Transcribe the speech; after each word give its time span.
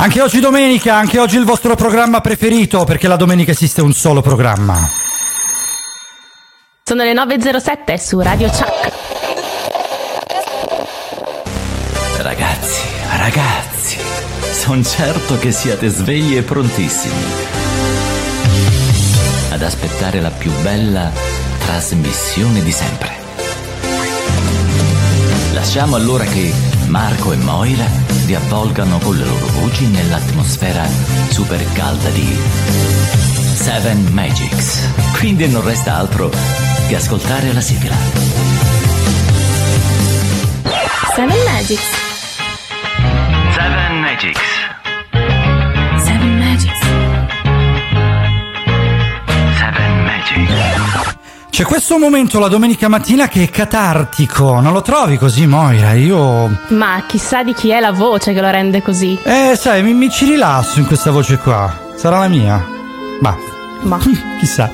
Anche 0.00 0.22
oggi 0.22 0.38
domenica, 0.38 0.94
anche 0.94 1.18
oggi 1.18 1.36
il 1.38 1.44
vostro 1.44 1.74
programma 1.74 2.20
preferito, 2.20 2.84
perché 2.84 3.08
la 3.08 3.16
domenica 3.16 3.50
esiste 3.50 3.82
un 3.82 3.92
solo 3.92 4.22
programma. 4.22 4.88
Sono 6.84 7.02
le 7.02 7.12
9.07 7.12 7.96
su 7.96 8.20
Radio 8.20 8.48
Chuck. 8.48 8.92
Ragazzi, 12.18 12.80
ragazzi, 13.16 13.98
sono 14.52 14.84
certo 14.84 15.36
che 15.36 15.50
siete 15.50 15.88
svegli 15.88 16.36
e 16.36 16.42
prontissimi 16.42 17.24
ad 19.50 19.62
aspettare 19.62 20.20
la 20.20 20.30
più 20.30 20.52
bella 20.62 21.10
trasmissione 21.58 22.62
di 22.62 22.70
sempre. 22.70 23.16
Lasciamo 25.54 25.96
allora 25.96 26.22
che 26.22 26.67
Marco 26.88 27.32
e 27.32 27.36
Moira 27.36 27.84
vi 28.24 28.34
avvolgano 28.34 28.98
con 28.98 29.16
le 29.16 29.24
loro 29.24 29.46
voci 29.60 29.86
nell'atmosfera 29.86 30.86
super 31.28 31.62
calda 31.72 32.08
di 32.10 32.38
Seven 33.54 34.06
Magics. 34.12 34.90
Quindi 35.18 35.48
non 35.48 35.62
resta 35.64 35.96
altro 35.96 36.30
che 36.88 36.96
ascoltare 36.96 37.52
la 37.52 37.60
sigla. 37.60 37.94
Seven 41.14 41.42
Magics. 41.44 41.88
Seven 43.54 44.00
Magics. 44.00 44.67
C'è 51.58 51.64
questo 51.64 51.98
momento 51.98 52.38
la 52.38 52.46
domenica 52.46 52.86
mattina 52.86 53.26
che 53.26 53.42
è 53.42 53.50
catartico, 53.50 54.60
non 54.60 54.72
lo 54.72 54.80
trovi 54.80 55.16
così 55.16 55.44
Moira? 55.48 55.92
Io... 55.94 56.48
Ma 56.68 57.02
chissà 57.04 57.42
di 57.42 57.52
chi 57.52 57.70
è 57.70 57.80
la 57.80 57.90
voce 57.90 58.32
che 58.32 58.40
lo 58.40 58.48
rende 58.48 58.80
così. 58.80 59.18
Eh, 59.24 59.56
sai, 59.56 59.82
mi, 59.82 59.92
mi 59.92 60.08
ci 60.08 60.24
rilasso 60.24 60.78
in 60.78 60.86
questa 60.86 61.10
voce 61.10 61.36
qua. 61.38 61.76
Sarà 61.96 62.20
la 62.20 62.28
mia? 62.28 62.64
Ma, 63.20 63.36
Ma 63.82 63.98
chissà. 64.38 64.70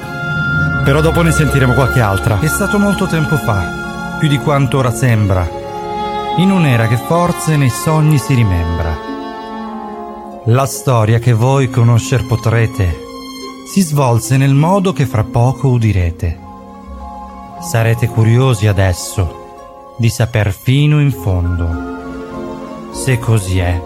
Però 0.85 1.01
dopo 1.01 1.23
ne 1.23 1.33
sentiremo 1.33 1.73
qualche 1.73 2.01
altra. 2.01 2.39
È 2.39 2.49
stato 2.49 2.79
molto 2.79 3.07
tempo 3.07 3.39
fa, 3.39 4.17
più 4.19 4.29
di 4.29 4.37
quanto 4.37 4.77
ora 4.77 4.93
sembra. 4.93 5.49
In 6.37 6.51
un'era 6.51 6.87
che 6.87 6.99
forse 6.99 7.57
nei 7.57 7.71
sogni 7.71 8.19
si 8.19 8.35
rimembra. 8.35 8.95
La 10.49 10.67
storia 10.67 11.19
che 11.19 11.33
voi 11.33 11.71
conoscer 11.71 12.27
potrete 12.27 12.95
si 13.73 13.81
svolse 13.81 14.37
nel 14.37 14.53
modo 14.53 14.93
che 14.93 15.07
fra 15.07 15.25
poco 15.25 15.69
udirete. 15.69 16.44
Sarete 17.65 18.09
curiosi 18.09 18.67
adesso 18.67 19.95
di 19.97 20.11
saper 20.11 20.53
fino 20.53 21.01
in 21.01 21.11
fondo. 21.11 22.93
Se 22.93 23.19
così 23.19 23.59
è, 23.59 23.81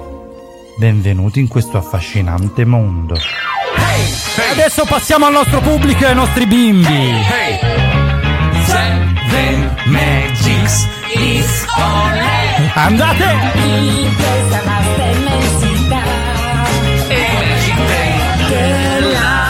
benvenuti 0.77 1.39
in 1.39 1.47
questo 1.47 1.79
affascinante 1.79 2.65
mondo. 2.65 3.15
E 3.15 4.51
adesso 4.51 4.85
passiamo 4.85 5.27
al 5.27 5.33
nostro 5.33 5.61
pubblico 5.61 6.05
e 6.05 6.09
ai 6.09 6.15
nostri 6.15 6.47
bimbi. 6.47 7.13
Seven 8.67 9.77
Magics 9.87 10.89
is 11.15 11.65
on 11.77 12.13
air. 12.13 12.73
Andate! 12.75 13.37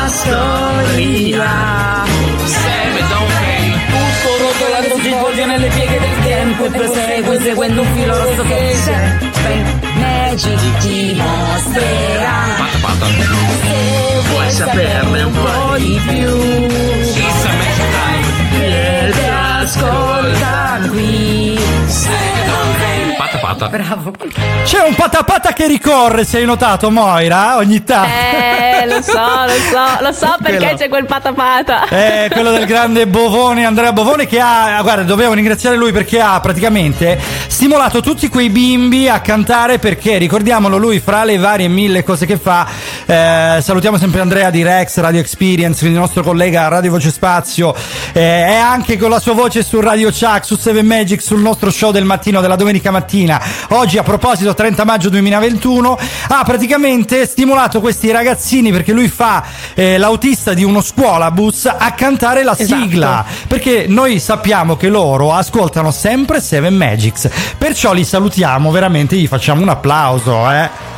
Storia 0.09 1.78
svolge 5.39 5.47
nelle 5.47 5.69
pieghe 5.69 6.01
del 6.01 6.25
tempo 6.25 6.65
E 6.65 6.71
prosegue 6.71 7.41
seguendo 7.41 7.83
un 7.83 7.95
filo 7.95 8.17
rosso 8.17 8.43
che 8.43 8.75
Seven 8.75 9.81
Magic 9.95 10.79
ti 10.79 11.15
mostrerà. 11.15 12.45
Se 13.63 14.29
vuoi 14.31 14.51
saperne 14.51 15.23
un 15.23 15.33
po' 15.33 15.77
di 15.79 16.01
più? 16.09 16.37
Vieni 18.51 19.29
ascolta 19.61 20.81
qui 20.91 21.59
Pata 22.47 22.78
pata. 23.55 23.69
bravo. 23.69 24.13
C'è 24.65 24.83
un 24.87 24.95
patapata 24.95 25.53
che 25.53 25.67
ricorre, 25.67 26.25
se 26.25 26.39
hai 26.39 26.45
notato, 26.45 26.91
Moira, 26.91 27.57
ogni 27.57 27.83
tanto. 27.85 28.09
Eh, 28.09 28.87
lo 28.87 29.01
so, 29.01 29.13
lo 29.13 29.53
so, 29.71 30.05
lo 30.05 30.13
so 30.13 30.37
perché 30.43 30.59
Quello. 30.59 30.77
c'è 30.77 30.89
quel 30.89 31.07
patapata. 31.07 31.89
Eh, 31.89 32.29
quello 32.31 32.51
del 32.51 32.67
grande 32.67 33.07
Bovone, 33.07 33.65
Andrea 33.65 33.93
Bovone, 33.93 34.27
che 34.27 34.41
ha, 34.41 34.81
guarda, 34.83 35.03
dobbiamo 35.03 35.35
ringraziare 35.35 35.77
lui 35.77 35.93
perché 35.93 36.21
ha 36.21 36.39
praticamente 36.41 37.19
stimolato 37.47 38.01
tutti 38.01 38.29
quei 38.29 38.51
bimbi 38.51 39.09
a 39.09 39.21
cantare 39.21 39.79
perché, 39.79 40.19
ricordiamolo, 40.19 40.77
lui 40.77 41.01
fra 41.01 41.25
le 41.25 41.39
varie 41.39 41.69
mille 41.69 42.03
cose 42.03 42.27
che 42.27 42.37
fa, 42.37 42.67
eh, 43.07 43.59
salutiamo 43.63 43.97
sempre 43.97 44.21
Andrea 44.21 44.51
di 44.51 44.63
Rex, 44.63 44.99
Radio 44.99 45.21
Experience, 45.21 45.79
quindi 45.79 45.97
il 45.97 46.03
nostro 46.03 46.23
collega 46.23 46.67
a 46.67 46.69
Radio 46.69 46.91
Voce 46.91 47.11
Spazio, 47.11 47.75
eh, 48.13 48.47
è 48.47 48.57
anche 48.57 48.99
con 48.99 49.09
la 49.11 49.19
sua 49.19 49.33
voce 49.33 49.63
su 49.63 49.81
Radio 49.81 50.11
Chuck, 50.11 50.45
su 50.45 50.57
Seven 50.57 50.85
Magic, 50.85 51.23
sul 51.23 51.41
nostro 51.41 51.71
show 51.71 51.91
del 51.91 52.05
mattino, 52.05 52.41
della 52.41 52.57
domenica 52.57 52.91
mattina. 52.91 53.38
Oggi, 53.71 53.99
a 53.99 54.03
proposito, 54.03 54.55
30 54.55 54.85
maggio 54.85 55.09
2021, 55.09 55.99
ha 56.29 56.43
praticamente 56.45 57.27
stimolato 57.27 57.81
questi 57.81 58.11
ragazzini 58.11 58.71
perché 58.73 58.93
lui 58.93 59.09
fa 59.09 59.45
eh, 59.75 59.99
l'autista 59.99 60.55
di 60.55 60.65
uno 60.65 60.81
scuolabus 60.81 61.67
a 61.67 61.93
cantare 61.93 62.43
la 62.43 62.57
Esatto. 62.57 62.83
sigla. 62.83 63.25
Perché 63.47 63.87
noi 63.89 64.19
sappiamo 64.21 64.77
che 64.77 64.89
loro 64.89 65.33
ascoltano 65.33 65.91
sempre 65.91 66.41
Seven 66.41 66.75
Magics. 66.77 67.29
Perciò 67.57 67.93
li 67.93 68.05
salutiamo, 68.05 68.71
veramente 68.71 69.17
gli 69.17 69.27
facciamo 69.27 69.63
un 69.63 69.69
applauso, 69.69 70.51
eh. 70.51 70.97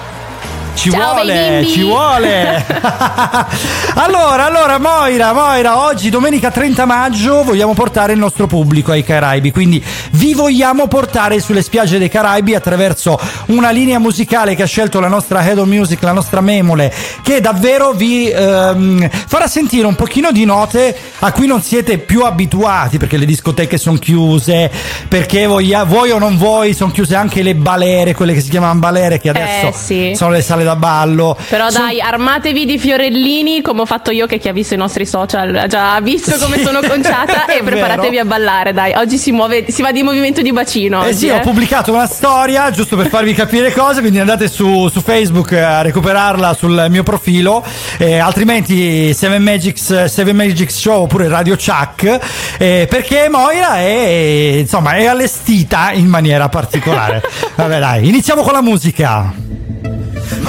Ci 0.75 0.91
Ciao, 0.91 1.13
vuole, 1.15 1.67
ci 1.67 1.83
vuole. 1.83 2.65
allora, 3.97 4.47
allora, 4.47 4.79
Moira, 4.79 5.35
Moira, 5.35 5.85
oggi 5.85 6.09
domenica 6.09 6.51
30 6.51 6.87
maggio 6.87 7.43
vogliamo 7.45 7.75
portare 7.75 8.15
il 8.15 8.19
nostro 8.19 8.47
pubblico 8.47 8.91
ai 8.91 9.05
Caraibi, 9.05 9.51
quindi 9.51 9.83
vi 10.13 10.33
vogliamo 10.33 10.87
portare 10.87 11.39
sulle 11.41 11.61
spiagge 11.63 11.99
dei 11.99 12.09
Caraibi 12.09 12.55
attraverso 12.55 13.21
una 13.47 13.71
linea 13.71 13.99
musicale 13.99 14.55
che 14.55 14.63
ha 14.63 14.67
scelto 14.67 15.01
la 15.01 15.09
nostra 15.09 15.45
Head 15.47 15.59
of 15.59 15.67
Music, 15.67 16.03
la 16.03 16.13
nostra 16.13 16.41
Memole, 16.41 16.91
che 17.23 17.43
davvero 17.43 17.93
vi 17.93 18.31
ehm, 18.31 19.07
farà 19.11 19.49
sentire 19.49 19.87
un 19.87 19.97
pochino 19.97 20.33
di 20.33 20.47
note 20.47 20.97
a 21.19 21.31
cui 21.33 21.47
non 21.47 21.61
siete 21.61 21.99
più 21.99 22.23
abituati, 22.23 22.97
perché 22.97 23.19
le 23.19 23.27
discoteche 23.27 23.77
sono 23.77 23.99
chiuse, 23.99 24.71
perché 25.09 25.45
voglia- 25.45 25.85
vuoi 25.85 26.11
o 26.11 26.19
non 26.19 26.39
vuoi, 26.39 26.73
sono 26.73 26.91
chiuse 26.91 27.17
anche 27.17 27.43
le 27.43 27.55
balere, 27.55 28.15
quelle 28.15 28.33
che 28.33 28.41
si 28.41 28.49
chiamano 28.49 28.79
balere, 28.79 29.21
che 29.21 29.29
adesso 29.29 29.67
Eh, 29.69 29.73
sì. 29.75 30.13
sono 30.17 30.31
le 30.31 30.41
sale 30.41 30.60
da 30.65 30.77
ballo. 30.77 31.37
Però 31.49 31.71
Son- 31.71 31.83
dai, 31.83 32.01
armatevi 32.01 32.65
di 32.65 32.79
fiorellini 32.79 33.63
come 33.63 33.83
ho 33.83 33.87
fatto 33.87 34.11
io 34.11 34.27
che 34.27 34.39
chi 34.39 34.49
ha 34.49 34.53
visto 34.53 34.75
i 34.75 34.77
nostri 34.77 35.07
social 35.07 35.55
ha 35.55 35.67
già 35.67 35.99
visto 36.01 36.37
come 36.39 36.57
Sì, 36.59 36.65
sono 36.65 36.81
conciata 36.81 37.47
e 37.53 37.63
preparatevi 37.63 38.17
vero. 38.17 38.23
a 38.23 38.25
ballare, 38.25 38.73
dai. 38.73 38.93
Oggi 38.95 39.19
si 39.19 39.33
muove, 39.33 39.71
si 39.71 39.83
va 39.83 39.93
di 39.93 40.03
movimento 40.03 40.43
di 40.43 40.53
bacino. 40.53 41.05
Eh 41.05 41.09
oggi, 41.09 41.17
sì, 41.17 41.27
eh. 41.29 41.33
ho 41.33 41.41
pubblicato 41.41 41.93
una 41.93 42.07
storia 42.07 42.71
giusto 42.71 42.97
per 42.97 43.09
farvi 43.09 43.35
capire 43.35 43.73
cose, 43.73 44.01
quindi 44.01 44.19
andate 44.19 44.49
su, 44.49 44.89
su 44.89 45.01
Facebook 45.01 45.53
a 45.53 45.83
recuperarla 45.83 46.55
sul 46.55 46.87
mio 46.89 47.03
profilo, 47.03 47.65
eh, 47.99 48.19
altrimenti 48.19 49.13
Seven 49.15 49.43
Magics, 49.43 50.05
Seven 50.05 50.37
Magics 50.37 50.77
Show 50.79 51.03
oppure 51.03 51.29
Radio 51.29 51.57
Chuck, 51.57 52.19
eh, 52.59 52.87
perché 52.89 53.29
Moira 53.31 53.77
è, 53.79 54.57
insomma, 54.59 54.93
è 54.93 55.07
allestita 55.07 55.93
in 55.93 56.07
maniera 56.07 56.49
particolare. 56.49 57.23
Vabbè 57.55 57.79
dai, 57.79 58.09
iniziamo 58.09 58.43
con 58.43 58.53
la 58.53 58.63
musica. 58.63 59.70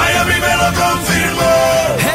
Miami 0.01 0.39
me 0.39 0.55
lo 0.57 0.73
confirmó. 0.81 2.10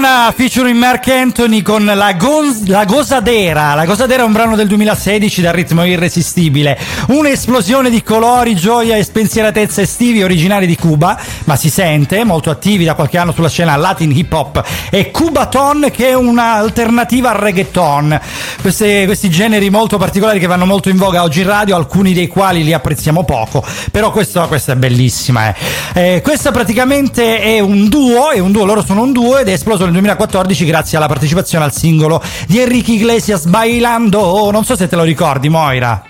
Madonna 0.00 0.32
featuring 0.34 0.78
Mark 0.78 1.08
Anthony 1.08 1.60
con 1.60 1.84
la, 1.84 2.14
gonz- 2.14 2.66
la 2.66 2.86
Gosadera. 2.86 3.74
La 3.74 3.84
Gosadera 3.84 4.22
è 4.22 4.24
un 4.24 4.32
brano 4.32 4.56
del 4.56 4.66
2016 4.66 5.42
dal 5.42 5.52
ritmo 5.52 5.84
irresistibile. 5.84 6.78
Un'esplosione 7.08 7.90
di 7.90 8.02
colori, 8.02 8.56
gioia 8.56 8.96
e 8.96 9.04
spensieratezza 9.04 9.82
estivi 9.82 10.22
originari 10.22 10.66
di 10.66 10.74
Cuba, 10.74 11.20
ma 11.44 11.54
si 11.54 11.68
sente, 11.68 12.24
molto 12.24 12.48
attivi 12.48 12.84
da 12.84 12.94
qualche 12.94 13.18
anno 13.18 13.32
sulla 13.32 13.50
scena 13.50 13.76
Latin 13.76 14.10
hip 14.16 14.32
hop 14.32 14.64
e 14.88 15.10
Cubaton 15.10 15.90
che 15.92 16.08
è 16.08 16.14
un'alternativa 16.14 17.32
al 17.32 17.36
reggaeton. 17.36 18.20
Queste- 18.60 19.06
questi 19.06 19.30
generi 19.30 19.70
molto 19.70 19.96
particolari 19.96 20.38
che 20.38 20.46
vanno 20.46 20.66
molto 20.66 20.90
in 20.90 20.96
voga 20.96 21.22
oggi 21.22 21.40
in 21.40 21.46
radio, 21.46 21.76
alcuni 21.76 22.12
dei 22.12 22.26
quali 22.26 22.62
li 22.62 22.72
apprezziamo 22.74 23.24
poco, 23.24 23.64
però 23.90 24.10
questo, 24.10 24.46
questa 24.48 24.72
è 24.72 24.76
bellissima. 24.76 25.48
Eh. 25.48 26.16
Eh, 26.16 26.20
questa 26.22 26.50
praticamente 26.50 27.40
è 27.40 27.58
un 27.60 27.88
duo, 27.88 28.30
è 28.30 28.38
un 28.38 28.52
duo, 28.52 28.64
loro 28.64 28.84
sono 28.84 29.02
un 29.02 29.12
duo 29.12 29.38
ed 29.38 29.48
è 29.48 29.52
esploso 29.52 29.84
nel 29.84 29.92
2014 29.92 30.64
grazie 30.66 30.98
alla 30.98 31.08
partecipazione 31.08 31.64
al 31.64 31.72
singolo 31.72 32.22
di 32.46 32.60
Enrique 32.60 32.94
Iglesias 32.94 33.46
Bailando. 33.46 34.50
Non 34.50 34.64
so 34.64 34.76
se 34.76 34.88
te 34.88 34.96
lo 34.96 35.04
ricordi, 35.04 35.48
Moira. 35.48 36.02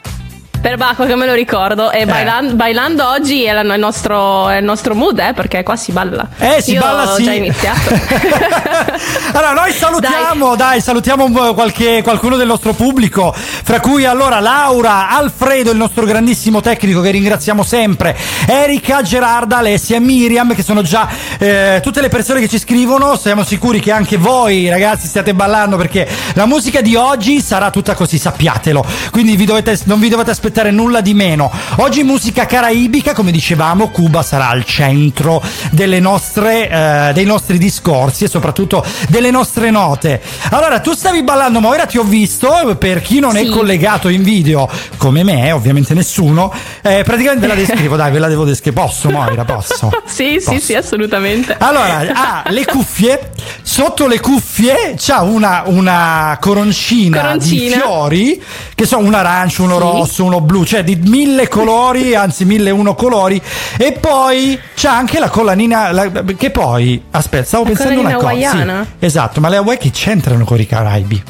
Per 0.61 0.77
Bacco 0.77 1.07
che 1.07 1.15
me 1.17 1.25
lo 1.25 1.33
ricordo. 1.33 1.91
E 1.91 2.05
bailan- 2.05 2.55
bailando 2.55 3.09
oggi 3.09 3.45
è, 3.45 3.53
la- 3.55 3.63
il 3.63 3.81
nostro, 3.81 4.49
è 4.51 4.59
il 4.59 4.65
nostro 4.65 4.95
mood, 4.95 5.19
eh, 5.19 5.33
perché 5.33 5.63
qua 5.63 5.75
si 5.75 5.91
balla. 5.91 6.29
Eh, 6.39 6.61
si 6.61 6.73
Io 6.73 6.81
balla 6.81 7.11
ho 7.13 7.15
sì. 7.17 7.25
già 7.25 7.33
iniziato. 7.33 7.89
allora, 9.33 9.53
noi 9.55 9.73
salutiamo, 9.73 10.57
dai, 10.57 10.83
salutiamo 10.83 11.25
un 11.25 11.33
po' 11.33 11.55
qualche, 11.55 12.03
qualcuno 12.03 12.37
del 12.37 12.47
nostro 12.47 12.75
pubblico, 12.75 13.35
fra 13.35 13.81
cui 13.81 14.05
allora 14.05 14.39
Laura, 14.41 15.09
Alfredo, 15.09 15.71
il 15.71 15.79
nostro 15.79 16.05
grandissimo 16.05 16.61
tecnico 16.61 17.01
che 17.01 17.11
ringraziamo 17.11 17.63
sempre, 17.63 18.15
Erika, 18.47 19.01
Gerarda, 19.01 19.59
Alessia 19.59 19.97
e 19.97 20.01
Miriam, 20.01 20.55
che 20.55 20.63
sono 20.63 20.83
già 20.83 21.09
eh, 21.39 21.81
tutte 21.83 22.03
le 22.03 22.11
persone 22.11 22.39
che 22.41 22.49
ci 22.49 22.59
scrivono. 22.59 23.17
Siamo 23.17 23.45
sicuri 23.45 23.81
che 23.81 23.93
anche 23.93 24.19
voi, 24.19 24.69
ragazzi, 24.69 25.07
stiate 25.07 25.33
ballando 25.33 25.79
perché 25.79 26.07
la 26.35 26.45
musica 26.45 26.83
di 26.83 26.97
oggi 26.97 27.41
sarà 27.41 27.71
tutta 27.71 27.95
così, 27.95 28.19
sappiatelo. 28.19 28.85
Quindi 29.11 29.37
vi 29.37 29.47
dovete, 29.47 29.79
non 29.85 29.99
vi 29.99 30.11
dovete 30.11 30.31
aspettare 30.31 30.49
nulla 30.71 31.01
di 31.01 31.15
meno. 31.15 31.51
Oggi 31.77 32.03
musica 32.03 32.47
caraibica, 32.47 33.13
come 33.15 33.31
dicevamo, 33.31 33.89
Cuba 33.91 34.23
sarà 34.23 34.49
al 34.49 34.65
centro 34.65 35.43
delle 35.71 36.01
nostre, 36.01 36.69
eh, 36.69 37.13
dei 37.15 37.25
nostri 37.25 37.57
discorsi 37.59 38.25
e 38.25 38.29
soprattutto 38.29 38.85
delle 39.09 39.31
nostre 39.31 39.71
note. 39.71 40.21
Allora, 40.51 40.81
tu 40.81 40.93
stavi 40.95 41.23
ballando, 41.23 41.61
ma 41.61 41.69
ora 41.69 41.87
ti 41.87 41.99
ho 41.99 42.03
visto, 42.05 42.77
per 42.79 43.01
chi 43.01 43.21
non 43.21 43.37
è 43.37 43.45
Sì. 43.45 43.51
collegato 43.51 44.09
in 44.09 44.23
video, 44.23 44.69
come 44.97 45.23
me, 45.23 45.53
ovviamente 45.53 45.95
nessuno, 45.95 46.53
eh, 46.83 47.03
praticamente 47.05 47.47
ve 47.47 47.55
la 47.55 47.59
descrivo, 47.59 47.97
dai, 47.97 48.11
ve 48.11 48.19
la 48.19 48.29
devo 48.29 48.45
descrivere. 48.45 48.87
Posso, 48.87 49.11
Moira, 49.11 49.45
posso? 49.45 49.91
sì, 50.07 50.37
sì, 50.41 50.45
Posso. 50.47 50.61
sì, 50.61 50.75
assolutamente. 50.75 51.57
Allora, 51.59 51.99
ha 52.13 52.43
le 52.49 52.65
cuffie, 52.65 53.31
sotto 53.63 54.07
le 54.07 54.21
cuffie 54.21 54.95
c'ha 54.97 55.23
una, 55.23 55.63
una 55.67 56.37
coroncina, 56.41 57.21
Coroncina. 57.21 57.75
di 57.77 57.81
fiori, 57.81 58.43
che 58.75 58.87
sono 58.87 59.07
un 59.07 59.15
arancio, 59.15 59.63
uno 59.63 59.75
Sì. 59.77 59.81
rosso, 59.81 60.25
uno 60.25 60.40
blu, 60.41 60.65
cioè 60.65 60.83
di 60.85 60.97
mille 60.97 61.49
colori, 61.49 62.15
anzi 62.15 62.45
mille 62.45 62.69
e 62.71 62.73
uno 62.73 62.95
colori, 62.95 63.41
e 63.79 63.93
poi 63.93 64.59
c'ha 64.75 64.97
anche 64.97 65.19
la 65.19 65.29
collanina, 65.29 65.93
la- 65.93 66.11
che 66.37 66.51
poi, 66.51 67.03
aspetta, 67.11 67.45
stavo 67.45 67.65
La 67.65 67.69
pensando 67.71 68.01
una 68.01 68.15
cosa. 68.15 68.27
hawaiana? 68.29 68.87
Sì, 68.99 69.05
esatto, 69.05 69.41
ma 69.41 69.49
le 69.49 69.57
Hawaii 69.57 69.79
che 69.79 69.91
c'entrano 69.91 70.45
con 70.45 70.59
i 70.61 70.67
Caraibi? 70.67 71.23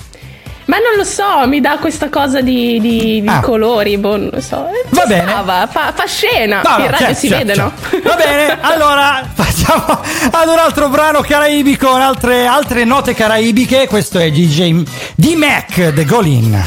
Ma 0.66 0.76
non 0.76 0.96
lo 0.96 1.02
so, 1.02 1.48
mi 1.48 1.60
dà 1.60 1.78
questa 1.80 2.08
cosa 2.08 2.40
di, 2.42 2.78
di- 2.80 3.20
di 3.22 3.26
Ah. 3.26 3.40
colori, 3.40 3.98
boh, 3.98 4.16
non 4.16 4.30
lo 4.32 4.40
so. 4.40 4.68
Eh, 4.68 4.84
Va 4.90 5.00
ci 5.02 5.08
bene. 5.08 5.28
stava, 5.28 5.66
fa, 5.68 5.92
fa 5.92 6.06
scena. 6.06 6.60
No, 6.62 6.76
no, 6.76 6.84
In 6.84 6.90
radio 6.92 7.06
certo, 7.06 7.18
si 7.18 7.28
certo, 7.28 7.44
vede, 7.44 7.60
no? 7.60 7.72
certo. 7.90 8.08
Va 8.08 8.14
bene, 8.14 8.58
allora 8.62 9.28
facciamo 9.34 9.84
ad 10.30 10.46
un 10.48 10.58
altro 10.58 10.88
brano 10.88 11.22
caraibico, 11.22 11.88
con 11.88 12.00
altre, 12.00 12.46
altre 12.46 12.84
note 12.84 13.14
caraibiche. 13.14 13.88
Questo 13.88 14.20
è 14.20 14.30
DJ 14.30 14.84
D-Mac, 15.16 15.92
The 15.92 16.04
Golin. 16.04 16.62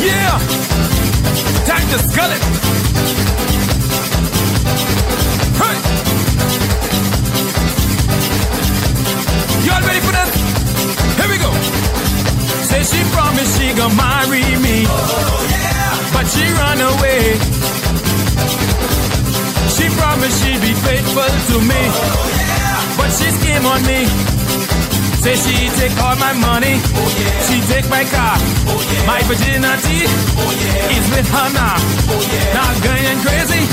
Yeah! 0.00 0.38
Time 1.66 1.86
to 1.88 1.98
skull 1.98 2.30
it! 2.30 2.42
Hey! 5.60 5.76
Y'all 9.66 9.82
ready 9.88 10.00
for 10.04 10.12
this? 10.12 10.30
Here 11.18 11.28
we 11.32 11.38
go! 11.38 11.50
Say 12.68 12.82
she 12.84 13.00
promised 13.12 13.58
she 13.58 13.72
gonna 13.74 13.94
marry 13.94 14.44
me. 14.60 14.84
Oh, 14.86 15.46
yeah! 15.50 16.12
But 16.12 16.26
she 16.28 16.44
run 16.60 16.80
away. 16.92 17.38
She 19.74 19.88
promised 19.98 20.36
she'd 20.44 20.60
be 20.60 20.74
faithful 20.74 21.30
to 21.50 21.56
me. 21.64 21.82
Oh, 21.88 22.28
yeah! 22.36 22.96
But 22.98 23.10
she 23.10 23.30
scheme 23.30 23.66
on 23.66 23.82
me. 23.86 24.43
Say 25.24 25.40
she 25.40 25.56
take 25.80 25.96
all 26.04 26.16
my 26.20 26.36
money. 26.36 26.76
She 27.48 27.56
take 27.72 27.88
my 27.88 28.04
car. 28.04 28.36
My 29.08 29.24
virginity 29.24 30.04
is 30.04 31.04
with 31.16 31.28
her 31.32 31.48
now. 31.48 31.80
Now 32.52 32.68
going 32.84 33.18
crazy. 33.24 33.64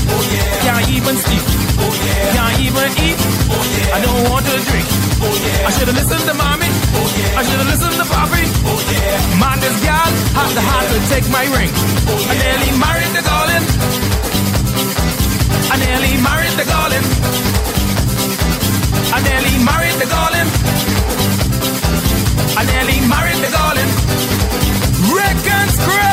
Can't 0.63 0.87
even 0.95 1.15
sleep. 1.19 1.43
Can't 2.31 2.55
even 2.55 2.89
eat. 3.03 3.19
I 3.91 3.99
don't 3.99 4.31
want 4.31 4.47
to 4.47 4.55
drink. 4.63 4.87
I 5.67 5.75
should 5.75 5.91
have 5.91 5.99
listened 5.99 6.23
to 6.31 6.35
mommy. 6.39 6.71
I 7.35 7.43
should 7.43 7.59
have 7.59 7.67
listened 7.67 7.99
to 7.99 8.07
papi. 8.07 8.47
Man, 9.35 9.59
this 9.59 9.75
gal 9.83 10.07
had 10.31 10.55
the 10.55 10.63
heart 10.63 10.87
to 10.87 10.99
take 11.11 11.27
my 11.35 11.43
ring. 11.51 11.71
I 12.31 12.33
nearly 12.47 12.71
married 12.79 13.11
the 13.11 13.23
Golden. 13.27 13.63
I 15.67 15.75
nearly 15.83 16.15
married 16.23 16.55
the 16.55 16.63
Golden. 16.63 17.03
I 19.11 19.19
nearly 19.19 19.55
married 19.67 19.99
the 19.99 20.07
Golden. 20.07 21.00
I 22.57 22.65
nearly 22.65 22.99
married 23.07 23.37
the 23.37 23.49
darling. 23.51 23.89
Reckons 25.15 25.77
great. 25.85 26.10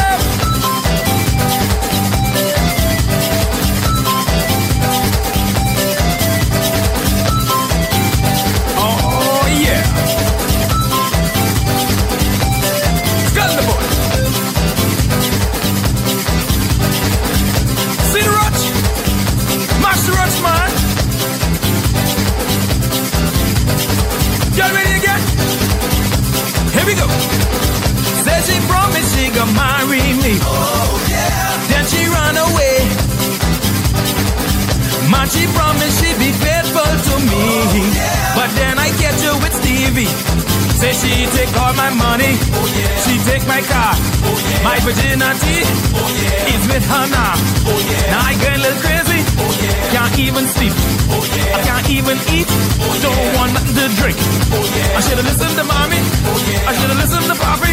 She 35.31 35.47
promised 35.55 36.01
she'd 36.01 36.19
be 36.19 36.33
faithful 36.33 36.93
to 37.09 37.15
me. 37.31 37.45
But 38.35 38.51
then 38.57 38.79
I 38.79 38.89
catch 39.01 39.21
her 39.27 39.37
with 39.43 39.55
Stevie. 39.61 40.11
Say 40.79 40.93
she 40.93 41.27
take 41.37 41.53
all 41.59 41.75
my 41.75 41.91
money. 41.91 42.35
She 43.05 43.19
take 43.29 43.45
my 43.47 43.61
car. 43.63 43.95
My 44.63 44.79
virginity 44.81 45.59
is 46.55 46.63
with 46.71 46.85
her 46.87 47.07
now. 47.11 47.35
Now 48.11 48.23
I 48.31 48.35
get 48.41 48.57
a 48.57 48.61
little 48.63 48.81
crazy. 48.81 49.21
Can't 49.93 50.19
even 50.19 50.47
sleep. 50.47 50.98
I 51.09 51.61
can't 51.65 51.89
even 51.91 52.17
eat. 52.37 52.49
Don't 53.01 53.17
want 53.39 53.53
nothing 53.57 53.75
to 53.75 53.87
drink. 53.97 54.19
I 54.97 55.01
should 55.01 55.19
have 55.19 55.29
listened 55.29 55.57
to 55.57 55.65
mommy. 55.65 56.01
I 56.69 56.73
should 56.77 56.91
have 56.93 57.01
listened 57.01 57.27
to 57.33 57.37
papi. 57.39 57.73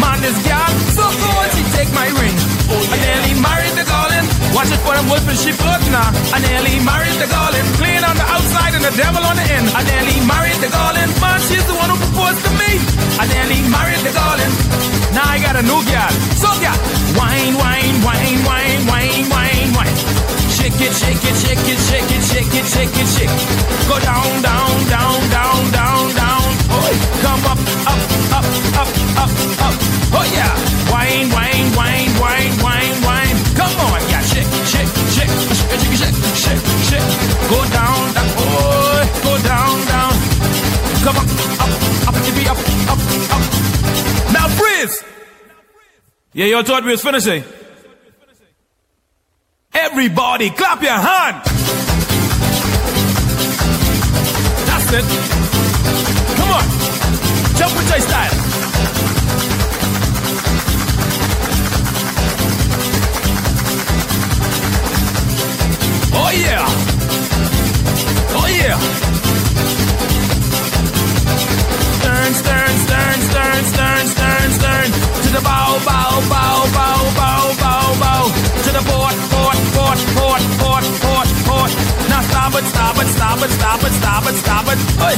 Man, 0.00 0.18
this 0.24 0.38
gal 0.46 0.70
so 0.96 1.04
cold 1.04 1.48
she 1.54 1.62
take 1.76 1.90
my 1.92 2.08
ring. 2.16 2.36
I 2.70 2.96
nearly 2.96 3.34
married 3.42 3.74
the 3.76 3.84
Golden. 3.84 4.24
Watch 4.56 4.70
it 4.72 4.80
for 4.82 4.94
them 4.96 5.06
wolf 5.10 5.26
and 5.28 5.38
sheep 5.38 5.56
blood 5.58 5.82
now. 5.90 6.08
I 6.32 6.38
nearly 6.40 6.80
married 6.80 7.18
the 7.20 7.28
Golden. 7.28 7.64
Clean 7.76 8.02
on 8.02 8.16
the 8.16 8.26
outside 8.26 8.72
and 8.78 8.84
the 8.84 8.94
devil 8.96 9.22
on 9.22 9.36
the 9.36 9.46
end. 9.46 9.66
I 9.74 9.82
nearly 9.84 10.18
married 10.24 10.58
the 10.64 10.70
Golden. 10.70 11.08
Man, 11.20 11.38
she's 11.44 11.66
the 11.66 11.76
one 11.76 11.90
who 11.92 11.98
proposed 11.98 12.40
to 12.46 12.52
me. 12.56 12.70
I 13.20 13.24
nearly 13.28 13.60
married 13.68 14.02
the 14.06 14.14
Golden. 14.14 14.50
Now 15.12 15.26
I 15.26 15.36
got 15.42 15.54
a 15.58 15.64
new 15.66 15.80
gal. 15.90 16.12
So 16.38 16.48
gal, 16.62 16.78
wine, 17.18 17.54
wine, 17.58 17.96
wine, 18.06 18.38
wine, 18.46 18.80
wine, 18.86 19.26
wine, 19.28 19.70
wine. 19.76 20.19
Shake 20.60 20.76
it, 20.76 20.92
shake 20.92 21.24
it, 21.24 21.36
shake 21.40 21.68
it, 21.72 21.78
shake 21.88 22.10
it, 22.12 22.22
shake 22.22 22.52
it, 22.52 22.66
shake 22.68 22.96
it, 23.00 23.08
shake. 23.16 23.32
Go 23.88 23.96
down, 24.00 24.42
down, 24.44 24.76
down, 24.92 25.18
down, 25.32 25.60
down, 25.72 26.04
down. 26.12 26.42
Oh, 26.68 26.92
come 27.24 27.42
up, 27.48 27.60
up, 27.88 28.00
up, 28.36 28.46
up, 28.76 28.90
up, 29.24 29.32
up. 29.64 29.74
Oh 30.12 30.26
yeah, 30.36 30.52
wine, 30.92 31.32
wine, 31.32 31.68
wine, 31.72 32.12
wine, 32.20 32.52
wine, 32.60 32.96
wine. 33.08 33.36
Come 33.56 33.72
on, 33.88 34.04
yeah, 34.12 34.20
shake, 34.20 34.52
shake, 34.68 34.92
shake, 35.16 35.32
shake, 35.56 35.96
shake, 35.96 36.18
shake, 36.36 36.62
shake. 36.92 37.08
Go 37.48 37.64
down, 37.72 38.12
down, 38.12 38.28
oh, 38.36 39.00
go 39.24 39.32
down, 39.40 39.76
down. 39.88 40.12
Come 41.04 41.16
on, 41.16 41.26
up, 41.56 41.72
up, 42.04 42.16
up, 42.52 42.60
up, 42.92 43.00
up. 43.32 43.42
Now 44.32 44.46
freeze. 44.48 45.02
Yeah, 46.34 46.46
you 46.52 46.62
thought 46.62 46.84
we 46.84 46.90
was 46.90 47.02
finishing. 47.02 47.44
Everybody, 49.72 50.50
clap 50.50 50.82
your 50.82 50.90
hand. 50.90 51.42
That's 54.66 54.92
it. 54.92 55.04
Come 56.36 56.50
on. 56.50 56.64
Jump 57.56 57.72
joy 57.86 58.00
style. 58.00 58.34
Oh 66.12 66.30
yeah. 66.34 66.66
Oh 68.34 68.46
yeah. 68.50 68.76
Stern, 72.00 72.34
stern, 72.34 72.74
stern, 72.86 73.20
stern, 73.30 73.64
stern, 73.66 74.06
stern, 74.08 74.50
stern. 74.50 74.90
To 75.22 75.28
the 75.32 75.40
bow, 75.44 75.78
bow, 75.86 76.20
bow, 76.28 76.72
bow, 76.74 77.14
bow. 77.14 77.59
Port, 79.90 80.06
port, 80.14 80.42
port, 80.62 80.84
port, 81.02 81.28
port. 81.44 81.70
Now 82.08 82.22
stop 82.22 82.54
it, 82.54 82.64
stop 82.64 82.96
it, 83.02 83.08
stop 83.08 83.42
it, 83.42 83.50
stop 83.50 83.82
it, 83.82 83.92
stop 83.92 84.24
it, 84.30 84.36
stop 84.36 84.66
it. 84.70 84.78
Hey. 85.02 85.16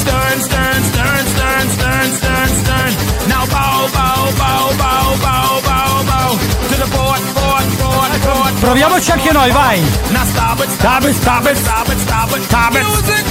Stern, 0.00 0.40
stern, 0.40 0.82
stern, 0.82 1.26
stern, 1.26 1.68
stern, 1.68 2.08
stern, 2.16 2.48
stern. 2.48 2.92
Now 3.28 3.44
bow, 3.52 3.86
bow, 3.92 4.32
bow, 4.32 4.72
bow, 4.80 5.16
bow, 5.20 5.60
bow, 5.60 6.04
bow. 6.08 6.38
To 6.40 6.74
the 6.74 6.88
port, 6.88 7.20
port, 7.34 7.66
port, 7.76 8.20
port. 8.24 8.52
Proviamoci 8.60 9.10
anche 9.10 9.30
noi, 9.30 9.50
vai. 9.50 9.82
Now 10.08 10.24
stop 10.24 10.64
it, 10.64 10.70
stop 10.70 11.04
it, 11.04 11.14
stop 11.14 11.46
it, 11.46 11.56
stop 11.58 11.88
it, 11.90 11.98
stop 11.98 12.34
it, 12.34 12.42
stop 12.44 12.74
it. 12.76 12.82
Music. 12.82 13.24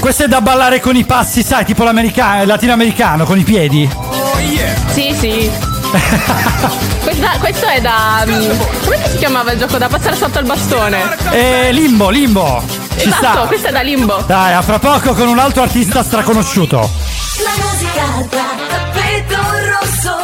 Questo 0.00 0.24
è 0.24 0.26
da 0.26 0.40
ballare 0.40 0.80
con 0.80 0.96
i 0.96 1.04
passi, 1.04 1.44
sai, 1.44 1.64
tipo 1.64 1.84
l'americano, 1.84 2.44
latinoamericano, 2.46 3.24
con 3.24 3.38
i 3.38 3.44
piedi. 3.44 4.07
Yeah. 4.40 4.74
Sì, 4.88 5.14
sì. 5.14 5.50
Questa- 7.02 7.38
questo 7.38 7.66
è 7.66 7.80
da. 7.80 8.24
mm, 8.26 8.50
Come 8.84 9.08
si 9.08 9.16
chiamava 9.18 9.52
il 9.52 9.58
gioco 9.58 9.78
da 9.78 9.88
passare 9.88 10.16
sotto 10.16 10.38
il 10.38 10.46
bastone? 10.46 11.16
E 11.32 11.70
limbo, 11.72 12.10
limbo. 12.10 12.62
Ci 12.98 13.08
esatto, 13.08 13.38
sta. 13.38 13.46
questo 13.46 13.68
è 13.68 13.72
da 13.72 13.80
limbo. 13.80 14.22
Dai, 14.26 14.52
a 14.54 14.62
fra 14.62 14.78
poco 14.78 15.14
con 15.14 15.28
un 15.28 15.38
altro 15.38 15.62
artista 15.62 16.02
straconosciuto. 16.02 16.76
La 16.78 17.54
musica 17.64 18.26
da 18.28 18.44
tappeto 18.68 19.36
rosso. 19.80 20.16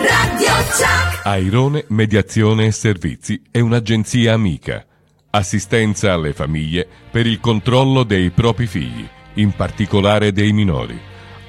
Radio 0.00 0.52
Chuck. 0.70 1.20
Airone 1.26 1.84
Mediazione 1.88 2.66
e 2.66 2.72
Servizi 2.72 3.40
è 3.50 3.60
un'agenzia 3.60 4.32
amica. 4.32 4.84
Assistenza 5.30 6.12
alle 6.12 6.32
famiglie 6.32 6.86
per 7.10 7.26
il 7.26 7.38
controllo 7.40 8.02
dei 8.02 8.30
propri 8.30 8.66
figli, 8.66 9.06
in 9.34 9.52
particolare 9.52 10.32
dei 10.32 10.52
minori. 10.52 11.00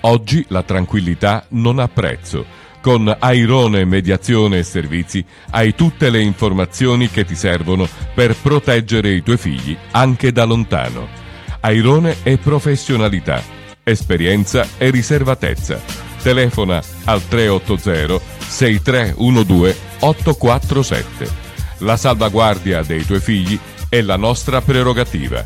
Oggi 0.06 0.44
la 0.50 0.64
tranquillità 0.64 1.46
non 1.50 1.80
ha 1.80 1.88
prezzo. 1.88 2.46
Con 2.82 3.16
Airone 3.18 3.86
Mediazione 3.86 4.58
e 4.60 4.64
Servizi 4.64 5.24
hai 5.52 5.76
tutte 5.76 6.10
le 6.10 6.22
informazioni 6.22 7.10
che 7.10 7.24
ti 7.24 7.36
servono 7.36 7.88
per 8.14 8.36
proteggere 8.36 9.12
i 9.12 9.24
tuoi 9.24 9.38
figli 9.38 9.78
anche 9.92 10.34
da 10.34 10.44
lontano. 10.44 11.08
Airone 11.62 12.18
è 12.24 12.36
professionalità, 12.38 13.42
esperienza 13.82 14.68
e 14.78 14.90
riservatezza. 14.90 15.80
Telefona 16.22 16.84
al 17.06 17.26
380 17.26 18.20
6312 18.46 19.80
847. 20.00 21.32
La 21.78 21.96
salvaguardia 21.96 22.84
dei 22.84 23.06
tuoi 23.06 23.22
figli 23.22 23.58
è 23.88 24.02
la 24.02 24.18
nostra 24.18 24.60
prerogativa. 24.60 25.46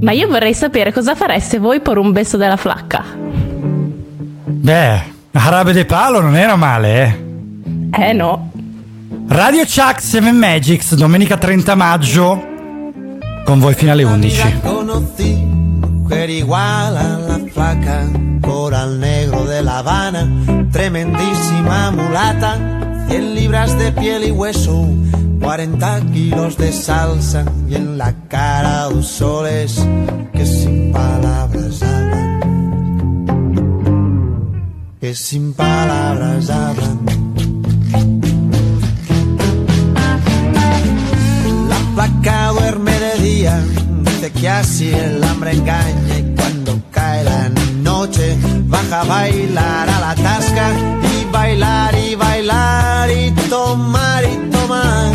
Ma 0.00 0.12
io 0.12 0.28
vorrei 0.28 0.54
sapere 0.54 0.92
cosa 0.92 1.14
fareste 1.14 1.58
voi 1.58 1.80
per 1.80 1.98
un 1.98 2.12
beso 2.12 2.36
della 2.36 2.56
flacca. 2.56 3.04
Beh, 4.44 5.02
Arabe 5.32 5.72
de 5.72 5.84
Palo 5.84 6.20
non 6.20 6.36
era 6.36 6.56
male, 6.56 7.04
eh. 7.92 8.06
Eh 8.08 8.12
no. 8.12 8.50
Radio 9.28 9.64
Chuck 9.64 10.00
7 10.00 10.32
Magics, 10.32 10.94
domenica 10.94 11.36
30 11.36 11.74
maggio, 11.74 12.46
con 13.44 13.58
voi 13.58 13.74
fino 13.74 13.92
alle 13.92 14.04
11. 14.04 14.60
conocí, 14.62 15.34
mujer 15.34 16.30
igual 16.30 16.96
a 16.96 17.18
la 17.18 17.40
flaca, 17.50 18.08
coral 18.40 18.98
negro 18.98 19.44
de 19.44 19.62
La 19.62 19.78
Habana, 19.78 20.28
tremendísima 20.70 21.90
mulata, 21.90 22.77
100 23.08 23.34
libras 23.34 23.78
de 23.78 23.90
piel 23.92 24.24
y 24.24 24.30
hueso, 24.30 24.86
40 25.40 26.00
kilos 26.12 26.58
de 26.58 26.72
salsa 26.72 27.44
y 27.68 27.74
en 27.74 27.96
la 27.96 28.12
cara 28.28 28.84
dos 28.84 29.06
soles 29.06 29.86
que 30.32 30.44
sin 30.44 30.92
palabras 30.92 31.82
hablan, 31.82 32.40
que 35.00 35.14
sin 35.14 35.54
palabras 35.54 36.50
hablan. 36.50 36.98
La 41.68 41.78
placa 41.94 42.48
duerme 42.48 42.92
de 42.92 43.22
día, 43.22 43.62
dice 44.02 44.32
que 44.32 44.48
así 44.50 44.88
el 44.90 45.24
hambre 45.24 45.52
engaña 45.52 46.18
y 46.18 46.34
cuando 46.36 46.78
cae 46.90 47.24
la 47.24 47.48
noche 47.82 48.36
baja 48.66 49.00
a 49.00 49.04
bailar 49.04 49.88
a 49.88 50.00
la 50.00 50.14
tasca 50.14 51.07
bailar 51.32 51.94
y 51.94 52.14
bailar 52.14 53.10
y 53.10 53.30
tomar 53.48 54.24
y 54.24 54.50
tomar 54.50 55.12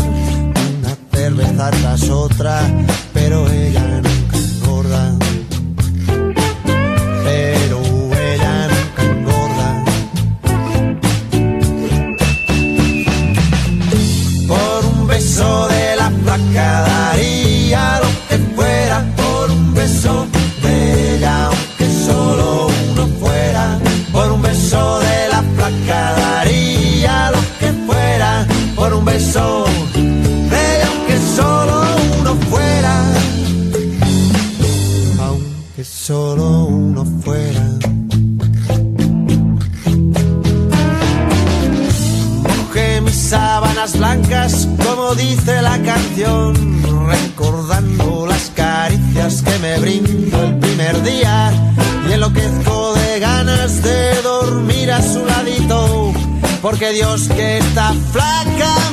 una 0.80 0.96
cerveza 1.12 1.72
tras 1.72 2.10
otra, 2.10 2.62
pero 3.14 3.48
ella 3.50 4.02
nunca 4.02 4.38
engorda. 4.38 5.16
Pero 7.24 7.80
ella 8.30 8.68
nunca 8.74 9.04
engorda. 9.04 9.84
Por 14.48 14.86
un 14.86 15.08
beso 15.08 15.68
de 15.68 15.96
la 15.96 16.10
placa 16.10 16.82
daría 16.82 18.03
un 28.94 29.06
beso 29.06 29.66
ella, 29.96 30.88
aunque 30.88 31.18
solo 31.36 31.84
uno 32.20 32.36
fuera. 32.50 32.96
Aunque 35.20 35.84
solo 35.84 36.66
uno 36.66 37.06
fuera. 37.24 37.70
Mojé 42.44 43.02
mis 43.02 43.16
sábanas 43.16 43.98
blancas, 43.98 44.68
como 44.86 45.16
dice 45.16 45.62
la 45.62 45.78
canción, 45.82 46.54
recordando 47.08 48.28
las 48.28 48.52
caricias 48.56 49.42
que 49.42 49.60
me 49.60 49.80
brindó 49.80 50.44
el 50.44 50.58
primer 50.60 51.04
día 51.04 51.52
y 52.10 52.14
enloquezco 52.14 52.94
de 52.94 53.20
ganas 53.20 53.82
de 53.82 54.22
dormir 54.22 54.92
a 54.92 55.02
su 55.02 55.26
ladito, 55.26 56.14
porque 56.64 56.94
Dios 56.94 57.28
que 57.28 57.58
está 57.58 57.94
flaca 58.14 58.76
a 58.88 58.92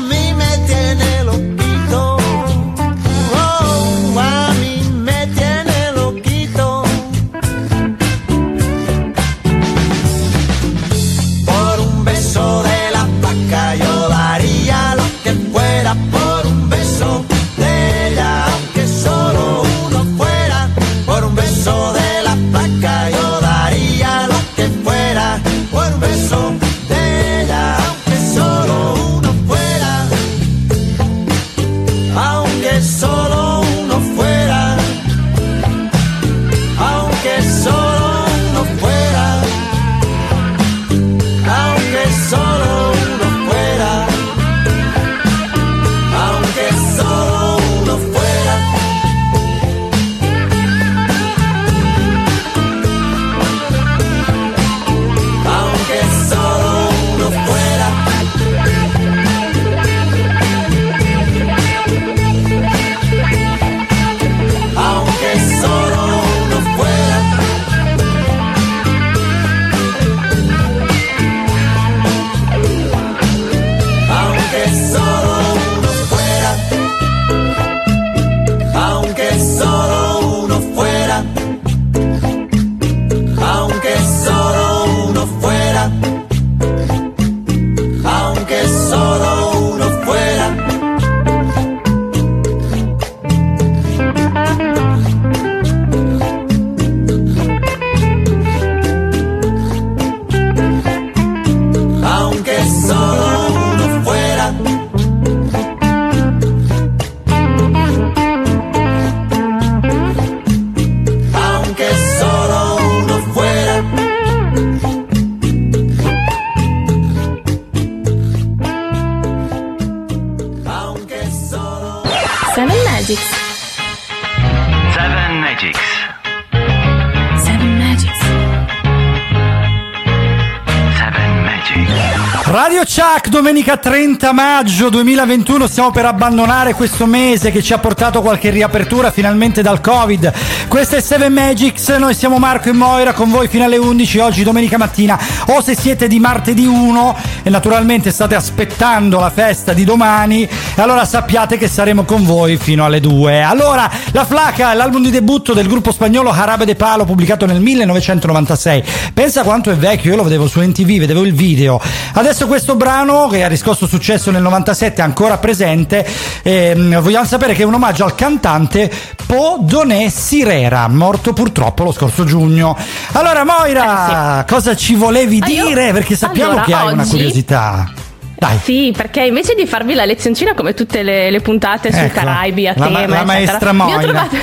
domenica 133.41 133.79
30 133.79 134.33
maggio 134.33 134.91
2021, 134.91 135.67
stiamo 135.67 135.91
per 135.91 136.05
abbandonare 136.05 136.75
questo 136.75 137.07
mese 137.07 137.50
che 137.50 137.63
ci 137.63 137.73
ha 137.73 137.79
portato 137.79 138.21
qualche 138.21 138.50
riapertura 138.50 139.11
finalmente 139.11 139.63
dal 139.63 139.81
Covid. 139.81 140.31
Questo 140.69 140.97
è 140.97 141.00
Seven 141.00 141.33
Magics, 141.33 141.89
noi 141.97 142.13
siamo 142.13 142.37
Marco 142.39 142.69
e 142.69 142.73
Moira 142.73 143.15
con 143.15 143.31
voi 143.31 143.49
fino 143.49 143.65
alle 143.65 143.79
11 143.79 144.19
oggi 144.19 144.43
domenica 144.43 144.76
mattina 144.76 145.19
o 145.47 145.63
se 145.63 145.75
siete 145.75 146.07
di 146.07 146.21
martedì 146.21 146.67
1 146.67 147.17
e 147.43 147.49
naturalmente 147.49 148.11
state 148.11 148.35
aspettando 148.35 149.19
la 149.19 149.31
festa 149.31 149.73
di 149.73 149.85
domani, 149.85 150.47
allora 150.76 151.04
sappiate 151.04 151.56
che 151.59 151.69
saremo 151.69 152.04
con 152.04 152.25
voi 152.25 152.56
fino 152.56 152.85
alle 152.85 153.00
2. 153.00 153.43
Allora, 153.43 153.91
La 154.13 154.25
Flaca, 154.25 154.73
l'album 154.75 155.02
di 155.02 155.11
debutto 155.11 155.52
del 155.52 155.67
gruppo 155.69 155.93
spagnolo 155.93 156.33
Jarabe 156.33 156.65
de 156.65 156.75
Palo 156.75 157.04
pubblicato 157.04 157.47
nel 157.47 157.61
1996. 157.61 158.83
Pensa 159.13 159.43
quanto 159.43 159.71
è 159.71 159.75
vecchio, 159.76 160.11
io 160.11 160.17
lo 160.17 160.23
vedevo 160.23 160.47
su 160.49 160.61
NTV, 160.61 160.99
vedevo 160.99 161.23
il 161.23 161.35
video. 161.35 161.80
Adesso 162.15 162.47
questo 162.47 162.76
brano 162.76 163.28
che 163.28 163.45
ha 163.45 163.49
riscosso 163.49 163.87
successo 163.87 164.30
nel 164.30 164.43
97 164.43 165.00
è 165.00 165.04
ancora 165.04 165.39
presente. 165.39 166.06
ehm, 166.43 167.00
vogliamo 167.00 167.26
sapere 167.26 167.54
che 167.54 167.63
è 167.63 167.67
un 167.67 167.75
omaggio 167.75 168.04
al 168.04 168.15
cantante 168.15 168.91
Podoné 169.26 170.11
Sirera, 170.11 170.89
morto 170.89 171.33
purtroppo 171.33 171.85
lo 171.85 171.93
scorso 171.93 172.25
giugno. 172.25 172.76
Allora, 173.13 173.45
Moira, 173.45 174.45
cosa 174.49 174.75
ci 174.75 174.95
volevi 174.95 175.39
Ah, 175.43 175.47
dire? 175.47 175.93
Perché 175.93 176.17
sappiamo 176.17 176.50
allora, 176.50 176.65
che 176.65 176.75
hai 176.75 176.93
una 176.93 177.02
oggi- 177.02 177.11
curiosità. 177.11 177.93
Dai. 178.41 178.57
Sì, 178.57 178.95
perché 178.97 179.21
invece 179.25 179.55
di 179.55 179.67
farvi 179.67 179.93
la 179.93 180.07
lezioncina 180.07 180.55
come 180.55 180.73
tutte 180.73 181.03
le, 181.03 181.31
le 181.31 181.41
puntate 181.43 181.93
sui 181.93 182.00
Ecco, 182.07 182.15
Caraibi 182.21 182.67
a 182.69 182.73
la 182.75 182.89
ma- 182.89 183.00
tema, 183.00 183.17
la 183.19 183.25
maestra 183.25 183.57
eccetera, 183.57 183.71
ho 183.71 183.91
Moira. 183.91 184.00
trovato 184.29 184.37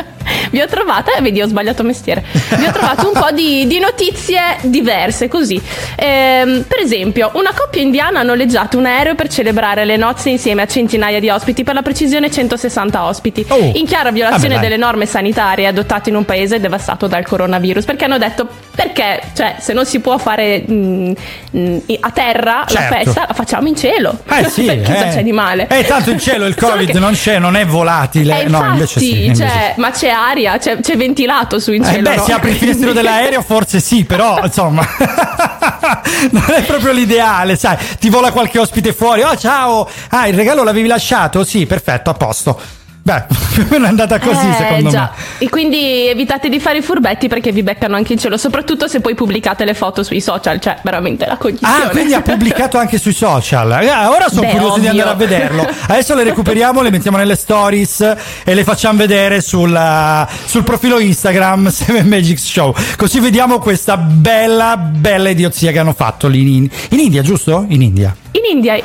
Vi 0.51 0.61
ho 0.61 0.67
trovata, 0.67 1.11
vedi 1.21 1.41
ho 1.41 1.47
sbagliato 1.47 1.81
mestiere, 1.83 2.23
vi 2.57 2.65
ho 2.65 2.71
trovato 2.71 3.07
un 3.07 3.13
po' 3.19 3.31
di, 3.31 3.65
di 3.67 3.79
notizie 3.79 4.57
diverse 4.61 5.27
così. 5.27 5.59
Ehm, 5.95 6.65
per 6.67 6.79
esempio, 6.79 7.31
una 7.33 7.51
coppia 7.55 7.81
indiana 7.81 8.19
ha 8.19 8.23
noleggiato 8.23 8.77
un 8.77 8.85
aereo 8.85 9.15
per 9.15 9.27
celebrare 9.29 9.85
le 9.85 9.95
nozze 9.97 10.29
insieme 10.29 10.61
a 10.61 10.67
centinaia 10.67 11.19
di 11.19 11.29
ospiti, 11.29 11.63
per 11.63 11.73
la 11.73 11.81
precisione 11.81 12.29
160 12.29 13.03
ospiti, 13.05 13.45
Oh. 13.49 13.71
in 13.75 13.85
chiara 13.85 14.11
violazione 14.11 14.55
dai. 14.55 14.63
delle 14.63 14.77
norme 14.77 15.05
sanitarie 15.05 15.67
adottate 15.67 16.09
in 16.09 16.15
un 16.15 16.25
paese 16.25 16.59
devastato 16.59 17.07
dal 17.07 17.25
coronavirus, 17.25 17.85
perché 17.85 18.05
hanno 18.05 18.17
detto 18.17 18.47
perché, 18.75 19.21
cioè, 19.33 19.55
se 19.59 19.73
non 19.73 19.85
si 19.85 19.99
può 19.99 20.17
fare 20.17 20.63
mm, 20.69 21.11
mm, 21.57 21.77
a 22.01 22.11
terra 22.11 22.65
Certo. 22.67 22.93
la 22.93 22.99
festa, 23.03 23.25
la 23.27 23.33
facciamo 23.33 23.67
in 23.67 23.75
cielo. 23.75 24.17
Eh 24.29 24.47
sì, 24.49 24.65
Cosa 24.65 25.07
eh. 25.07 25.13
c'è 25.13 25.23
di 25.23 25.31
male? 25.31 25.67
Eh, 25.69 25.85
tanto 25.85 26.09
in 26.11 26.19
cielo 26.19 26.45
il 26.45 26.55
Covid 26.59 26.91
che- 26.91 26.99
non 26.99 27.13
c'è, 27.13 27.39
non 27.39 27.55
è 27.55 27.65
volatile. 27.65 28.41
eh, 28.41 28.43
no, 28.47 28.57
infatti, 28.57 28.71
invece 28.73 28.99
sì. 28.99 29.25
invece 29.25 29.47
cioè, 29.47 29.73
ma 29.77 29.91
c'è 29.91 30.09
aria, 30.09 30.40
c'è, 30.59 30.79
c'è 30.79 30.97
ventilato 30.97 31.59
su 31.59 31.71
in 31.71 31.83
Eh 31.83 31.85
cielo. 31.85 32.09
beh, 32.09 32.15
no? 32.15 32.23
se 32.23 32.33
apri 32.33 32.49
il 32.51 32.55
finestrino 32.57 32.91
dell'aereo 32.93 33.41
forse 33.41 33.79
sì, 33.79 34.03
però 34.05 34.39
insomma 34.45 34.85
non 36.31 36.43
è 36.55 36.63
proprio 36.63 36.91
l'ideale, 36.91 37.55
sai, 37.55 37.77
ti 37.99 38.09
vola 38.09 38.31
qualche 38.31 38.59
ospite 38.59 38.93
fuori, 38.93 39.21
oh 39.23 39.35
ciao, 39.37 39.87
ah 40.09 40.27
il 40.27 40.33
regalo 40.35 40.63
l'avevi 40.63 40.87
lasciato? 40.87 41.43
Sì, 41.43 41.65
perfetto, 41.65 42.09
a 42.09 42.13
posto. 42.13 42.59
Beh, 43.03 43.23
più 43.53 43.63
o 43.63 43.65
meno 43.69 43.85
è 43.85 43.87
andata 43.87 44.19
così 44.19 44.47
Eh, 44.47 44.53
secondo 44.53 44.89
già. 44.91 45.11
me. 45.15 45.45
E 45.45 45.49
quindi 45.49 46.07
evitate 46.07 46.49
di 46.49 46.59
fare 46.59 46.77
i 46.77 46.81
furbetti 46.83 47.27
perché 47.27 47.51
vi 47.51 47.63
beccano 47.63 47.95
anche 47.95 48.13
in 48.13 48.19
cielo, 48.19 48.37
soprattutto 48.37 48.87
se 48.87 48.99
poi 49.01 49.15
pubblicate 49.15 49.65
le 49.65 49.73
foto 49.73 50.03
sui 50.03 50.21
social, 50.21 50.59
cioè 50.59 50.77
veramente 50.83 51.25
la 51.25 51.35
cognizione. 51.37 51.85
Ah, 51.85 51.89
quindi 51.89 52.13
ha 52.13 52.21
pubblicato 52.23 52.77
anche 52.77 52.99
sui 52.99 53.13
social. 53.13 53.71
Ah, 53.71 54.11
ora 54.11 54.29
sono 54.29 54.41
Beh, 54.41 54.51
curioso 54.51 54.79
di 54.79 54.87
ovvio. 54.87 54.89
andare 54.91 55.09
a 55.09 55.13
vederlo. 55.15 55.67
Adesso 55.87 56.13
le 56.13 56.23
recuperiamo, 56.23 56.81
le 56.81 56.91
mettiamo 56.91 57.17
nelle 57.17 57.35
stories 57.35 58.15
e 58.43 58.53
le 58.53 58.63
facciamo 58.63 58.99
vedere 58.99 59.41
sul, 59.41 59.71
uh, 59.73 60.31
sul 60.45 60.63
profilo 60.63 60.99
Instagram 60.99 61.69
7 61.73 62.03
Magic 62.03 62.37
Show. 62.37 62.73
Così 62.97 63.19
vediamo 63.19 63.57
questa 63.57 63.97
bella, 63.97 64.77
bella 64.77 65.29
idiozia 65.29 65.71
che 65.71 65.79
hanno 65.79 65.93
fatto 65.93 66.27
lì 66.27 66.55
in, 66.57 66.69
in 66.89 66.99
India, 66.99 67.23
giusto? 67.23 67.65
In 67.67 67.81
India. 67.81 68.15
In 68.33 68.41
India, 68.57 68.75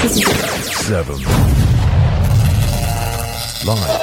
sì, 0.00 0.08
sì, 0.08 0.22
sì. 0.22 1.63
Live. 3.64 4.02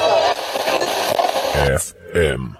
FM. 1.78 2.56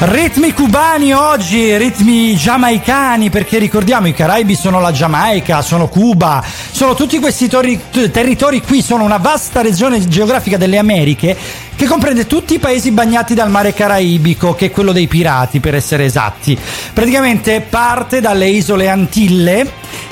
Ritmi 0.00 0.52
cubani 0.52 1.12
oggi, 1.12 1.76
ritmi 1.76 2.36
giamaicani, 2.36 3.30
perché 3.30 3.58
ricordiamo 3.58 4.06
i 4.06 4.14
Caraibi 4.14 4.54
sono 4.54 4.80
la 4.80 4.92
Giamaica, 4.92 5.60
sono 5.60 5.88
Cuba, 5.88 6.40
sono 6.70 6.94
tutti 6.94 7.18
questi 7.18 7.48
tori- 7.48 7.80
territori 8.12 8.62
qui, 8.62 8.80
sono 8.80 9.02
una 9.02 9.16
vasta 9.16 9.60
regione 9.60 10.06
geografica 10.06 10.56
delle 10.56 10.78
Americhe 10.78 11.36
che 11.74 11.86
comprende 11.86 12.28
tutti 12.28 12.54
i 12.54 12.58
paesi 12.60 12.92
bagnati 12.92 13.34
dal 13.34 13.50
mare 13.50 13.74
caraibico, 13.74 14.54
che 14.54 14.66
è 14.66 14.70
quello 14.70 14.92
dei 14.92 15.08
pirati 15.08 15.58
per 15.58 15.74
essere 15.74 16.04
esatti. 16.04 16.56
Praticamente 16.92 17.60
parte 17.68 18.20
dalle 18.20 18.46
isole 18.46 18.88
Antille, 18.88 19.68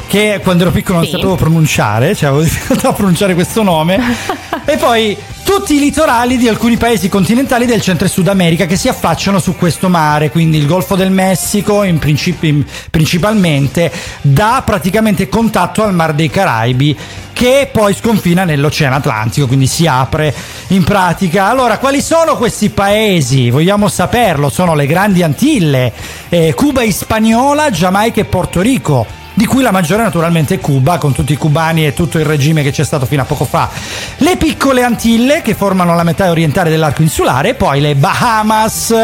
che 0.07 0.41
quando 0.43 0.63
ero 0.63 0.71
piccolo 0.73 0.99
non 0.99 1.07
Sì. 1.07 1.13
sapevo 1.13 1.35
pronunciare, 1.37 2.15
cioè 2.15 2.29
avevo 2.29 2.43
difficoltà 2.49 2.89
a 2.89 2.93
pronunciare 2.93 3.35
questo 3.35 3.63
nome, 3.63 3.99
e 4.65 4.77
poi 4.77 5.17
tutti 5.45 5.77
i 5.77 5.79
litorali 5.79 6.37
di 6.39 6.49
alcuni 6.49 6.77
paesi 6.77 7.09
continentali 7.09 7.67
del 7.67 7.81
centro 7.81 8.07
e 8.07 8.11
sud 8.11 8.27
America 8.29 8.67
che 8.67 8.77
si 8.77 8.89
affacciano 8.89 9.39
su 9.39 9.55
questo 9.57 9.89
mare, 9.89 10.31
quindi 10.31 10.59
il 10.59 10.67
Golfo 10.67 10.97
del 10.97 11.11
Messico 11.13 11.85
in 11.85 11.99
principi- 11.99 12.49
in- 12.49 12.65
principalmente 12.91 13.93
dà 14.23 14.63
praticamente 14.65 15.29
contatto 15.29 15.83
al 15.85 15.95
Mar 15.95 16.15
dei 16.15 16.29
Caraibi 16.29 16.97
che 17.33 17.69
poi 17.71 17.95
sconfina 17.95 18.45
nell'Oceano 18.45 18.97
Atlantico, 18.97 19.47
quindi 19.47 19.67
si 19.67 19.87
apre 19.87 20.35
in 20.69 20.83
pratica. 20.85 21.47
Allora, 21.49 21.79
quali 21.79 22.01
sono 22.01 22.37
questi 22.37 22.71
paesi? 22.71 23.51
Vogliamo 23.51 23.89
saperlo, 23.89 24.49
sono 24.49 24.75
le 24.75 24.87
grandi 24.87 25.23
Antille, 25.23 25.93
eh, 26.31 26.55
Cuba 26.55 26.83
Hispaniola, 26.83 27.71
Giamaica 27.71 28.21
e 28.21 28.25
Porto 28.25 28.61
Rico 28.63 29.07
di 29.37 29.45
cui 29.45 29.63
la 29.63 29.71
maggiore 29.71 30.03
naturalmente 30.03 30.55
è 30.55 30.59
Cuba, 30.61 30.97
con 30.97 31.13
tutti 31.13 31.35
i 31.35 31.37
cubani 31.37 31.87
e 31.87 31.93
tutto 31.93 32.19
il 32.19 32.25
regime 32.25 32.63
che 32.63 32.71
c'è 32.71 32.85
stato 32.85 33.05
fino 33.05 33.21
a 33.21 33.27
poco 33.27 33.45
fa. 33.45 33.69
Le 34.17 34.39
piccole 34.39 34.83
Antille, 34.83 35.43
che 35.43 35.55
formano 35.55 35.95
la 35.95 36.05
metà 36.05 36.31
orientale 36.31 36.71
dell'arco 36.71 37.03
insulare, 37.03 37.51
e 37.51 37.55
poi 37.55 37.83
le 37.83 37.95
Bahamas, 37.97 38.95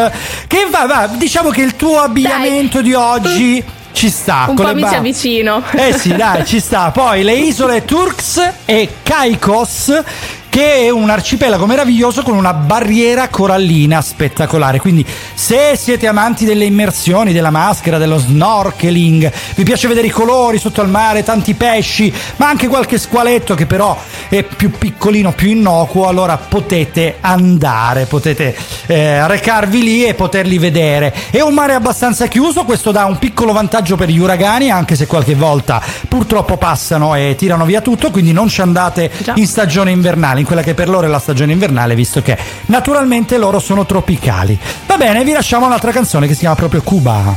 che 0.47 0.67
va, 0.71 0.87
va, 0.87 1.07
diciamo 1.07 1.51
che 1.51 1.61
il 1.61 1.75
tuo 1.75 1.99
abbigliamento 1.99 2.81
di 2.81 2.95
oggi 2.95 3.63
ci 3.91 4.09
sta. 4.09 4.45
Un 4.49 4.55
con 4.55 4.65
po' 4.65 4.73
mi 4.73 4.81
Bah- 4.81 4.95
avvicino. 4.95 5.61
Eh 5.71 5.93
sì, 5.95 6.15
dai, 6.15 6.43
ci 6.47 6.59
sta. 6.59 6.89
Poi 6.91 7.21
le 7.21 7.35
isole 7.35 7.85
Turks 7.85 8.53
e 8.65 8.89
Caicos 9.03 10.01
che 10.53 10.81
è 10.81 10.89
un 10.91 11.09
arcipelago 11.09 11.65
meraviglioso 11.65 12.21
con 12.21 12.35
una 12.35 12.53
barriera 12.53 13.27
corallina 13.27 13.99
spettacolare. 14.01 14.79
Quindi, 14.79 15.03
se 15.33 15.75
siete 15.75 16.05
amanti 16.05 16.45
delle 16.45 16.65
immersioni, 16.65 17.33
della 17.33 17.49
maschera, 17.49 17.97
dello 17.97 18.19
snorkeling, 18.19 19.31
vi 19.55 19.63
piace 19.63 19.87
vedere 19.87 20.05
i 20.05 20.11
colori 20.11 20.59
sotto 20.59 20.81
al 20.81 20.89
mare, 20.89 21.23
tanti 21.23 21.55
pesci, 21.55 22.13
ma 22.35 22.49
anche 22.49 22.67
qualche 22.67 22.99
squaletto 22.99 23.55
che 23.55 23.65
però 23.65 23.99
è 24.29 24.43
più 24.43 24.69
piccolino, 24.69 25.31
più 25.31 25.49
innocuo, 25.49 26.07
allora 26.07 26.37
potete 26.37 27.17
andare, 27.21 28.05
potete 28.05 28.55
eh, 28.85 29.25
recarvi 29.25 29.81
lì 29.81 30.05
e 30.05 30.13
poterli 30.13 30.59
vedere. 30.59 31.15
È 31.31 31.41
un 31.41 31.55
mare 31.55 31.73
abbastanza 31.73 32.27
chiuso, 32.27 32.63
questo 32.63 32.91
dà 32.91 33.05
un 33.05 33.17
piccolo 33.17 33.53
vantaggio 33.53 33.95
per 33.95 34.09
gli 34.09 34.19
uragani, 34.19 34.69
anche 34.69 34.95
se 34.95 35.07
qualche 35.07 35.33
volta 35.33 35.81
purtroppo 36.07 36.57
passano 36.57 37.15
e 37.15 37.33
tirano 37.35 37.65
via 37.65 37.81
tutto, 37.81 38.11
quindi 38.11 38.33
non 38.33 38.49
ci 38.49 38.61
andate 38.61 39.09
Già. 39.17 39.33
in 39.35 39.47
stagione 39.47 39.89
invernale, 39.89 40.41
in 40.43 40.45
quella 40.45 40.61
che 40.61 40.73
per 40.73 40.89
loro 40.89 41.07
è 41.07 41.09
la 41.09 41.19
stagione 41.19 41.53
invernale, 41.53 41.95
visto 41.95 42.21
che 42.21 42.37
naturalmente 42.67 43.37
loro 43.37 43.59
sono 43.59 43.85
tropicali. 43.85 44.59
Va 44.85 44.97
bene, 44.97 45.23
vi 45.23 45.31
lasciamo 45.31 45.65
un'altra 45.65 45.91
canzone 45.91 46.27
che 46.27 46.33
si 46.33 46.41
chiama 46.41 46.55
proprio 46.55 46.81
Cuba. 46.81 47.35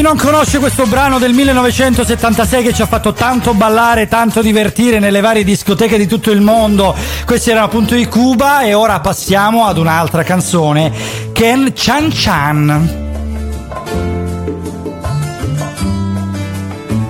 Non 0.00 0.16
conosce 0.16 0.58
questo 0.58 0.86
brano 0.86 1.18
del 1.18 1.32
1976 1.32 2.64
che 2.64 2.72
ci 2.72 2.82
ha 2.82 2.86
fatto 2.86 3.12
tanto 3.12 3.54
ballare, 3.54 4.08
tanto 4.08 4.42
divertire 4.42 4.98
nelle 4.98 5.20
varie 5.20 5.44
discoteche 5.44 5.98
di 5.98 6.08
tutto 6.08 6.32
il 6.32 6.40
mondo? 6.40 6.96
Questi 7.24 7.50
erano 7.50 7.66
appunto 7.66 7.94
i 7.94 8.06
Cuba 8.06 8.62
e 8.62 8.74
ora 8.74 8.98
passiamo 8.98 9.66
ad 9.66 9.78
un'altra 9.78 10.24
canzone, 10.24 10.90
Ken 11.32 11.72
Chan 11.74 12.10
Chan. 12.12 13.08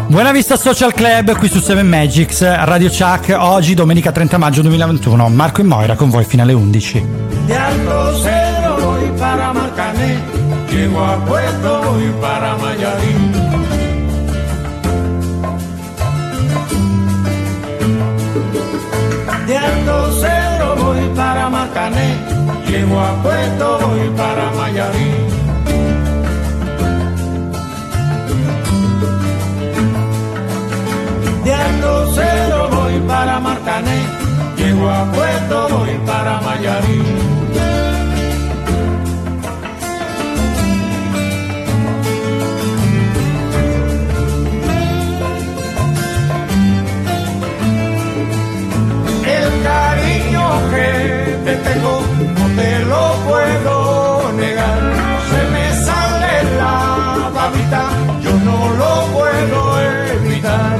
Buona 0.09 0.33
vista 0.33 0.57
Social 0.57 0.93
Club 0.93 1.39
qui 1.39 1.49
su 1.49 1.61
7 1.61 1.83
Magics, 1.83 2.43
Radio 2.65 2.91
Chuck, 2.91 3.35
oggi 3.39 3.73
domenica 3.73 4.13
30 4.13 4.37
maggio 4.37 4.61
2021. 4.63 5.29
Marco 5.31 5.63
e 5.63 5.65
Moira 5.65 5.95
con 5.95 6.11
voi 6.11 6.25
fino 6.25 6.43
alle 6.43 6.53
11. 6.53 7.07
De 7.47 7.57
llego 10.81 11.05
a 11.05 11.17
Puerto 11.27 11.83
voy 11.83 12.11
para 12.21 12.40
llego 22.91 23.01
a 23.01 23.23
Puerto 23.23 23.79
voy 23.87 24.09
para 24.17 24.51
Mayarín. 24.51 25.29
De 31.45 32.15
Cedro 32.15 32.69
voy 32.71 32.99
para 33.07 33.39
Marcané, 33.39 34.03
llego 34.57 34.91
a 34.91 35.05
Puerto 35.13 35.69
voy 35.71 35.99
para 36.07 36.41
Mayarín. 36.41 37.31
El 49.27 49.63
cariño 49.63 50.71
que 50.71 51.39
te 51.45 51.57
tengo 51.57 52.10
puedo 53.31 54.33
negar. 54.33 54.81
Se 55.31 55.41
me 55.55 55.67
sale 55.87 56.35
la 56.61 57.31
babita, 57.37 57.83
yo 58.25 58.33
no 58.49 58.59
lo 58.81 58.93
puedo 59.17 59.61
evitar. 60.15 60.79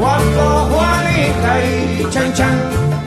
Cuando 0.00 0.42
Juanita 0.70 1.52
y 1.64 2.06
Chan 2.10 2.32
Chan 2.34 2.58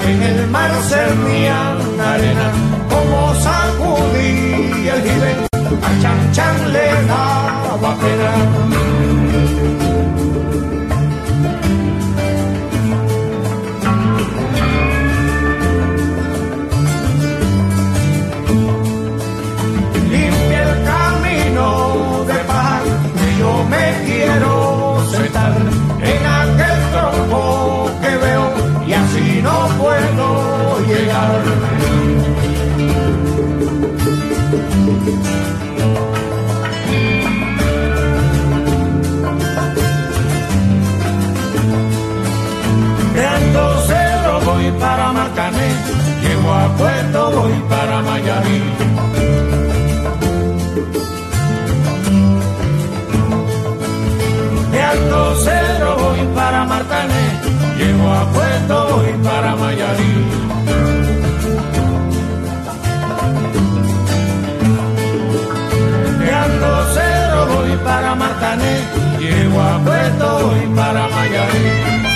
en 0.08 0.22
el 0.24 0.48
mar 0.48 0.72
servían 0.90 1.78
arena, 2.00 2.48
como 2.90 3.34
sacudí 3.36 4.88
el 4.94 5.02
jibe, 5.08 5.32
a 5.88 6.02
Chan 6.02 6.32
Chan 6.34 6.74
le 6.74 6.91
pena. 8.02 8.61
A 69.62 69.80
Puerto 69.84 70.48
voy 70.48 70.76
para 70.76 71.08
Mayarín. 71.08 72.11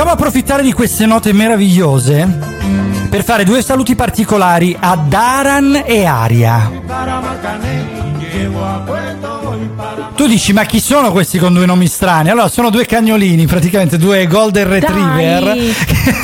Vogliamo 0.00 0.18
approfittare 0.18 0.62
di 0.62 0.72
queste 0.72 1.04
note 1.04 1.30
meravigliose 1.34 2.38
per 3.10 3.22
fare 3.22 3.44
due 3.44 3.60
saluti 3.60 3.94
particolari 3.94 4.74
a 4.80 4.96
Daran 4.96 5.82
e 5.84 6.06
Aria. 6.06 6.70
Tu 10.16 10.26
dici, 10.26 10.54
ma 10.54 10.64
chi 10.64 10.80
sono 10.80 11.12
questi 11.12 11.38
con 11.38 11.52
due 11.52 11.66
nomi 11.66 11.86
strani? 11.86 12.30
Allora, 12.30 12.48
sono 12.48 12.70
due 12.70 12.86
cagnolini, 12.86 13.44
praticamente 13.44 13.98
due 13.98 14.26
golden 14.26 14.68
retriever. 14.70 15.42
Dai, 15.42 15.74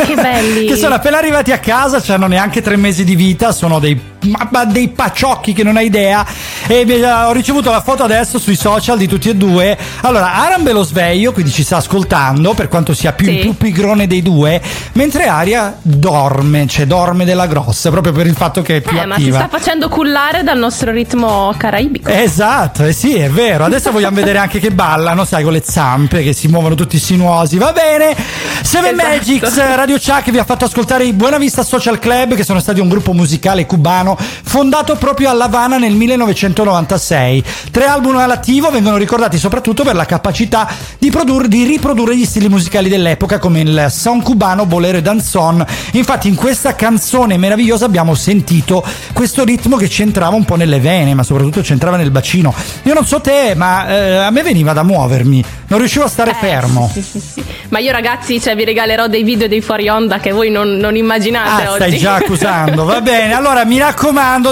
che 0.07 0.15
belli. 0.15 0.65
che 0.69 0.77
sono 0.77 0.95
appena 0.95 1.19
arrivati 1.19 1.53
a 1.53 1.59
casa, 1.59 2.01
cioè 2.01 2.17
hanno 2.17 2.29
neanche 2.29 2.63
tre 2.63 2.77
mesi 2.77 3.05
di 3.05 3.15
vita, 3.15 3.53
sono 3.53 3.79
dei, 3.79 4.01
ma- 4.27 4.49
ma 4.51 4.65
dei 4.65 4.89
paciocchi 4.89 5.53
che 5.53 5.63
non 5.63 5.77
hai 5.77 5.87
idea. 5.87 6.25
E 6.67 6.85
mi- 6.85 7.01
ho 7.03 7.33
ricevuto 7.33 7.71
la 7.71 7.81
foto 7.81 8.03
adesso 8.05 8.39
sui 8.39 8.57
social 8.57 8.99
di 8.99 9.07
tutti 9.07 9.29
e 9.29 9.35
due. 9.37 9.77
Allora, 10.03 10.35
Aran 10.35 10.63
ve 10.63 10.73
lo 10.73 10.83
sveglio, 10.83 11.33
quindi 11.33 11.51
ci 11.51 11.63
sta 11.63 11.77
ascoltando, 11.77 12.55
per 12.55 12.69
quanto 12.69 12.95
sia 12.95 13.13
più, 13.13 13.27
Sì. 13.31 13.37
più 13.39 13.57
pigrone 13.57 14.07
dei 14.07 14.23
due, 14.23 14.61
mentre 14.93 15.27
Aria 15.27 15.77
dorme, 15.83 16.67
cioè 16.67 16.87
dorme 16.87 17.25
della 17.25 17.47
grossa, 17.47 17.91
proprio 17.91 18.13
per 18.13 18.27
il 18.27 18.35
fatto 18.35 18.63
che 18.63 18.77
è 18.77 18.81
più 18.81 18.97
Eh, 18.99 19.07
ma 19.07 19.15
si 19.17 19.23
attiva. 19.23 19.39
sta 19.39 19.49
facendo 19.49 19.89
cullare 19.89 20.43
dal 20.43 20.59
nostro 20.59 20.91
ritmo 20.91 21.53
caraibico. 21.57 22.11
Esatto, 22.11 22.85
eh 22.85 22.93
sì, 22.93 23.15
è 23.15 23.29
vero. 23.31 23.65
Adesso 23.65 23.91
vogliamo 23.91 24.17
vedere 24.17 24.39
anche 24.39 24.59
che 24.59 24.71
ballano, 24.71 25.25
sai, 25.25 25.43
con 25.43 25.53
le 25.53 25.63
zampe 25.65 26.23
che 26.23 26.33
si 26.33 26.49
muovono 26.49 26.75
tutti 26.75 26.99
sinuosi. 26.99 27.59
Va 27.59 27.73
bene. 27.73 28.15
Seven 28.63 28.95
Esatto. 28.95 29.09
Magics, 29.09 29.57
Radio 29.77 29.97
Chuck 29.99 30.31
vi 30.31 30.39
ha 30.39 30.45
fatto 30.45 30.65
ascoltare 30.65 31.05
i 31.05 31.13
Buena 31.13 31.39
Vista 31.39 31.63
Social 31.63 31.99
Club, 31.99 32.35
che 32.35 32.45
sono 32.45 32.61
stati 32.61 32.81
un 32.81 32.89
gruppo 32.89 33.13
musicale 33.13 33.67
cubano 33.67 34.16
fondato 34.19 34.95
proprio 34.97 35.31
a 35.31 35.33
La 35.33 35.45
Habana 35.45 35.79
nel 35.79 35.95
1996. 35.95 37.45
Tre 37.71 37.85
album 37.85 38.17
all'attivo 38.17 38.71
vengono 38.71 38.97
ricordati 38.97 39.39
soprattutto 39.39 39.83
per 39.85 39.95
la 39.95 40.05
capacità 40.07 40.69
di, 40.99 41.11
produrre- 41.11 41.49
di 41.49 41.65
riprodurre 41.65 42.17
gli 42.17 42.25
stili 42.25 42.49
musicali 42.49 42.89
dell'epoca 42.89 43.39
come 43.39 43.61
il 43.61 43.87
son 43.91 44.23
cubano, 44.23 44.67
bolero 44.67 44.99
e 44.99 45.03
danzon. 45.03 45.65
Infatti 45.93 46.29
in 46.29 46.35
questa 46.35 46.75
canzone 46.75 47.37
meravigliosa 47.37 47.85
abbiamo 47.85 48.15
sentito 48.15 48.85
questo 49.13 49.45
ritmo 49.45 49.77
che 49.77 49.89
ci 49.89 50.03
entrava 50.03 50.35
un 50.37 50.45
po' 50.45 50.57
nelle 50.57 50.81
vene, 50.81 51.15
ma 51.15 51.23
soprattutto 51.23 51.63
ci 51.63 51.73
entrava 51.73 51.97
nel 51.97 52.11
bacino. 52.11 52.55
Io 52.85 52.95
non 52.95 53.07
so 53.07 53.21
te, 53.21 53.55
ma 53.57 53.87
eh, 53.89 54.17
a 54.17 54.31
me 54.31 54.43
veniva 54.43 54.73
da 54.73 54.83
muovermi 54.83 55.45
non 55.69 55.79
riuscivo 55.81 56.05
a 56.05 56.09
stare 56.09 56.31
Eh, 56.31 56.35
fermo. 56.39 56.89
Sì, 56.93 57.03
sì, 57.03 57.21
sì. 57.21 57.43
Ma 57.71 57.79
io 57.81 57.91
ragazzi, 57.91 58.41
cioè, 58.41 58.55
vi 58.55 58.65
regalerò 58.65 59.09
dei 59.09 59.25
video 59.25 59.49
dei 59.49 59.61
fuori 59.61 59.89
onda 59.89 60.19
che 60.21 60.31
voi 60.33 60.49
non, 60.51 60.77
non 60.77 60.95
immaginate 60.97 61.65
Ah, 61.65 61.71
oggi. 61.71 61.77
stai 61.83 61.99
già 61.99 62.15
accusando, 62.15 62.85
va 62.85 63.01
bene. 63.03 63.33
Allora 63.35 63.65
mi 63.65 63.79
raccomando, 63.79 63.95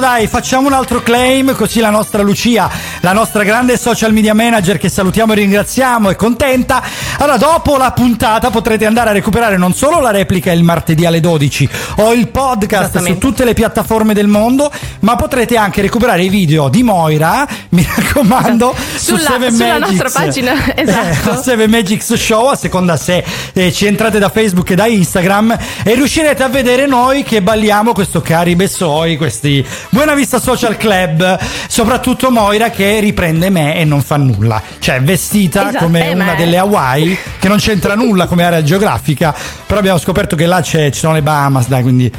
dai, 0.01 0.27
facciamo 0.27 0.67
un 0.67 0.73
altro 0.73 1.03
claim, 1.03 1.55
così 1.55 1.79
la 1.81 1.91
nostra 1.91 2.23
Lucia, 2.23 2.71
la 3.01 3.13
nostra 3.13 3.45
grande 3.45 3.77
social 3.77 4.13
media 4.13 4.35
manager 4.35 4.79
che 4.79 4.89
salutiamo 4.89 5.33
e 5.33 5.37
ringraziamo, 5.37 6.11
è 6.11 6.17
contenta. 6.17 6.83
Allora, 7.19 7.37
dopo 7.37 7.77
la 7.77 7.93
puntata 7.93 8.51
potrete 8.51 8.87
andare 8.87 9.11
a 9.11 9.13
recuperare 9.13 9.57
non 9.57 9.75
solo 9.75 10.01
la 10.01 10.11
replica 10.11 10.51
il 10.51 10.63
martedì 10.63 11.05
alle 11.05 11.21
12 11.21 11.69
o 11.97 12.13
il 12.13 12.29
podcast 12.29 13.03
su 13.05 13.19
tutte 13.19 13.45
le 13.45 13.53
piattaforme 13.53 14.15
del 14.15 14.29
mondo, 14.29 14.71
ma 15.01 15.15
potrete 15.17 15.57
anche 15.57 15.83
recuperare 15.83 16.23
i 16.25 16.29
video 16.29 16.69
di 16.69 16.83
Moira, 16.83 17.47
mi 17.71 17.87
raccomando, 17.95 18.75
su 18.97 19.17
Sulla- 19.17 19.31
Seven 19.31 19.53
sulla 19.53 19.79
nostra 19.79 20.11
pagina, 20.11 20.75
esatto. 20.75 21.33
Eh, 21.33 21.37
Seven 21.45 21.71
Magics 21.71 22.15
Show, 22.15 22.47
a 22.49 22.57
seconda 22.57 22.97
se 22.97 23.23
eh, 23.53 23.73
ci 23.73 23.87
entrate 23.87 24.19
da 24.19 24.31
Facebook 24.31 24.71
e 24.71 24.75
da 24.75 24.87
Instagram 24.87 25.57
e 25.85 25.95
riuscirete 25.95 26.43
a 26.43 26.49
vedere 26.49 26.87
noi 26.87 27.23
che 27.23 27.43
balliamo 27.43 27.93
questo 27.93 28.21
Caribe 28.21 28.69
Soy, 28.69 29.17
questi 29.35 29.67
Buena 29.91 30.15
Vista 30.15 30.39
Social 30.41 30.77
Club, 30.77 31.39
soprattutto 31.69 32.31
Moira 32.31 32.71
che 32.71 33.01
riprende 33.01 33.51
me 33.51 33.77
e 33.77 33.85
non 33.85 34.01
fa 34.01 34.17
nulla, 34.17 34.63
cioè 34.79 35.01
vestita 35.03 35.69
Esatto, 35.69 35.85
come 35.85 36.09
eh, 36.09 36.15
una 36.15 36.25
ma- 36.25 36.35
delle 36.35 36.57
Hawaii 36.57 37.19
che 37.41 37.49
non 37.49 37.59
c'entra 37.59 37.95
nulla 37.97 38.27
come 38.27 38.45
area 38.45 38.63
geografica, 38.63 39.35
però 39.67 39.81
abbiamo 39.81 39.99
scoperto 39.99 40.37
che 40.37 40.47
là 40.47 40.61
c'è- 40.61 40.91
ci 40.91 41.01
sono 41.01 41.15
le 41.15 41.23
Bahamas, 41.23 41.67
dai, 41.67 41.83
quindi 41.83 42.11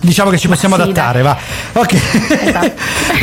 diciamo 0.00 0.30
che 0.30 0.38
ci 0.38 0.48
possiamo 0.48 0.74
sì, 0.74 0.82
adattare, 0.82 1.22
va. 1.22 1.36
Ok. 1.72 1.92
Esatto. 2.42 2.72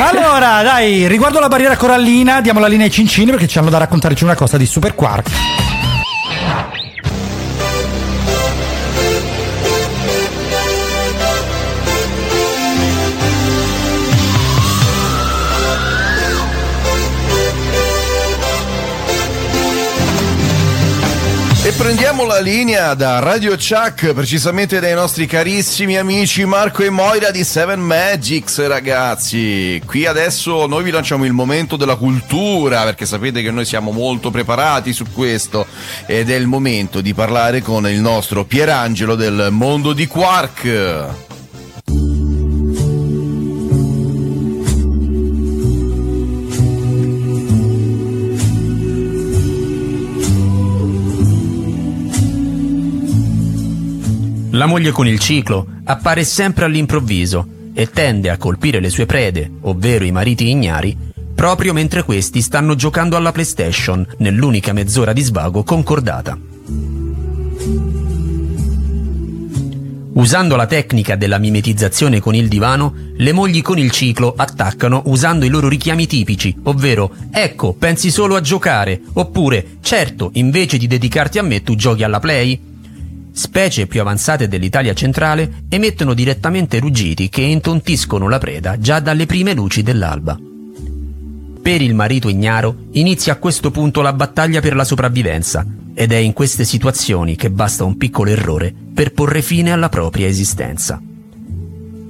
allora, 0.02 0.62
dai, 0.62 1.06
riguardo 1.06 1.38
la 1.38 1.48
barriera 1.48 1.76
corallina, 1.76 2.40
diamo 2.40 2.58
la 2.60 2.68
linea 2.68 2.86
ai 2.86 2.92
cincini 2.92 3.30
perché 3.30 3.46
ci 3.46 3.58
hanno 3.58 3.70
da 3.70 3.78
raccontarci 3.78 4.24
una 4.24 4.34
cosa 4.34 4.56
di 4.56 4.66
Super 4.66 4.94
Quark. 4.94 5.30
Prendiamo 21.76 22.24
la 22.24 22.38
linea 22.38 22.94
da 22.94 23.18
Radio 23.18 23.56
Chuck, 23.56 24.12
precisamente 24.12 24.78
dai 24.78 24.94
nostri 24.94 25.26
carissimi 25.26 25.96
amici 25.96 26.44
Marco 26.44 26.82
e 26.82 26.90
Moira 26.90 27.30
di 27.30 27.42
Seven 27.42 27.80
Magics, 27.80 28.64
ragazzi. 28.66 29.82
Qui 29.84 30.06
adesso 30.06 30.66
noi 30.66 30.84
vi 30.84 30.90
lanciamo 30.90 31.24
il 31.24 31.32
momento 31.32 31.76
della 31.76 31.96
cultura, 31.96 32.84
perché 32.84 33.04
sapete 33.04 33.42
che 33.42 33.50
noi 33.50 33.64
siamo 33.64 33.90
molto 33.90 34.30
preparati 34.30 34.92
su 34.92 35.06
questo, 35.12 35.66
ed 36.06 36.30
è 36.30 36.34
il 36.34 36.46
momento 36.46 37.00
di 37.00 37.14
parlare 37.14 37.62
con 37.62 37.88
il 37.88 38.00
nostro 38.00 38.44
Pierangelo 38.44 39.14
del 39.14 39.48
mondo 39.50 39.92
di 39.92 40.06
Quark. 40.06 41.31
La 54.54 54.66
moglie 54.66 54.90
con 54.90 55.06
il 55.06 55.18
ciclo 55.18 55.66
appare 55.84 56.24
sempre 56.24 56.66
all'improvviso 56.66 57.46
e 57.72 57.88
tende 57.88 58.28
a 58.28 58.36
colpire 58.36 58.80
le 58.80 58.90
sue 58.90 59.06
prede, 59.06 59.50
ovvero 59.62 60.04
i 60.04 60.12
mariti 60.12 60.50
ignari, 60.50 60.94
proprio 61.34 61.72
mentre 61.72 62.02
questi 62.02 62.42
stanno 62.42 62.74
giocando 62.74 63.16
alla 63.16 63.32
PlayStation 63.32 64.06
nell'unica 64.18 64.74
mezz'ora 64.74 65.14
di 65.14 65.22
svago 65.22 65.62
concordata. 65.62 66.38
Usando 70.14 70.56
la 70.56 70.66
tecnica 70.66 71.16
della 71.16 71.38
mimetizzazione 71.38 72.20
con 72.20 72.34
il 72.34 72.48
divano, 72.48 72.94
le 73.16 73.32
mogli 73.32 73.62
con 73.62 73.78
il 73.78 73.90
ciclo 73.90 74.34
attaccano 74.36 75.04
usando 75.06 75.46
i 75.46 75.48
loro 75.48 75.68
richiami 75.68 76.06
tipici, 76.06 76.54
ovvero 76.64 77.10
ecco, 77.30 77.72
pensi 77.72 78.10
solo 78.10 78.36
a 78.36 78.42
giocare, 78.42 79.00
oppure 79.14 79.78
certo, 79.80 80.28
invece 80.34 80.76
di 80.76 80.86
dedicarti 80.86 81.38
a 81.38 81.42
me 81.42 81.62
tu 81.62 81.74
giochi 81.74 82.02
alla 82.02 82.20
play? 82.20 82.71
Specie 83.34 83.86
più 83.86 84.02
avanzate 84.02 84.46
dell'Italia 84.46 84.92
centrale 84.92 85.64
emettono 85.70 86.12
direttamente 86.12 86.78
ruggiti 86.78 87.30
che 87.30 87.40
intontiscono 87.40 88.28
la 88.28 88.36
preda 88.36 88.78
già 88.78 89.00
dalle 89.00 89.24
prime 89.24 89.54
luci 89.54 89.82
dell'alba. 89.82 90.38
Per 91.62 91.80
il 91.80 91.94
marito 91.94 92.28
ignaro 92.28 92.88
inizia 92.92 93.32
a 93.32 93.36
questo 93.36 93.70
punto 93.70 94.02
la 94.02 94.12
battaglia 94.12 94.60
per 94.60 94.74
la 94.74 94.84
sopravvivenza 94.84 95.64
ed 95.94 96.12
è 96.12 96.16
in 96.16 96.34
queste 96.34 96.64
situazioni 96.64 97.34
che 97.36 97.50
basta 97.50 97.84
un 97.84 97.96
piccolo 97.96 98.30
errore 98.30 98.74
per 98.92 99.12
porre 99.12 99.40
fine 99.40 99.72
alla 99.72 99.88
propria 99.88 100.26
esistenza. 100.26 101.00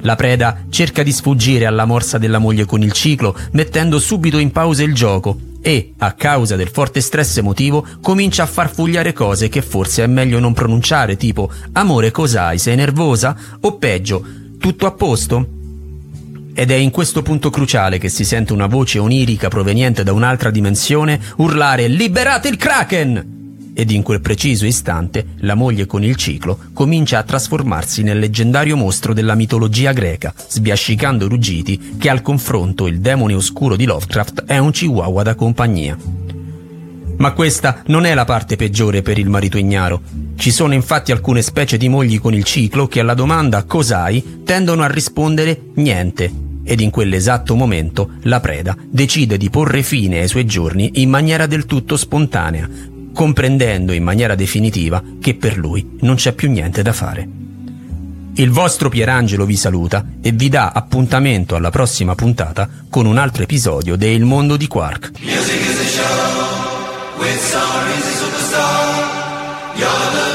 La 0.00 0.16
preda 0.16 0.64
cerca 0.70 1.04
di 1.04 1.12
sfuggire 1.12 1.66
alla 1.66 1.84
morsa 1.84 2.18
della 2.18 2.38
moglie 2.38 2.64
con 2.64 2.82
il 2.82 2.90
ciclo, 2.90 3.36
mettendo 3.52 4.00
subito 4.00 4.38
in 4.38 4.50
pausa 4.50 4.82
il 4.82 4.94
gioco 4.94 5.50
e, 5.62 5.94
a 5.98 6.12
causa 6.12 6.56
del 6.56 6.68
forte 6.68 7.00
stress 7.00 7.38
emotivo, 7.38 7.86
comincia 8.02 8.42
a 8.42 8.46
farfugliare 8.46 9.12
cose 9.12 9.48
che 9.48 9.62
forse 9.62 10.02
è 10.02 10.06
meglio 10.06 10.40
non 10.40 10.52
pronunciare, 10.52 11.16
tipo 11.16 11.50
amore 11.72 12.10
cos'hai, 12.10 12.58
sei 12.58 12.76
nervosa? 12.76 13.36
O 13.60 13.78
peggio, 13.78 14.24
tutto 14.58 14.86
a 14.86 14.92
posto? 14.92 15.46
Ed 16.54 16.70
è 16.70 16.74
in 16.74 16.90
questo 16.90 17.22
punto 17.22 17.48
cruciale 17.48 17.98
che 17.98 18.08
si 18.08 18.24
sente 18.24 18.52
una 18.52 18.66
voce 18.66 18.98
onirica 18.98 19.48
proveniente 19.48 20.02
da 20.02 20.12
un'altra 20.12 20.50
dimensione 20.50 21.18
urlare 21.36 21.86
Liberate 21.86 22.48
il 22.48 22.56
Kraken! 22.56 23.41
Ed 23.74 23.90
in 23.90 24.02
quel 24.02 24.20
preciso 24.20 24.66
istante 24.66 25.28
la 25.38 25.54
moglie 25.54 25.86
con 25.86 26.04
il 26.04 26.16
ciclo 26.16 26.58
comincia 26.74 27.18
a 27.18 27.22
trasformarsi 27.22 28.02
nel 28.02 28.18
leggendario 28.18 28.76
mostro 28.76 29.14
della 29.14 29.34
mitologia 29.34 29.92
greca, 29.92 30.34
sbiascicando 30.36 31.26
ruggiti 31.26 31.96
che 31.98 32.10
al 32.10 32.20
confronto 32.20 32.86
il 32.86 33.00
demone 33.00 33.34
oscuro 33.34 33.74
di 33.74 33.86
Lovecraft 33.86 34.44
è 34.44 34.58
un 34.58 34.70
chihuahua 34.70 35.22
da 35.22 35.34
compagnia. 35.34 35.96
Ma 37.16 37.32
questa 37.32 37.82
non 37.86 38.04
è 38.04 38.14
la 38.14 38.24
parte 38.24 38.56
peggiore 38.56 39.00
per 39.00 39.18
il 39.18 39.28
marito 39.28 39.56
ignaro. 39.56 40.02
Ci 40.36 40.50
sono 40.50 40.74
infatti 40.74 41.12
alcune 41.12 41.40
specie 41.40 41.76
di 41.76 41.88
mogli 41.88 42.18
con 42.18 42.34
il 42.34 42.44
ciclo 42.44 42.88
che 42.88 43.00
alla 43.00 43.14
domanda 43.14 43.64
cos'hai 43.64 44.42
tendono 44.44 44.82
a 44.82 44.88
rispondere 44.88 45.68
niente. 45.74 46.50
Ed 46.64 46.80
in 46.80 46.90
quell'esatto 46.90 47.54
momento 47.54 48.10
la 48.22 48.40
preda 48.40 48.76
decide 48.88 49.36
di 49.36 49.50
porre 49.50 49.82
fine 49.82 50.20
ai 50.20 50.28
suoi 50.28 50.46
giorni 50.46 50.90
in 50.94 51.10
maniera 51.10 51.46
del 51.46 51.66
tutto 51.66 51.96
spontanea, 51.96 52.68
comprendendo 53.12 53.92
in 53.92 54.02
maniera 54.02 54.34
definitiva 54.34 55.02
che 55.20 55.34
per 55.34 55.56
lui 55.56 55.98
non 56.00 56.16
c'è 56.16 56.32
più 56.32 56.50
niente 56.50 56.82
da 56.82 56.92
fare. 56.92 57.28
Il 58.34 58.50
vostro 58.50 58.88
Pierangelo 58.88 59.44
vi 59.44 59.56
saluta 59.56 60.04
e 60.22 60.32
vi 60.32 60.48
dà 60.48 60.72
appuntamento 60.74 61.54
alla 61.54 61.68
prossima 61.68 62.14
puntata 62.14 62.66
con 62.88 63.04
un 63.04 63.18
altro 63.18 63.42
episodio 63.42 63.94
de 63.96 64.08
Il 64.08 64.24
mondo 64.24 64.56
di 64.56 64.66
Quark. 64.66 65.10
Music 65.20 65.60
is 65.60 65.78
a 65.78 65.84
show 65.84 67.18
with 67.18 67.38
stories 67.38 68.06
a 68.06 68.16
superstar. 68.16 69.76
You're 69.76 70.10
the 70.12 70.31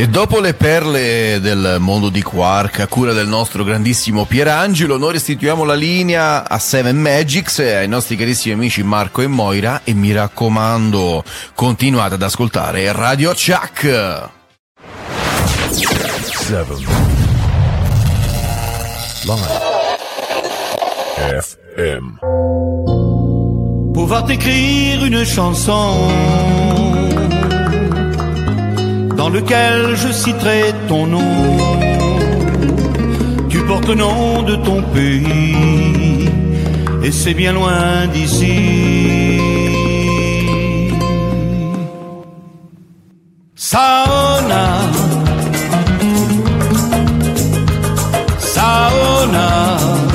E 0.00 0.06
dopo 0.06 0.38
le 0.38 0.54
perle 0.54 1.40
del 1.40 1.78
mondo 1.80 2.08
di 2.08 2.22
Quark 2.22 2.78
a 2.78 2.86
cura 2.86 3.12
del 3.12 3.26
nostro 3.26 3.64
grandissimo 3.64 4.26
Pierangelo, 4.26 4.96
noi 4.96 5.14
restituiamo 5.14 5.64
la 5.64 5.74
linea 5.74 6.48
a 6.48 6.56
Seven 6.60 6.96
Magics 6.96 7.58
e 7.58 7.74
ai 7.74 7.88
nostri 7.88 8.14
carissimi 8.14 8.54
amici 8.54 8.84
Marco 8.84 9.22
e 9.22 9.26
Moira 9.26 9.80
e 9.82 9.94
mi 9.94 10.12
raccomando, 10.12 11.24
continuate 11.52 12.14
ad 12.14 12.22
ascoltare 12.22 12.92
Radio 12.92 13.32
Chuck. 13.32 14.28
Seven. 16.30 16.86
Live. 19.24 19.66
FM. 21.40 22.18
pouvoir 23.92 24.24
t'écrire 24.24 25.04
une 25.04 25.24
chanson 25.24 26.87
dans 29.18 29.30
lequel 29.30 29.96
je 29.96 30.10
citerai 30.12 30.62
ton 30.86 31.08
nom. 31.08 31.34
Tu 33.50 33.58
portes 33.68 33.88
le 33.88 33.96
nom 33.96 34.42
de 34.42 34.54
ton 34.66 34.80
pays 34.94 36.30
et 37.02 37.10
c'est 37.10 37.34
bien 37.34 37.52
loin 37.52 38.06
d'ici. 38.14 38.56
Saona, 43.56 44.66
Saona. 48.38 50.07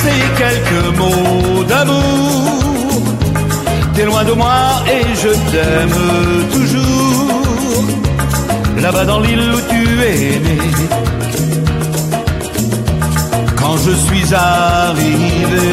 Glisser 0.00 0.22
quelques 0.36 0.96
mots 0.98 1.64
d'amour. 1.64 3.04
T'es 3.94 4.04
loin 4.04 4.24
de 4.24 4.32
moi 4.32 4.82
et 4.86 5.04
je 5.14 5.28
t'aime 5.50 6.50
toujours. 6.52 7.86
Là-bas 8.80 9.04
dans 9.04 9.20
l'île 9.20 9.52
où 9.54 9.60
tu 9.70 9.82
es 10.02 10.40
né. 10.40 10.58
Quand 13.56 13.76
je 13.76 13.92
suis 13.92 14.34
arrivé. 14.34 15.68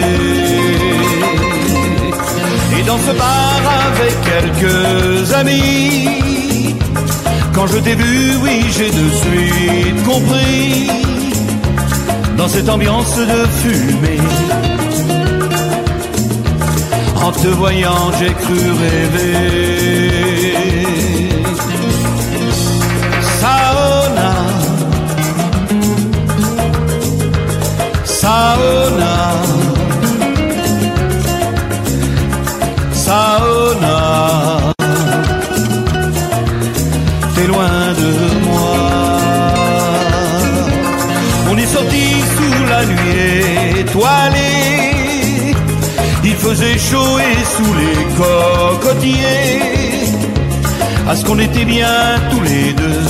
Et 2.80 2.84
dans 2.84 2.98
ce 2.98 3.12
bar 3.18 3.62
avec 3.88 4.16
quelques 4.32 5.34
amis. 5.34 6.76
Quand 7.54 7.68
je 7.68 7.78
t'ai 7.78 7.96
vu, 7.96 8.36
oui, 8.44 8.66
j'ai 8.78 8.90
de 8.90 9.10
suite 9.22 10.04
compris. 10.04 11.17
Dans 12.38 12.48
cette 12.48 12.70
ambiance 12.70 13.18
de 13.18 13.48
fumée. 13.60 14.20
En 17.16 17.32
te 17.32 17.48
voyant, 17.48 18.12
j'ai 18.20 18.34
cru 18.34 18.60
rêver. 18.80 20.37
Chaud 46.78 47.18
et 47.20 47.44
sous 47.56 47.74
les 47.74 48.00
cocotiers. 48.16 49.62
À 51.10 51.16
ce 51.16 51.26
qu'on 51.26 51.40
était 51.40 51.66
bien 51.66 51.88
tous 52.30 52.42
les 52.42 52.74
deux. 52.74 53.04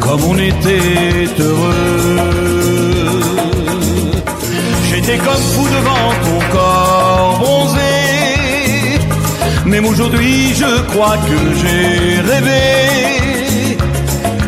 Comme 0.00 0.24
on 0.24 0.38
était 0.38 1.28
heureux. 1.38 2.28
J'étais 4.88 5.18
comme 5.18 5.42
fou 5.52 5.66
devant 5.68 6.08
ton 6.24 6.38
corps 6.52 7.38
bronzé. 7.38 7.78
Même 9.66 9.84
aujourd'hui, 9.86 10.54
je 10.54 10.80
crois 10.90 11.18
que 11.18 11.38
j'ai 11.60 12.20
rêvé. 12.32 12.62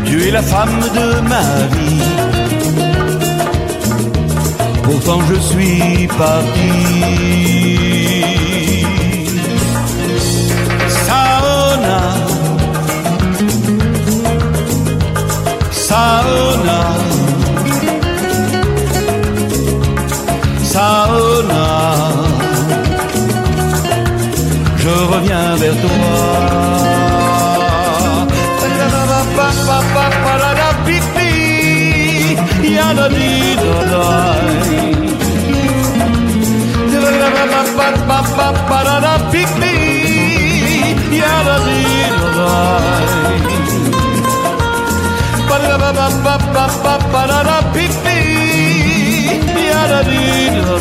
Tu 0.06 0.26
es 0.26 0.30
la 0.30 0.42
femme 0.42 0.80
de 0.94 1.20
ma 1.28 1.42
vie. 1.76 2.29
Pourtant, 4.90 5.20
je 5.28 5.34
suis 5.40 6.08
parti. 6.18 6.72
Saona, 11.06 12.00
Saona, 15.70 16.80
Saona. 20.72 21.68
Je 24.76 24.88
reviens 25.12 25.54
vers 25.54 25.76
toi. 25.82 26.99
Pick 39.32 39.50
me, 39.60 39.72
yada 41.18 41.56
dee 41.66 42.08
da 42.16 42.28
da. 42.36 42.48
Pick 47.74 47.96
me, 48.04 48.16
yada 49.68 50.00
dee 50.08 50.50
da 50.60 50.76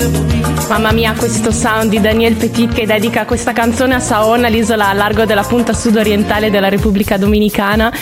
da. 0.00 0.43
Mamma 0.68 0.92
mia, 0.92 1.12
questo 1.12 1.52
sound 1.52 1.90
di 1.90 2.00
Daniel 2.00 2.34
Petit 2.34 2.72
che 2.72 2.86
dedica 2.86 3.26
questa 3.26 3.52
canzone 3.52 3.94
a 3.94 4.00
Saona, 4.00 4.48
l'isola 4.48 4.88
a 4.88 4.92
largo 4.92 5.24
della 5.24 5.42
punta 5.42 5.72
sudorientale 5.72 6.50
della 6.50 6.68
Repubblica 6.68 7.16
Dominicana. 7.16 7.92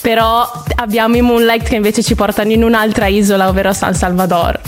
Però 0.00 0.46
abbiamo 0.76 1.16
i 1.16 1.22
Moonlight 1.22 1.68
che 1.68 1.76
invece 1.76 2.02
ci 2.02 2.14
portano 2.14 2.52
in 2.52 2.64
un'altra 2.64 3.06
isola, 3.06 3.48
ovvero 3.48 3.72
San 3.72 3.94
Salvador. 3.94 4.60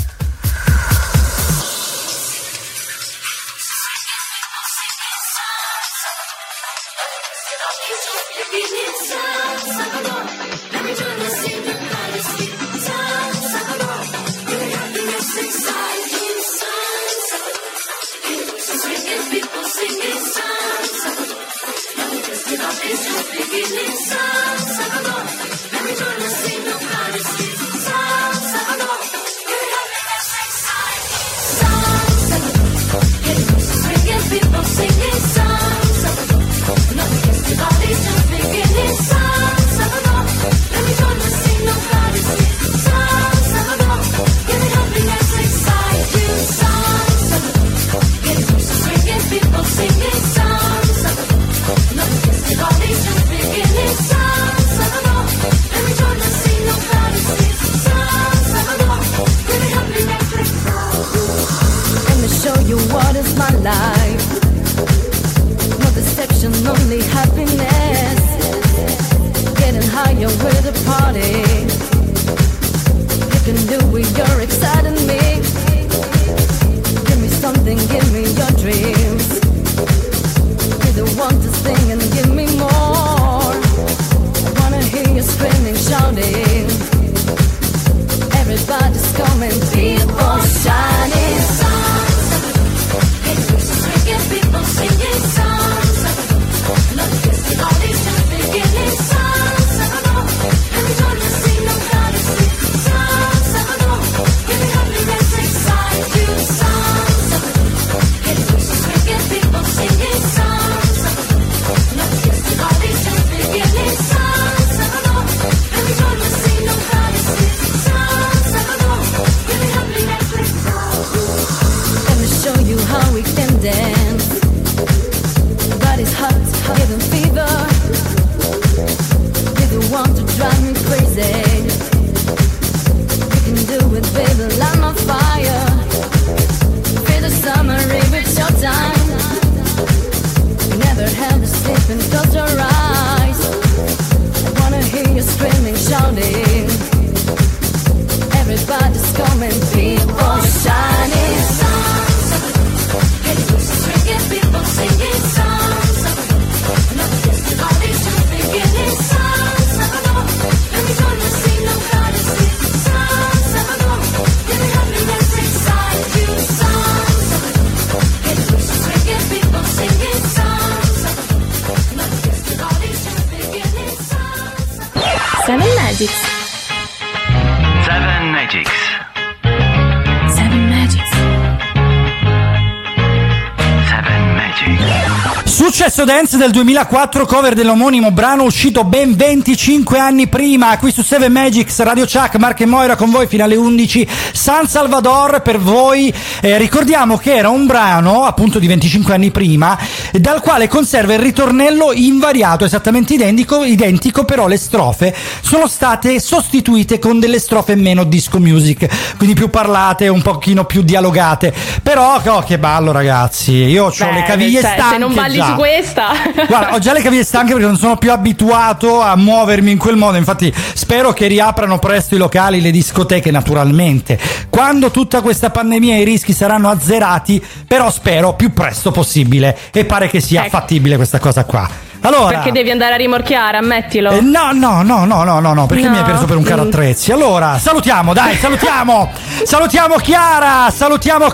Del 186.41 186.53
2004, 186.53 187.26
cover 187.26 187.55
dell'omonimo 187.55 188.12
brano 188.12 188.45
uscito 188.45 188.82
ben 188.84 189.14
25 189.14 189.99
anni 189.99 190.26
prima, 190.26 190.78
qui 190.78 190.91
su 190.91 191.03
7 191.03 191.28
Magics, 191.28 191.82
Radio 191.82 192.07
Chuck, 192.07 192.36
Mark 192.36 192.61
e 192.61 192.66
Moira 192.66 192.97
con 192.97 193.11
voi 193.11 193.26
fino 193.26 193.45
alle 193.45 193.57
11, 193.57 194.09
San 194.32 194.66
Salvador 194.66 195.43
per 195.43 195.59
voi. 195.59 196.11
Eh, 196.41 196.57
ricordiamo 196.57 197.18
che 197.18 197.36
era 197.36 197.51
un 197.51 197.66
brano, 197.66 198.24
appunto 198.24 198.59
di 198.59 198.66
25 198.66 199.12
anni 199.12 199.30
prima, 199.30 199.78
dal 200.12 200.41
quale 200.41 200.66
conserva 200.66 201.12
il 201.12 201.18
ritornello 201.18 201.93
invariato, 201.93 202.64
esattamente 202.64 203.12
identico, 203.12 203.62
identico, 203.62 204.24
però 204.24 204.47
le 204.47 204.57
strofe 204.57 205.14
sono 205.43 205.68
state 205.68 206.20
sostituite 206.20 206.99
con 206.99 207.20
delle 207.20 207.38
strofe 207.38 207.74
meno 207.74 208.05
disco 208.05 208.38
music, 208.38 209.16
quindi 209.18 209.34
più 209.34 209.51
parlate, 209.51 210.09
un 210.09 210.22
pochino 210.22 210.64
più 210.64 210.80
dialogate. 210.80 211.53
Però, 211.82 212.18
oh, 212.24 212.43
che 212.43 212.59
ballo 212.59 212.93
ragazzi, 212.93 213.30
io 213.49 213.86
ho 213.86 213.95
Beh, 213.97 214.12
le 214.12 214.22
caviglie 214.22 214.61
cioè, 214.61 214.72
stanche 214.74 214.93
Se 214.95 214.99
non 214.99 215.14
balli 215.14 215.36
già. 215.36 215.47
su 215.47 215.55
questa. 215.55 216.07
Guarda, 216.47 216.74
ho 216.74 216.78
già 216.78 216.93
le 216.93 217.01
caviglie 217.03 217.24
stanche 217.24 217.53
perché 217.53 217.66
non 217.66 217.76
sono 217.76 217.97
più 217.97 218.11
abituato 218.12 219.01
a 219.01 219.16
muovermi 219.16 219.70
in 219.70 219.78
quel 219.78 219.97
modo. 219.97 220.16
Infatti, 220.16 220.53
spero 220.74 221.12
che 221.12 221.26
riaprano 221.26 221.78
presto 221.78 222.14
i 222.14 222.18
locali, 222.18 222.61
le 222.61 222.70
discoteche, 222.70 223.30
naturalmente. 223.30 224.18
Quando 224.49 224.91
tutta 224.91 225.20
questa 225.20 225.51
pandemia 225.51 225.97
e 225.97 226.01
i 226.01 226.05
rischi 226.05 226.32
saranno 226.32 226.68
azzerati, 226.70 227.43
però 227.66 227.91
spero 227.91 228.34
più 228.34 228.53
presto 228.53 228.91
possibile. 228.91 229.57
E 229.72 229.84
pare 229.84 230.09
che 230.09 230.20
sia 230.20 230.41
Ecco. 230.43 230.51
fattibile 230.51 230.97
questa 230.97 231.18
cosa 231.18 231.45
qua. 231.45 231.68
Allora. 232.03 232.38
Perché 232.38 232.53
devi 232.53 232.70
andare 232.70 232.95
a 232.95 232.97
rimorchiare, 232.97 233.59
ammettilo. 233.59 234.11
Eh, 234.11 234.20
no, 234.22 234.53
no, 234.53 234.80
no, 234.82 235.05
no, 235.05 235.22
no, 235.22 235.38
no, 235.38 235.53
no, 235.53 235.66
perché 235.66 235.84
No. 235.84 235.91
mi 235.91 235.99
hai 235.99 236.05
preso 236.05 236.24
per 236.24 236.36
un 236.38 236.43
caro 236.43 236.62
attrezzi. 236.62 237.12
Allora, 237.12 237.59
salutiamo, 237.59 238.14
dai, 238.14 238.36
salutiamo. 238.36 239.11
salutiamo 239.45 239.97
Chiara, 239.97 240.70
salutiamo 240.70 241.26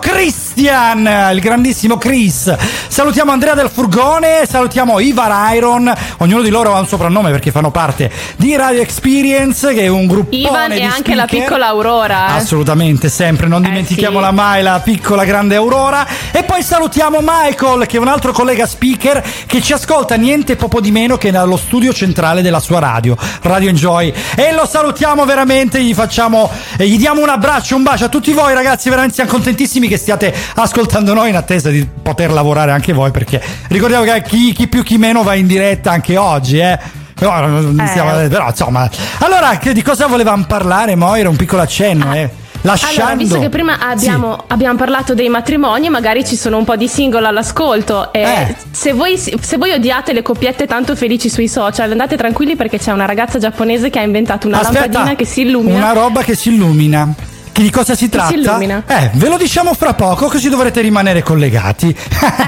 Christian, 0.57 1.35
il 1.35 1.41
grandissimo 1.41 1.99
Chris. 1.99 2.57
Salutiamo 2.89 3.31
Andrea 3.31 3.53
del 3.53 3.69
Furgone, 3.69 4.47
salutiamo 4.49 4.99
Ivar 5.01 5.55
Iron. 5.55 5.93
Ognuno 6.19 6.41
di 6.41 6.49
loro 6.49 6.75
ha 6.75 6.81
un 6.81 6.87
soprannome 6.87 7.31
perché 7.31 7.51
fanno 7.51 7.71
parte 7.71 8.11
di 8.37 8.57
Radio 8.57 8.81
Experience, 8.81 9.75
che 9.75 9.83
è 9.83 9.89
un 9.89 10.07
gruppo 10.07 10.35
Ivan 10.35 10.73
e 10.73 10.77
di 10.77 10.83
anche 10.83 11.15
la 11.15 11.25
speaker. 11.27 11.49
piccola 11.49 11.67
Aurora. 11.67 12.29
eh. 12.29 12.39
Assolutamente, 12.39 13.11
sempre, 13.11 13.49
non 13.49 13.61
dimentichiamola 13.61 14.29
sì. 14.29 14.35
mai, 14.35 14.63
la 14.63 14.81
piccola 14.83 15.25
grande 15.27 15.57
Aurora. 15.57 16.07
E 16.31 16.43
poi 16.45 16.63
salutiamo 16.63 17.19
Michael, 17.21 17.85
che 17.85 17.99
è 17.99 18.01
un 18.01 18.09
altro 18.09 18.33
collega 18.33 18.67
speaker 18.67 19.23
che 19.45 19.61
ci 19.61 19.75
ascolta 19.75 20.15
niente 20.15 20.57
poco 20.57 20.81
di 20.81 20.91
meno 20.91 21.19
che 21.19 21.31
dallo 21.31 21.59
studio 21.59 21.93
centrale 21.93 22.41
della 22.41 22.61
sua 22.61 22.79
radio, 22.79 23.15
Radio 23.43 23.69
Enjoy. 23.69 24.11
E 24.35 24.55
lo 24.55 24.65
salutiamo 24.65 25.27
veramente, 25.27 25.83
gli 25.83 25.93
facciamo, 25.93 26.51
eh, 26.79 26.89
gli 26.89 26.97
diamo 26.97 27.21
un 27.21 27.29
abbraccio, 27.29 27.77
un 27.77 27.83
bacio 27.83 28.07
a 28.07 28.09
tutti 28.09 28.33
voi 28.33 28.55
ragazzi, 28.55 28.89
veramente 28.89 29.17
siamo 29.17 29.31
contentissimi 29.31 29.87
che 29.87 29.99
stiate 29.99 30.45
ascoltando 30.55 31.13
noi 31.15 31.29
in 31.31 31.37
attesa 31.37 31.69
di 31.71 31.87
poter 32.03 32.31
lavorare 32.33 32.73
anche 32.73 32.93
voi, 32.93 33.11
perché 33.11 33.43
ricordiamo 33.69 34.05
che 34.05 34.23
chi, 34.23 34.53
chi 34.53 34.69
più 34.69 34.83
chi 34.83 34.97
meno 34.99 35.23
va 35.23 35.35
in 35.35 35.47
diretta 35.47 35.91
anche 35.91 36.17
oggi, 36.17 36.59
eh. 36.59 36.79
Però, 37.15 37.47
non 37.47 37.79
Eh. 37.81 37.87
stiamo- 37.89 38.11
però, 38.29 38.49
insomma, 38.49 38.89
allora 39.21 39.57
che- 39.57 39.73
di 39.73 39.83
cosa 39.83 40.07
volevamo 40.07 40.45
parlare, 40.47 40.95
Moira? 40.97 41.29
Un 41.31 41.37
piccolo 41.37 41.63
accenno, 41.63 42.13
eh. 42.15 42.29
Lasciando 42.63 43.01
Allora, 43.03 43.15
visto 43.17 43.39
che 43.39 43.49
prima 43.49 43.79
abbiamo, 43.79 44.43
abbiamo 44.49 44.77
parlato 44.77 45.15
dei 45.15 45.29
matrimoni, 45.29 45.89
magari 45.89 46.27
ci 46.27 46.35
sono 46.37 46.57
un 46.57 46.65
po' 46.65 46.75
di 46.75 46.89
single 46.89 47.27
all'ascolto. 47.29 48.13
E 48.13 48.21
Eh. 48.23 48.57
se, 48.73 48.93
voi, 48.93 49.17
se 49.17 49.57
voi 49.57 49.71
odiate 49.73 50.13
le 50.13 50.23
coppiette 50.23 50.67
tanto 50.67 50.97
felici 50.97 51.29
sui 51.31 51.47
social, 51.49 51.91
andate 51.93 52.17
tranquilli 52.17 52.57
perché 52.57 52.79
c'è 52.79 52.91
una 52.93 53.05
ragazza 53.05 53.39
giapponese 53.39 53.89
che 53.89 54.01
ha 54.01 54.03
inventato 54.03 54.49
una 54.49 54.59
Aspetta, 54.61 54.81
lampadina 54.81 55.15
che 55.15 55.25
si 55.25 55.43
illumina. 55.43 55.77
Una 55.77 55.93
roba 55.93 56.23
che 56.23 56.35
si 56.35 56.49
illumina. 56.55 57.15
Che 57.57 57.63
di 57.63 57.71
cosa 57.71 57.95
si 57.95 58.11
tratta? 58.11 58.29
si 58.29 58.35
illumina. 58.35 58.83
Eh, 58.87 59.13
ve 59.15 59.31
lo 59.31 59.39
diciamo 59.39 59.73
fra 59.73 59.95
poco, 59.95 60.27
così 60.27 60.51
dovrete 60.51 60.83
rimanere 60.83 61.23
collegati. 61.23 61.97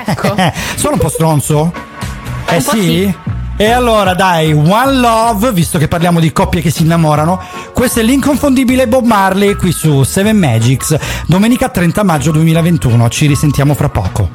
Ecco. 0.07 0.35
Sono 0.77 0.95
un 0.97 0.99
po' 0.99 1.09
stronzo? 1.09 1.73
eh 2.47 2.61
po' 2.61 2.71
sì? 2.73 2.83
sì. 2.83 3.15
E 3.57 3.71
allora 3.71 4.13
dai, 4.13 4.53
One 4.53 4.93
Love, 4.97 5.53
visto 5.53 5.79
che 5.79 5.89
parliamo 5.89 6.21
di 6.21 6.31
coppie 6.31 6.61
che 6.61 6.69
si 6.69 6.83
innamorano, 6.83 7.41
questo 7.73 8.01
è 8.01 8.03
l'inconfondibile 8.03 8.87
Bob 8.87 9.07
Marley 9.07 9.55
qui 9.55 9.73
su 9.73 10.03
7 10.03 10.35
Magics, 10.35 10.95
domenica 11.27 11.71
30 11.71 12.03
maggio 12.05 12.31
2021. 12.31 13.09
Ci 13.09 13.27
risentiamo 13.29 13.73
fra 13.73 13.89
poco. 13.89 14.29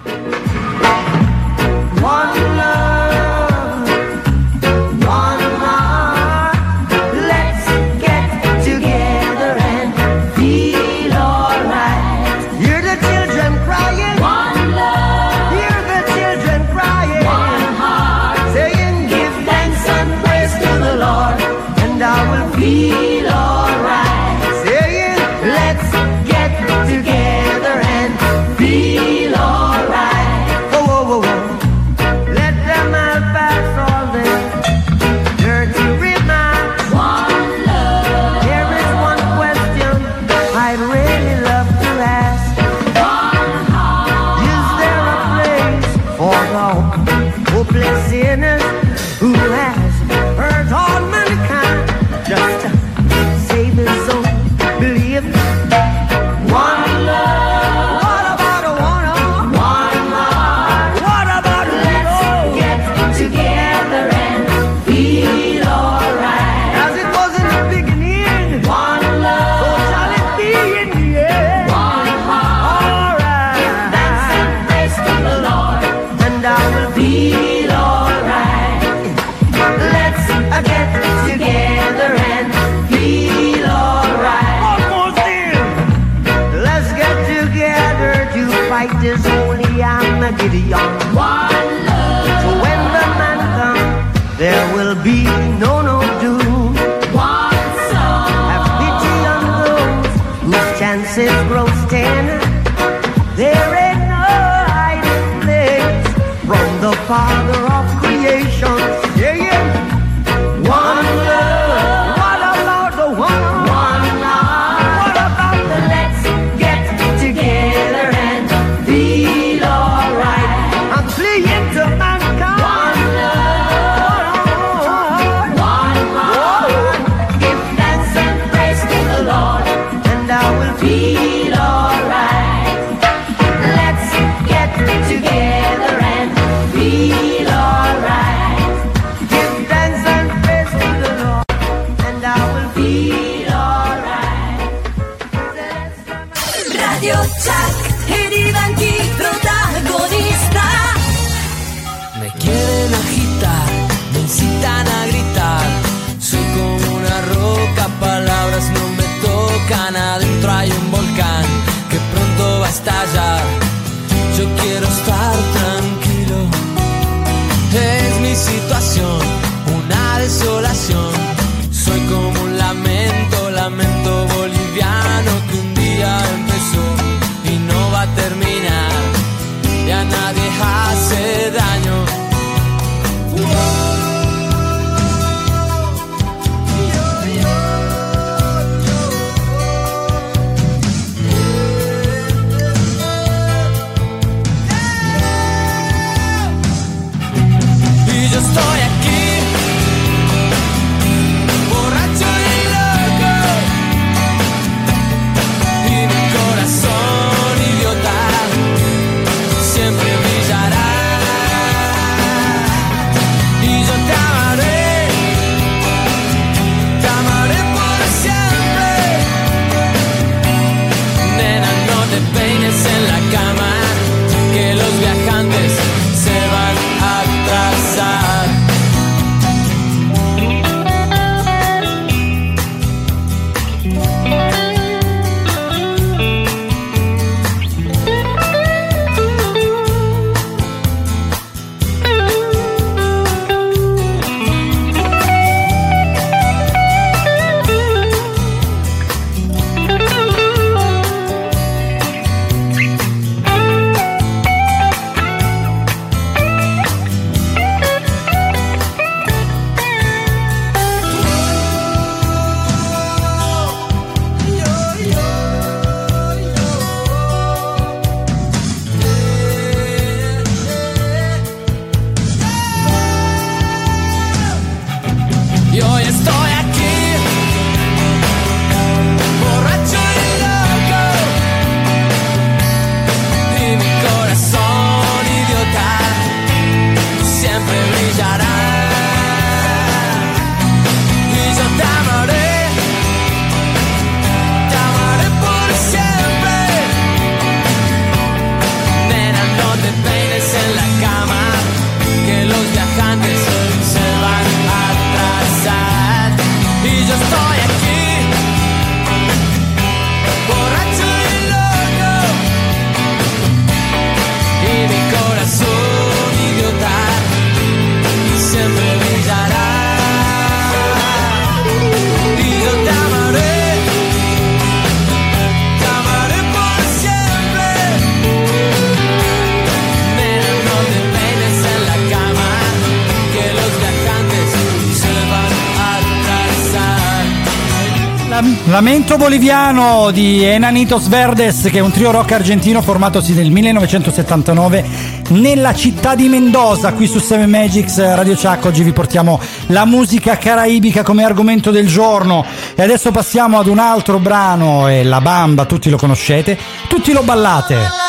Lamento 339.14 339.18
boliviano 339.18 340.11
di 340.11 340.43
Enanitos 340.43 341.07
Verdes, 341.07 341.70
che 341.72 341.78
è 341.78 341.82
un 341.82 341.91
trio 341.91 342.09
rock 342.09 342.32
argentino 342.32 342.82
formatosi 342.82 343.34
nel 343.34 343.51
1979 343.51 344.84
nella 345.30 345.74
città 345.76 346.16
di 346.16 346.28
Mendoza. 346.28 346.93
Qui 346.93 347.05
su 347.05 347.20
Seven 347.20 347.49
Magics 347.49 347.97
Radio 347.97 348.36
Chuck 348.36 348.66
oggi 348.66 348.82
vi 348.82 348.91
portiamo 348.91 349.39
la 349.68 349.86
musica 349.86 350.38
caraibica 350.38 351.03
come 351.03 351.24
argomento 351.24 351.70
del 351.70 351.88
giorno. 351.88 352.43
E 352.76 352.82
adesso 352.82 353.11
passiamo 353.11 353.59
ad 353.59 353.68
un 353.68 353.80
altro 353.80 354.18
brano, 354.18 354.88
è 354.88 355.03
La 355.03 355.22
Bamba, 355.22 355.66
tutti 355.66 355.89
lo 355.91 355.97
conoscete, 355.97 356.57
tutti 356.88 357.11
lo 357.11 357.22
ballate. 357.22 358.02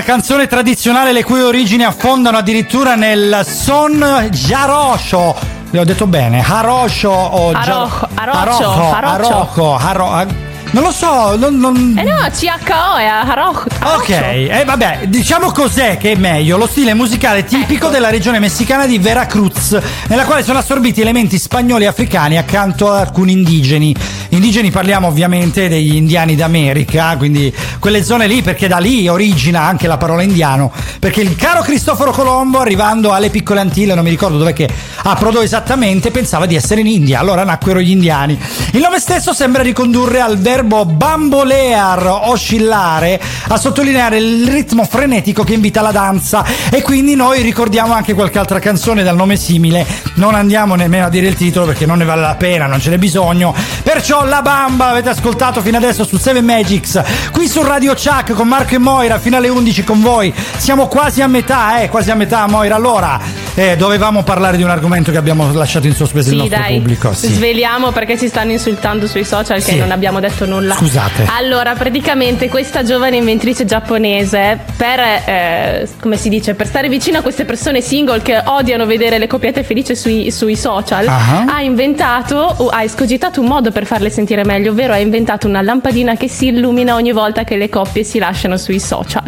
Canzone 0.00 0.46
tradizionale 0.46 1.12
le 1.12 1.22
cui 1.22 1.40
origini 1.42 1.84
affondano 1.84 2.38
addirittura 2.38 2.94
nel 2.94 3.44
son 3.46 4.28
Jarosho. 4.30 5.36
Le 5.70 5.78
ho 5.78 5.84
detto 5.84 6.06
bene, 6.06 6.42
Harosho 6.46 7.10
o 7.10 7.50
Arojo, 7.50 8.08
Arocho. 8.14 8.90
Arojo, 9.02 9.76
Aro- 9.76 10.26
non 10.72 10.82
lo 10.84 10.90
so, 10.90 11.36
non- 11.36 11.56
non- 11.58 11.94
Eh 11.98 12.02
no, 12.02 12.16
CHO 12.30 12.96
è 12.96 13.04
Aroch. 13.04 13.66
Ok, 13.82 14.08
e 14.10 14.62
vabbè, 14.64 15.00
diciamo 15.08 15.50
cos'è 15.52 15.98
che 15.98 16.12
è 16.12 16.16
meglio, 16.16 16.56
lo 16.56 16.66
stile 16.66 16.94
musicale 16.94 17.44
tipico 17.44 17.88
della 17.88 18.08
regione 18.08 18.38
messicana 18.38 18.86
di 18.86 18.98
Veracruz, 18.98 19.78
nella 20.08 20.24
quale 20.24 20.42
sono 20.42 20.58
assorbiti 20.58 21.00
elementi 21.02 21.38
spagnoli 21.38 21.84
e 21.84 21.88
africani 21.88 22.38
accanto 22.38 22.90
ad 22.90 23.00
alcuni 23.00 23.32
indigeni. 23.32 23.94
Indigeni 24.32 24.70
parliamo 24.70 25.08
ovviamente 25.08 25.68
degli 25.68 25.94
indiani 25.94 26.34
d'America, 26.34 27.18
quindi 27.18 27.54
quelle 27.78 28.02
zone 28.02 28.26
lì, 28.26 28.40
perché 28.40 28.66
da 28.66 28.78
lì 28.78 29.06
origina 29.06 29.60
anche 29.60 29.86
la 29.86 29.98
parola 29.98 30.22
indiano, 30.22 30.72
perché 30.98 31.20
il 31.20 31.36
caro 31.36 31.60
Cristoforo 31.60 32.12
Colombo 32.12 32.58
arrivando 32.58 33.12
alle 33.12 33.28
piccole 33.28 33.60
Antille, 33.60 33.94
non 33.94 34.02
mi 34.02 34.08
ricordo 34.08 34.38
dove 34.38 34.54
che 34.54 34.66
approdò 35.04 35.42
esattamente, 35.42 36.10
pensava 36.10 36.46
di 36.46 36.54
essere 36.54 36.80
in 36.80 36.86
India, 36.86 37.18
allora 37.18 37.44
nacquero 37.44 37.80
gli 37.80 37.90
indiani. 37.90 38.38
Il 38.72 38.80
nome 38.80 39.00
stesso 39.00 39.32
sembra 39.32 39.62
ricondurre 39.62 40.20
al 40.20 40.38
verbo 40.38 40.84
bambolear, 40.84 42.06
oscillare, 42.24 43.20
a 43.48 43.56
sottolineare 43.56 44.18
il 44.18 44.48
ritmo 44.48 44.84
frenetico 44.84 45.44
che 45.44 45.54
invita 45.54 45.80
alla 45.80 45.92
danza. 45.92 46.44
E 46.70 46.82
quindi 46.82 47.14
noi 47.14 47.42
ricordiamo 47.42 47.92
anche 47.92 48.14
qualche 48.14 48.38
altra 48.38 48.58
canzone 48.58 49.02
dal 49.02 49.16
nome 49.16 49.36
simile, 49.36 49.86
non 50.14 50.34
andiamo 50.34 50.74
nemmeno 50.74 51.06
a 51.06 51.08
dire 51.08 51.26
il 51.26 51.34
titolo 51.34 51.66
perché 51.66 51.86
non 51.86 51.98
ne 51.98 52.04
vale 52.04 52.22
la 52.22 52.34
pena, 52.36 52.66
non 52.66 52.80
ce 52.80 52.90
n'è 52.90 52.98
bisogno, 52.98 53.54
perciò 53.82 54.24
la 54.24 54.42
bamba 54.42 54.88
avete 54.88 55.08
ascoltato 55.08 55.60
fino 55.60 55.76
adesso 55.76 56.04
su 56.04 56.18
7 56.18 56.40
Magics, 56.40 57.02
qui 57.30 57.48
su 57.48 57.62
Radio 57.62 57.94
Chuck 57.94 58.32
con 58.32 58.48
Marco 58.48 58.74
e 58.74 58.78
Moira 58.78 59.18
fino 59.18 59.36
alle 59.36 59.48
11 59.48 59.84
con 59.84 60.00
voi, 60.00 60.32
siamo 60.56 60.86
quasi 60.86 61.22
a 61.22 61.26
metà, 61.26 61.80
eh, 61.80 61.88
quasi 61.88 62.10
a 62.10 62.14
metà 62.14 62.46
Moira, 62.46 62.76
allora 62.76 63.41
eh, 63.54 63.76
dovevamo 63.76 64.22
parlare 64.22 64.56
di 64.56 64.62
un 64.62 64.70
argomento 64.70 65.10
che 65.10 65.18
abbiamo 65.18 65.52
lasciato 65.52 65.86
in 65.86 65.94
sospeso 65.94 66.28
il 66.30 66.34
Sì, 66.34 66.40
nostro 66.40 66.58
dai, 66.58 66.76
pubblico, 66.76 67.12
sì. 67.12 67.26
sveliamo 67.32 67.90
perché 67.92 68.16
ci 68.18 68.28
stanno 68.28 68.52
insultando 68.52 69.06
sui 69.06 69.24
social 69.24 69.56
che 69.62 69.72
Sì. 69.72 69.78
non 69.78 69.90
abbiamo 69.90 70.20
detto 70.20 70.46
nulla. 70.46 70.74
Scusate. 70.74 71.26
Allora, 71.36 71.74
praticamente 71.74 72.48
questa 72.48 72.82
giovane 72.82 73.16
inventrice 73.16 73.64
giapponese, 73.64 74.58
per, 74.76 74.98
eh, 75.26 75.88
come 76.00 76.16
si 76.16 76.28
dice, 76.30 76.54
per 76.54 76.66
stare 76.66 76.88
vicino 76.88 77.18
a 77.18 77.22
queste 77.22 77.44
persone 77.44 77.80
single 77.82 78.22
che 78.22 78.40
odiano 78.44 78.86
vedere 78.86 79.18
le 79.18 79.26
coppiette 79.26 79.62
felici 79.64 79.94
sui, 79.94 80.30
sui 80.30 80.56
social, 80.56 81.06
Ah. 81.08 81.44
ha 81.46 81.60
inventato, 81.62 82.36
o 82.58 82.68
ha 82.68 82.82
escogitato 82.82 83.40
un 83.40 83.46
modo 83.48 83.70
per 83.70 83.84
farle 83.86 84.08
sentire 84.10 84.44
meglio, 84.44 84.70
ovvero 84.72 84.92
ha 84.94 84.98
inventato 84.98 85.46
una 85.46 85.60
lampadina 85.62 86.16
che 86.16 86.28
si 86.28 86.46
illumina 86.46 86.94
ogni 86.94 87.12
volta 87.12 87.44
che 87.44 87.56
le 87.56 87.68
coppie 87.68 88.02
si 88.02 88.18
lasciano 88.18 88.56
sui 88.56 88.80
social. 88.80 89.24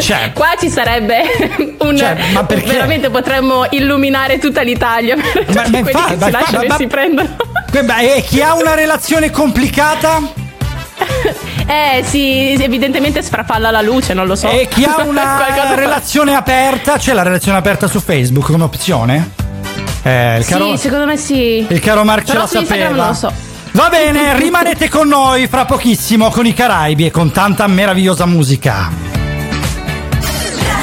Cioè, 0.00 0.32
Qua 0.32 0.48
ci 0.58 0.68
sarebbe 0.70 1.76
un. 1.80 1.96
Cioè, 1.96 2.16
ma 2.32 2.44
perché? 2.44 2.72
Veramente 2.72 3.10
potremmo 3.10 3.66
illuminare 3.70 4.38
tutta 4.38 4.62
l'Italia 4.62 5.16
per 5.16 5.44
tutti 5.44 5.54
ma 5.54 5.62
quelli 5.62 5.78
infa- 5.78 6.04
che 6.08 6.16
ma- 6.16 6.24
si 6.26 6.30
lasciano 6.30 6.64
ma- 6.66 6.74
e 6.74 6.76
si 6.78 6.86
prendono. 6.86 7.28
e 8.00 8.22
chi 8.26 8.40
ha 8.42 8.54
una 8.54 8.74
relazione 8.74 9.30
complicata 9.30 10.20
Eh 11.66 12.02
sì, 12.04 12.56
evidentemente 12.60 13.22
sfrafalla 13.22 13.70
la 13.70 13.80
luce, 13.80 14.12
non 14.12 14.26
lo 14.26 14.34
so. 14.34 14.48
e 14.50 14.66
chi 14.68 14.84
ha 14.84 14.96
una 15.06 15.22
fa- 15.54 15.74
relazione 15.74 16.34
aperta, 16.34 16.96
c'è 16.98 17.12
la 17.12 17.22
relazione 17.22 17.58
aperta 17.58 17.86
su 17.86 18.00
Facebook 18.00 18.46
come 18.50 18.64
opzione? 18.64 19.30
Eh, 20.02 20.38
il 20.38 20.46
caro, 20.46 20.70
Sì, 20.72 20.76
secondo 20.78 21.06
me 21.06 21.16
sì. 21.16 21.64
il 21.68 21.78
caro 21.80 22.04
Mark 22.04 22.24
ce 22.24 22.32
Però 22.32 22.40
la 22.42 22.46
su 22.48 22.56
Instagram 22.58 22.88
sapeva. 22.88 23.02
non 23.04 23.12
lo 23.12 23.18
so. 23.18 23.32
Va 23.72 23.88
bene, 23.88 24.36
rimanete 24.36 24.88
con 24.88 25.06
noi 25.06 25.46
fra 25.46 25.64
pochissimo 25.64 26.28
con 26.30 26.44
i 26.44 26.52
Caraibi 26.54 27.06
e 27.06 27.10
con 27.12 27.30
tanta 27.30 27.66
meravigliosa 27.68 28.26
musica. 28.26 28.90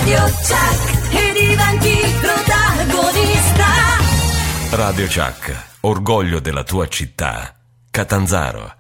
Radio 0.08 0.24
Chuck 0.24 1.14
e 1.14 1.34
diventi 1.34 1.98
protagonista. 2.22 3.66
Radio 4.70 5.06
Chuck, 5.06 5.64
orgoglio 5.82 6.40
della 6.40 6.64
tua 6.64 6.88
città. 6.88 7.54
Catanzaro. 7.92 8.76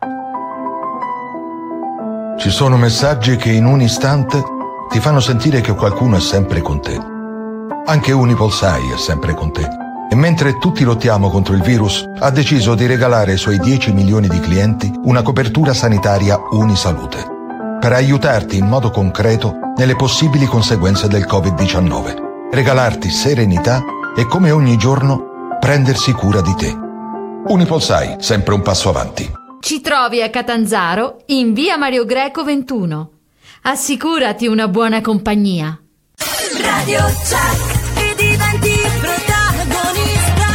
Ci 2.39 2.49
sono 2.49 2.77
messaggi 2.77 3.35
che 3.35 3.51
in 3.51 3.65
un 3.65 3.81
istante 3.81 4.41
ti 4.89 5.01
fanno 5.01 5.19
sentire 5.19 5.59
che 5.59 5.73
qualcuno 5.73 6.15
è 6.15 6.21
sempre 6.21 6.61
con 6.61 6.81
te. 6.81 6.97
Anche 7.87 8.13
Unipolsai 8.13 8.93
è 8.93 8.97
sempre 8.97 9.33
con 9.33 9.51
te. 9.51 9.67
E 10.09 10.15
mentre 10.15 10.57
tutti 10.59 10.85
lottiamo 10.85 11.29
contro 11.29 11.55
il 11.55 11.61
virus, 11.61 12.05
ha 12.19 12.31
deciso 12.31 12.73
di 12.73 12.85
regalare 12.85 13.31
ai 13.31 13.37
suoi 13.37 13.59
10 13.59 13.91
milioni 13.91 14.29
di 14.29 14.39
clienti 14.39 14.89
una 15.03 15.23
copertura 15.23 15.73
sanitaria 15.73 16.39
Unisalute, 16.51 17.36
per 17.79 17.93
aiutarti 17.93 18.57
in 18.57 18.65
modo 18.65 18.89
concreto 18.89 19.55
nelle 19.75 19.95
possibili 19.95 20.45
conseguenze 20.45 21.07
del 21.07 21.25
Covid-19, 21.27 22.49
regalarti 22.51 23.09
serenità 23.09 23.83
e 24.15 24.25
come 24.25 24.51
ogni 24.51 24.77
giorno 24.77 25.57
prendersi 25.59 26.11
cura 26.11 26.41
di 26.41 26.55
te. 26.55 26.75
Unipolsai, 27.47 28.15
sempre 28.19 28.53
un 28.53 28.61
passo 28.61 28.89
avanti. 28.89 29.31
Ci 29.59 29.81
trovi 29.81 30.21
a 30.21 30.29
Catanzaro 30.29 31.23
in 31.27 31.53
via 31.53 31.77
Mario 31.77 32.05
Greco 32.05 32.43
21. 32.43 33.11
Assicurati 33.63 34.47
una 34.47 34.67
buona 34.67 35.01
compagnia. 35.01 35.79
Radio 36.61 36.99
Chuck 37.03 37.97
e 37.97 38.15
diventi 38.15 38.75
protagonista. 38.99 40.45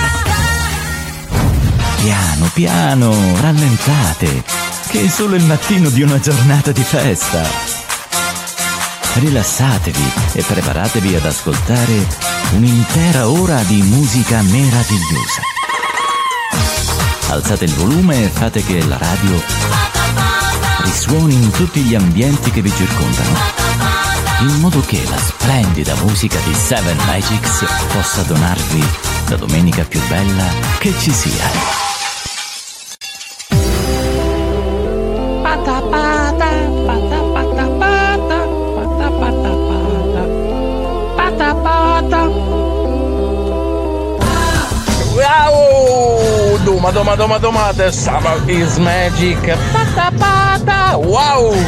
Piano, 2.03 2.51
piano, 2.55 3.13
rallentate, 3.41 4.45
che 4.93 5.05
è 5.07 5.09
solo 5.09 5.37
il 5.37 5.45
mattino 5.45 5.89
di 5.89 6.03
una 6.03 6.21
giornata 6.21 6.71
di 6.71 6.83
festa. 6.83 7.43
Rilassatevi 9.15 10.13
e 10.35 10.43
preparatevi 10.43 11.15
ad 11.15 11.25
ascoltare 11.25 12.07
un'intera 12.53 13.27
ora 13.27 13.63
di 13.63 13.81
musica 13.81 14.43
meravigliosa. 14.43 15.41
Alzate 17.29 17.65
il 17.65 17.73
volume 17.73 18.25
e 18.25 18.29
fate 18.29 18.63
che 18.63 18.85
la 18.85 18.99
radio 18.99 19.43
risuoni 20.85 21.35
in 21.37 21.51
tutti 21.53 21.81
gli 21.81 21.95
ambienti 21.95 22.51
che 22.51 22.61
vi 22.61 22.71
circondano, 22.71 23.39
in 24.41 24.61
modo 24.61 24.83
che 24.83 25.03
la 25.09 25.19
splendida 25.19 25.95
musica 26.03 26.39
di 26.45 26.55
Seven 26.55 26.99
Magics 27.07 27.65
possa 27.95 28.21
donarvi 28.25 28.85
la 29.29 29.37
domenica 29.37 29.85
più 29.85 30.07
bella 30.09 30.45
che 30.79 30.93
ci 30.99 31.11
sia. 31.11 31.82
Wow! 46.83 46.91
Duma 46.91 46.91
duma 46.91 47.17
duma 47.17 47.39
duma, 47.39 47.73
the 47.77 47.93
summer 47.93 48.43
is 48.51 48.77
magic. 48.77 49.39
Pata 49.73 50.11
pata, 50.19 50.99
wow! 50.99 51.55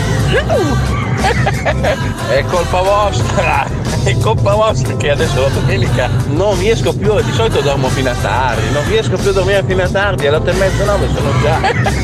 È 2.28 2.44
colpa 2.50 2.82
vostra, 2.82 3.64
è 4.02 4.18
colpa 4.18 4.54
vostra 4.54 4.96
che 4.96 5.10
adesso 5.10 5.40
la 5.40 5.48
domenica 5.48 6.10
non 6.26 6.58
riesco 6.58 6.92
più, 6.92 7.18
di 7.22 7.32
solito 7.32 7.60
dormo 7.60 7.88
fino 7.88 8.10
a 8.10 8.14
tardi, 8.14 8.70
non 8.72 8.84
riesco 8.88 9.16
più 9.16 9.30
a 9.30 9.32
dormire 9.32 9.62
fino 9.64 9.82
a 9.84 9.88
tardi, 9.88 10.26
alle 10.26 10.36
otto 10.36 10.50
e 10.50 10.54
mezza 10.54 10.84
nove 10.84 11.08
sono 11.14 11.30
già 11.40 11.60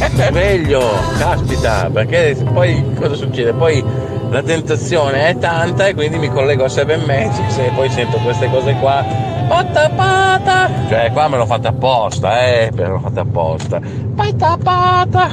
sveglio, 0.31 0.89
caspita, 1.19 1.91
perché 1.93 2.37
poi 2.53 2.95
cosa 2.95 3.15
succede? 3.15 3.53
Poi 3.53 3.85
la 4.31 4.43
tentazione 4.43 5.29
è 5.29 5.39
tanta 5.39 5.89
e 5.89 5.95
quindi 5.95 6.19
mi 6.19 6.29
collego 6.29 6.65
a 6.65 6.69
Seven 6.69 7.03
Magics 7.05 7.59
e 7.59 7.71
poi 7.75 7.91
sento 7.91 8.17
queste 8.19 8.49
cose 8.49 8.75
qua. 8.75 9.05
Pata 9.49 9.91
pata! 9.91 10.71
Cioè 10.89 11.11
qua 11.13 11.29
me 11.29 11.37
l'ho 11.37 11.47
fatta 11.47 11.69
apposta, 11.69 12.47
eh, 12.47 12.71
me 12.73 12.87
l'ho 12.87 13.01
fatta 13.01 13.21
apposta. 13.23 13.81
Pata 14.15 14.57
pata! 14.63 15.31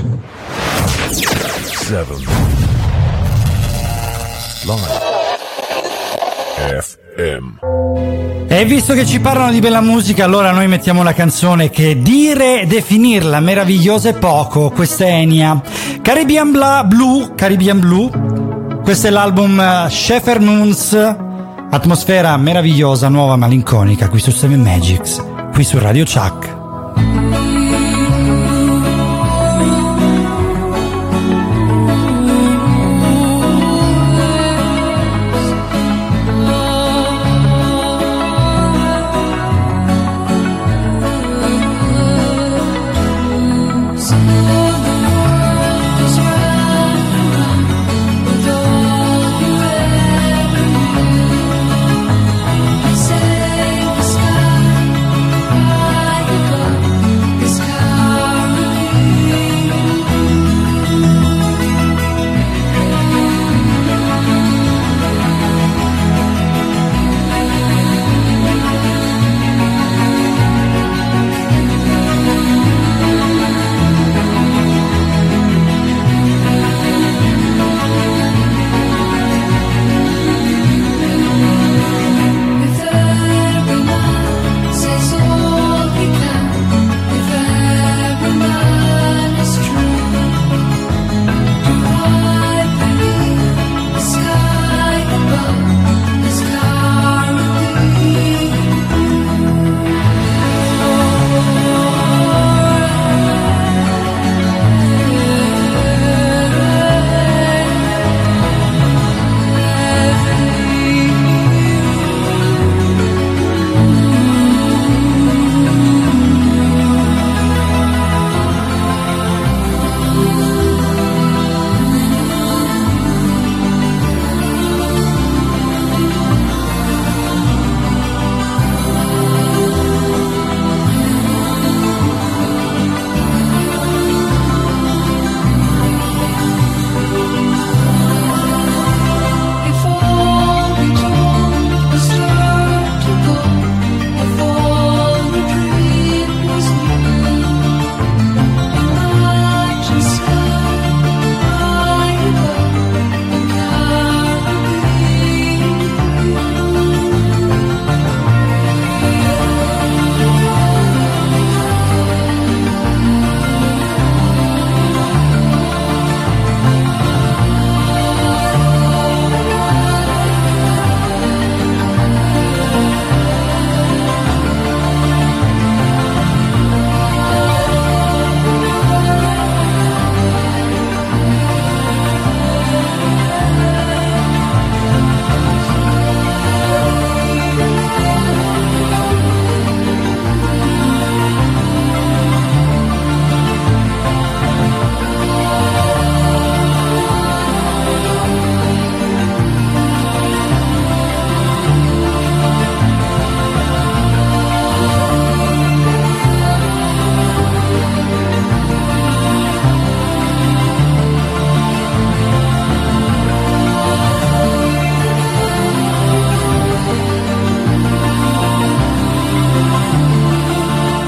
Seven. 1.12 2.18
Live. 4.66 5.08
FM. 7.16 8.48
E 8.50 8.66
visto 8.66 8.94
che 8.94 9.06
ci 9.06 9.20
parlano 9.20 9.52
di 9.52 9.60
bella 9.60 9.82
musica, 9.82 10.24
allora 10.24 10.52
noi 10.52 10.68
mettiamo 10.68 11.02
una 11.02 11.14
canzone 11.14 11.70
che 11.70 12.02
dire 12.02 12.62
e 12.62 12.66
definirla 12.66 13.40
meravigliosa 13.40 14.10
è 14.10 14.14
poco. 14.16 14.72
Questa 14.72 15.06
è 15.06 15.10
Enya. 15.12 15.62
Caribbean 16.02 16.52
Bla- 16.52 16.84
Blue, 16.84 17.34
Caribbean 17.36 17.80
Blue. 17.80 18.47
Questo 18.88 19.08
è 19.08 19.10
l'album 19.10 19.60
eh, 19.60 19.90
Shepherd 19.90 20.42
Moons. 20.42 20.94
Atmosfera 21.72 22.38
meravigliosa, 22.38 23.10
nuova, 23.10 23.36
malinconica, 23.36 24.08
qui 24.08 24.22
su 24.22 24.32
Seven 24.32 24.62
Magics, 24.62 25.22
qui 25.52 25.66
su 25.66 25.78
Radio 25.78 26.06
Chuck. 26.06 26.57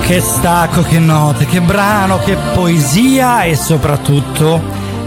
Che 0.09 0.21
stacco, 0.21 0.81
che 0.81 0.97
note, 0.97 1.45
che 1.45 1.61
brano, 1.61 2.17
che 2.17 2.35
poesia 2.55 3.43
e 3.43 3.55
soprattutto 3.55 4.59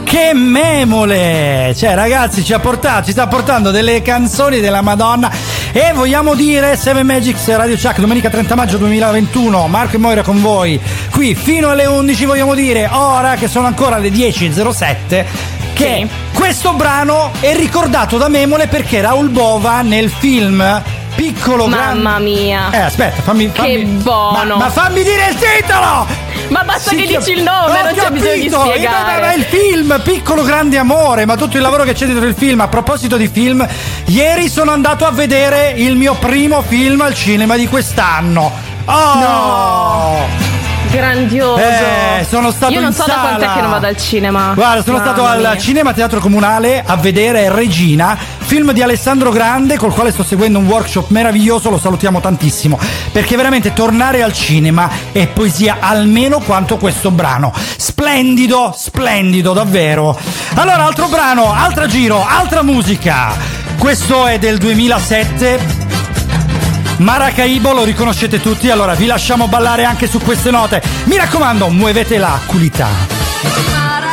che 0.05 0.33
memole! 0.33 1.75
Cioè, 1.77 1.97
ragazzi, 1.97 2.45
ci 2.45 2.53
ha 2.53 2.61
portato, 2.61 3.07
ci 3.07 3.11
sta 3.11 3.27
portando 3.27 3.73
delle 3.73 4.01
canzoni 4.01 4.61
della 4.61 4.81
Madonna. 4.81 5.29
E 5.73 5.91
vogliamo 5.93 6.37
dire 6.37 6.77
7 6.77 7.03
Magics 7.03 7.49
Radio 7.49 7.75
Chuck, 7.75 7.99
domenica 7.99 8.31
30 8.31 8.55
maggio 8.55 8.77
2021. 8.77 9.67
Marco 9.67 9.97
e 9.97 9.99
Moira 9.99 10.23
con 10.23 10.41
voi. 10.41 10.81
Qui 11.11 11.35
fino 11.35 11.71
alle 11.71 11.87
11 11.87 12.25
vogliamo 12.25 12.55
dire, 12.55 12.89
ora 12.93 13.35
che 13.35 13.49
sono 13.49 13.67
ancora 13.67 13.99
le 13.99 14.11
10.07, 14.11 15.25
che 15.73 16.09
questo 16.33 16.75
brano 16.75 17.33
è 17.41 17.57
ricordato 17.57 18.19
da 18.19 18.29
memole 18.29 18.69
perché 18.69 19.01
Raul 19.01 19.31
Bova 19.31 19.81
nel 19.81 20.09
film 20.11 21.01
Piccolo 21.15 21.67
Mamma 21.67 22.19
mia. 22.19 22.71
Eh, 22.71 22.79
aspetta, 22.79 23.23
fammi, 23.23 23.51
Che 23.53 23.61
fammi 23.61 23.85
buono. 24.03 24.57
Ma, 24.57 24.65
ma 24.65 24.71
fammi 24.71 25.03
dire 25.03 25.29
il 25.29 25.37
titolo! 25.37 26.07
Ma 26.49 26.65
basta 26.65 26.91
Sì, 26.91 26.97
che 26.97 27.07
che- 27.07 27.19
dici 27.19 27.33
il 27.33 27.43
nome, 27.43 27.79
Ho 27.81 27.83
non 27.85 27.95
c'è 27.95 28.11
bisogno 28.11 28.33
di 28.35 28.49
capito, 28.49 28.73
eh, 28.75 28.79
ma- 28.89 28.91
ma- 28.91 29.05
spiegare. 29.05 29.35
il 29.37 29.43
film, 29.45 30.01
piccolo 30.03 30.43
grande 30.43 30.79
amore, 30.79 31.25
ma 31.25 31.37
tutto 31.37 31.57
il 31.57 31.63
lavoro 31.63 31.85
che 31.85 31.93
c'è 31.95 32.07
dietro 32.07 32.27
il 32.27 32.35
film. 32.35 32.61
A 32.61 32.69
proposito 32.69 33.17
di 33.17 33.29
film, 33.29 33.67
ieri 34.07 34.49
sono 34.49 34.71
andato 34.73 35.07
a 35.07 35.11
vedere 35.11 35.73
il 35.77 35.97
mio 35.97 36.15
primo 36.15 36.63
film 36.63 37.01
al 37.03 37.15
cinema 37.15 37.57
di 37.57 37.67
quest'anno. 37.69 38.51
Oh! 38.87 40.52
Grandioso. 40.93 41.59
Eh, 41.59 42.27
sono 42.29 42.51
stato 42.51 42.73
Io 42.73 42.81
non 42.81 42.91
in 42.91 42.95
so 42.95 43.05
da 43.07 43.13
sala. 43.13 43.29
quant'è 43.29 43.53
che 43.55 43.61
non 43.63 43.71
vado 43.71 43.87
al 43.87 43.97
cinema. 43.97 44.53
Guarda, 44.55 44.83
sono 44.83 44.99
stato 44.99 45.23
Mamma 45.23 45.35
al 45.35 45.41
mia. 45.41 45.59
Cinema 45.59 45.93
Teatro 45.95 46.21
Comunale 46.21 46.83
a 46.87 46.97
vedere 46.97 47.51
Regina, 47.51 48.17
film 48.39 48.73
di 48.73 48.83
Alessandro 48.83 49.31
Grande 49.31 49.77
col 49.79 49.93
quale 49.95 50.13
sto 50.13 50.23
seguendo 50.23 50.59
un 50.59 50.67
workshop 50.67 51.09
meraviglioso, 51.09 51.71
lo 51.71 51.79
salutiamo 51.79 52.21
tantissimo, 52.21 52.79
perché 53.11 53.37
veramente 53.37 53.73
tornare 53.73 54.23
al 54.23 54.33
cinema 54.35 54.89
è 55.13 55.27
poesia 55.29 55.79
almeno 55.81 56.41
quanto 56.41 56.77
questo 56.77 57.11
brano. 57.11 57.53
Splendido, 57.77 58.75
splendido, 58.77 59.53
davvero. 59.55 60.19
Allora, 60.55 60.85
altro 60.85 61.07
brano, 61.09 61.53
altro 61.53 61.87
giro, 61.87 62.25
altra 62.27 62.63
musica. 62.63 63.33
Questo 63.79 64.27
è 64.27 64.39
del 64.39 64.59
2007. 64.59 66.02
Maracaibo 67.03 67.73
lo 67.73 67.83
riconoscete 67.83 68.41
tutti, 68.41 68.71
allora 68.71 68.95
vi 68.95 69.07
lasciamo 69.07 69.49
ballare 69.49 69.85
anche 69.85 70.07
su 70.07 70.21
queste 70.21 70.53
note. 70.53 70.81
Mi 71.05 71.17
raccomando, 71.17 71.69
muovete 71.69 72.17
la 72.17 72.39
culità. 72.47 72.89
Balla 73.71 74.13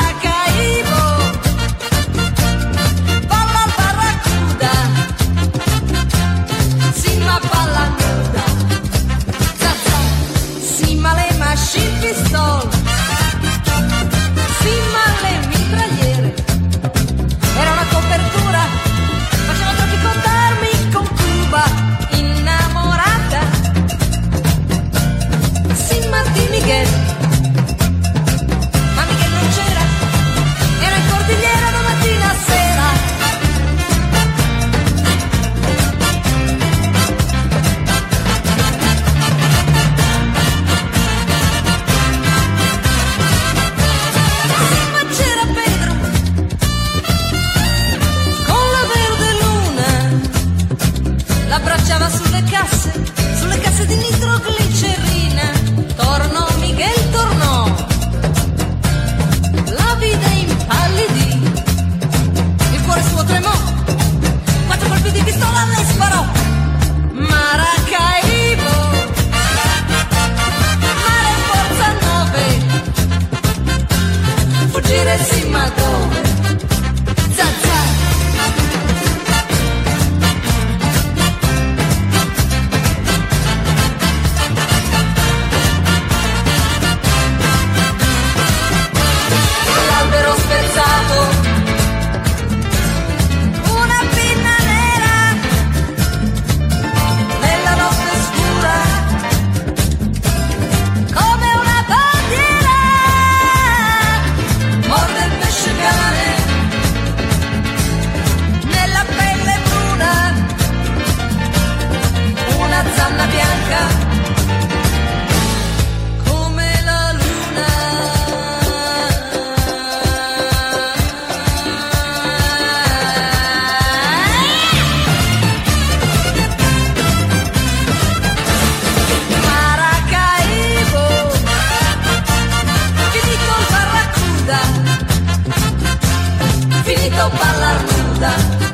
nada. 138.19 138.68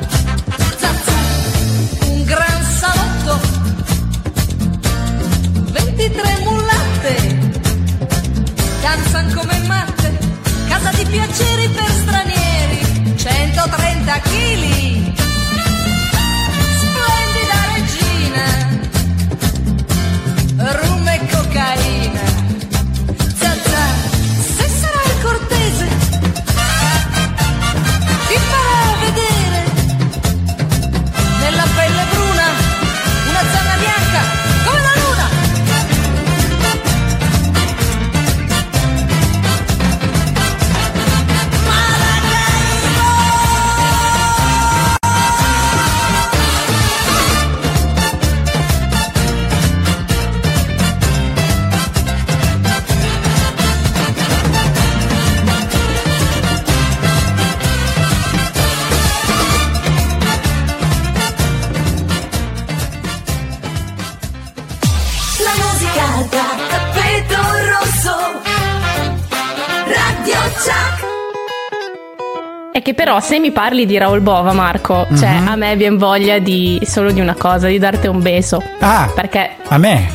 Se 73.26 73.40
mi 73.40 73.50
parli 73.50 73.86
di 73.86 73.98
Raul 73.98 74.20
Bova, 74.20 74.52
Marco, 74.52 75.04
cioè 75.18 75.40
Mhm. 75.40 75.48
a 75.48 75.56
me 75.56 75.74
viene 75.76 75.96
voglia 75.96 76.38
di 76.38 76.80
solo 76.86 77.10
di 77.10 77.20
una 77.20 77.34
cosa, 77.36 77.66
di 77.66 77.78
darti 77.78 78.06
un 78.06 78.20
beso. 78.22 78.62
Ah, 78.78 79.10
Perché 79.12 79.50
a 79.68 79.78
me? 79.78 80.08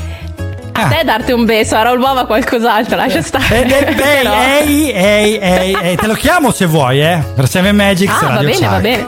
A 0.73 0.87
te 0.87 1.03
darti 1.03 1.33
un 1.33 1.43
beso, 1.45 1.75
a 1.75 1.81
Raul 1.83 1.99
Bova 1.99 2.25
qualcos'altro, 2.25 2.95
lascia 2.95 3.21
stare. 3.21 3.63
Ed 3.63 3.69
è 3.71 3.83
beh, 3.85 3.93
Però- 3.93 4.33
ehi, 4.33 4.91
ehi, 4.91 5.37
ehi, 5.39 5.77
ehi, 5.81 5.95
te 5.97 6.07
lo 6.07 6.13
chiamo 6.13 6.51
se 6.51 6.65
vuoi, 6.65 7.01
eh? 7.01 7.21
Per 7.35 7.47
Seven 7.49 7.75
Magics 7.75 8.13
Ah, 8.21 8.25
va 8.27 8.33
Radio 8.35 8.49
bene, 8.49 8.65
va 8.67 8.71
Chuck. 8.73 8.81
bene. 8.81 9.05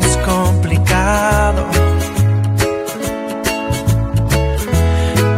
es 0.00 0.16
complicado. 0.24 1.66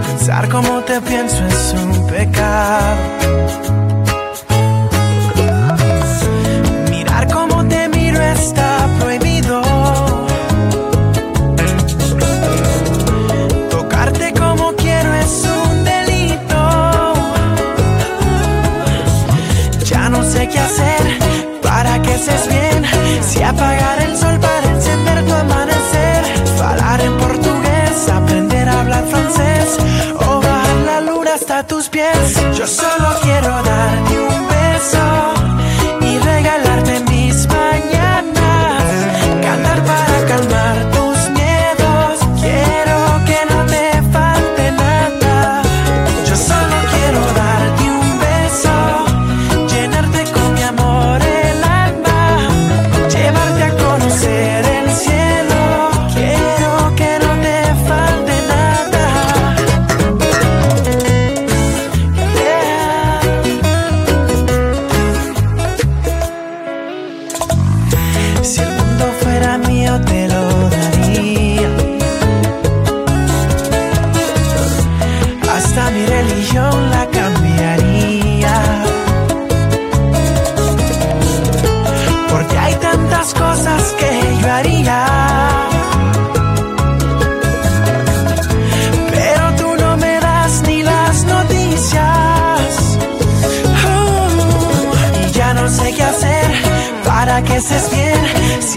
Pensar 0.07 0.49
como 0.49 0.80
te 0.84 1.01
pienso 1.01 1.44
es 1.46 1.74
un 1.76 2.07
pecado. 2.07 3.78
Bien. 22.27 23.23
Si 23.23 23.43
apagar 23.43 24.03
el 24.03 24.16
sol 24.16 24.39
para 24.41 24.66
encender 24.71 25.25
tu 25.25 25.33
amanecer. 25.35 26.25
Falar 26.59 27.01
en 27.01 27.16
portugués, 27.16 28.09
aprender 28.12 28.69
a 28.69 28.81
hablar 28.81 29.05
francés. 29.07 29.79
O 30.29 30.41
bajar 30.41 30.77
la 30.87 31.01
luna 31.01 31.35
hasta 31.35 31.66
tus 31.66 31.89
pies. 31.89 32.35
Yo 32.57 32.66
solo 32.66 33.09
quiero 33.23 33.49
darte 33.62 34.19
un 34.19 34.47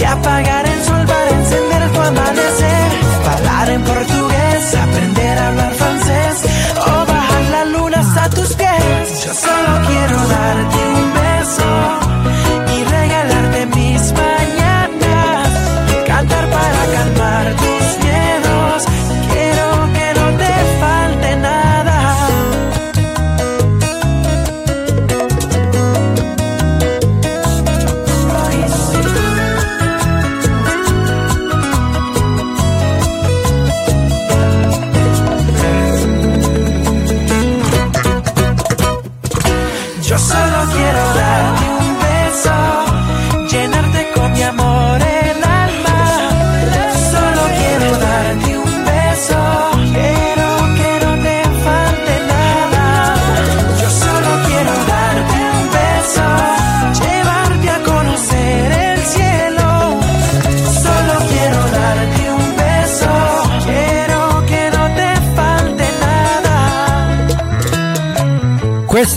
Si 0.02 0.06
apagar 0.08 0.66
el 0.66 0.82
sol 0.84 1.06
para 1.06 1.30
encender 1.30 1.92
tu 1.92 2.02
amanecer. 2.02 2.92
Hablar 3.32 3.70
en 3.70 3.84
portugués, 3.84 4.76
aprender 4.76 5.38
a 5.38 5.48
hablar 5.50 5.74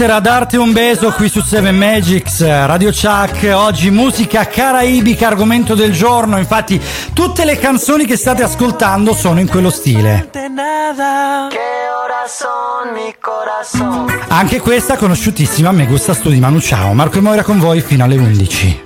era 0.05 0.21
Darti 0.21 0.57
un 0.57 0.73
beso 0.73 1.13
qui 1.13 1.31
su 1.31 1.41
Seven 1.41 1.75
Magics, 1.75 2.45
Radio 2.45 2.91
Chuck, 2.91 3.51
oggi 3.55 3.91
musica 3.91 4.47
caraibica, 4.47 5.29
argomento 5.29 5.75
del 5.75 5.93
giorno, 5.93 6.37
infatti 6.37 6.79
tutte 7.15 7.47
le 7.47 7.59
canzoni 7.59 8.05
che 8.05 8.17
state 8.17 8.43
ascoltando 8.43 9.15
sono 9.15 9.41
in 9.41 9.49
quello 9.49 9.71
stile. 9.71 10.31
Anche 14.29 14.61
questa 14.61 14.97
conosciutissima 14.97 15.73
Me 15.73 15.87
Gusta 15.87 16.13
Stu 16.13 16.29
di 16.29 16.39
Manu 16.39 16.61
Ciao, 16.61 16.93
Marco 16.93 17.17
e 17.17 17.21
Moira 17.23 17.43
con 17.43 17.59
voi 17.59 17.81
fino 17.81 18.05
alle 18.05 18.19
11. 18.19 18.84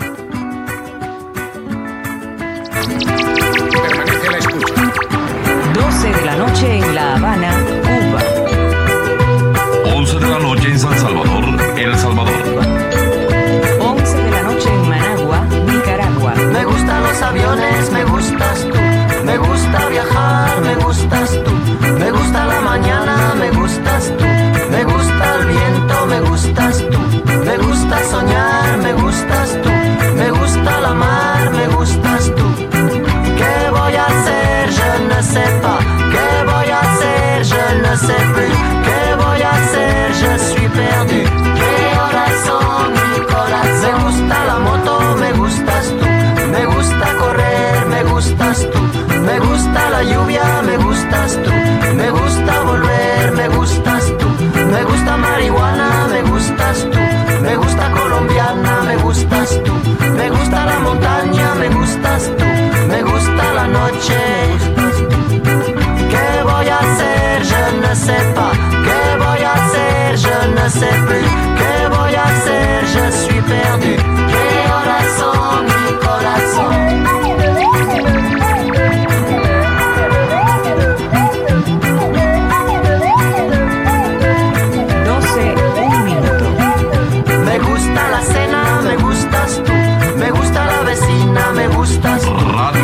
sais 70.79 70.99
plus, 71.07 71.29
que 71.59 71.73
voy 71.97 72.15
a 72.15 72.25
hacer, 72.25 72.87
je 72.95 73.05
suis 73.11 73.43
perdu. 73.43 73.95
Qué 74.33 74.47
corazón, 74.71 75.65
mi 75.65 75.93
corazón. 76.07 76.73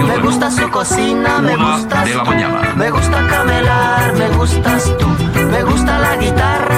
me 0.07 0.19
gusta 0.19 0.51
su 0.51 0.71
cocina, 0.71 1.41
me 1.41 1.57
gusta 1.57 2.05
de. 2.05 2.15
Me 2.77 2.91
gusta 2.91 3.27
camelar, 3.29 4.15
me 4.15 4.29
gustas 4.31 4.93
tú, 4.99 5.07
me 5.51 5.63
gusta 5.63 5.99
la 5.99 6.17
guitarra 6.17 6.74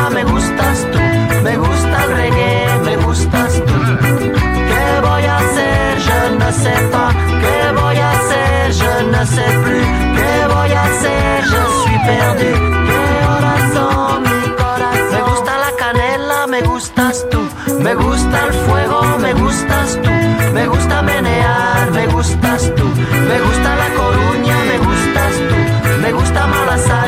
gusta 18.36 18.46
el 18.46 18.52
fuego, 18.66 19.18
me 19.18 19.32
gustas 19.34 19.98
tú. 20.02 20.10
Me 20.52 20.66
gusta 20.66 21.02
menear, 21.02 21.90
me 21.92 22.06
gustas 22.06 22.72
tú. 22.74 22.84
Me 23.28 23.40
gusta 23.40 23.76
la 23.76 23.88
coruña, 23.94 24.56
me 24.64 24.78
gustas 24.78 25.34
tú. 25.48 26.02
Me 26.02 26.12
gusta 26.12 26.46
malasaña, 26.46 27.05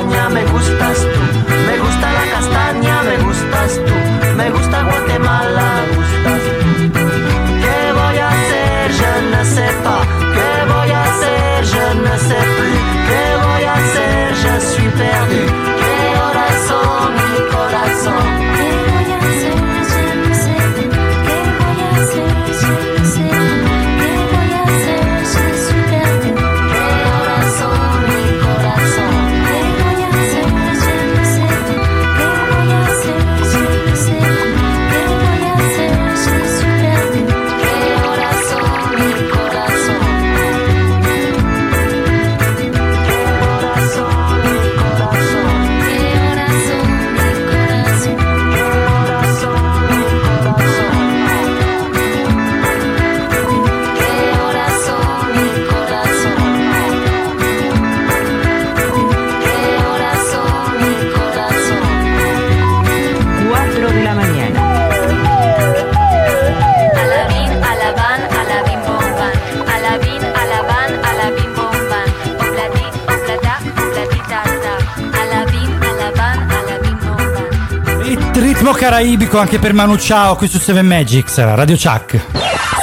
caraibico 78.78 79.40
anche 79.40 79.58
per 79.58 79.72
Manu 79.72 79.96
Ciao 79.96 80.36
qui 80.36 80.46
su 80.46 80.60
7 80.60 80.82
Magics, 80.82 81.36
Radio 81.36 81.74
Chuck. 81.74 82.20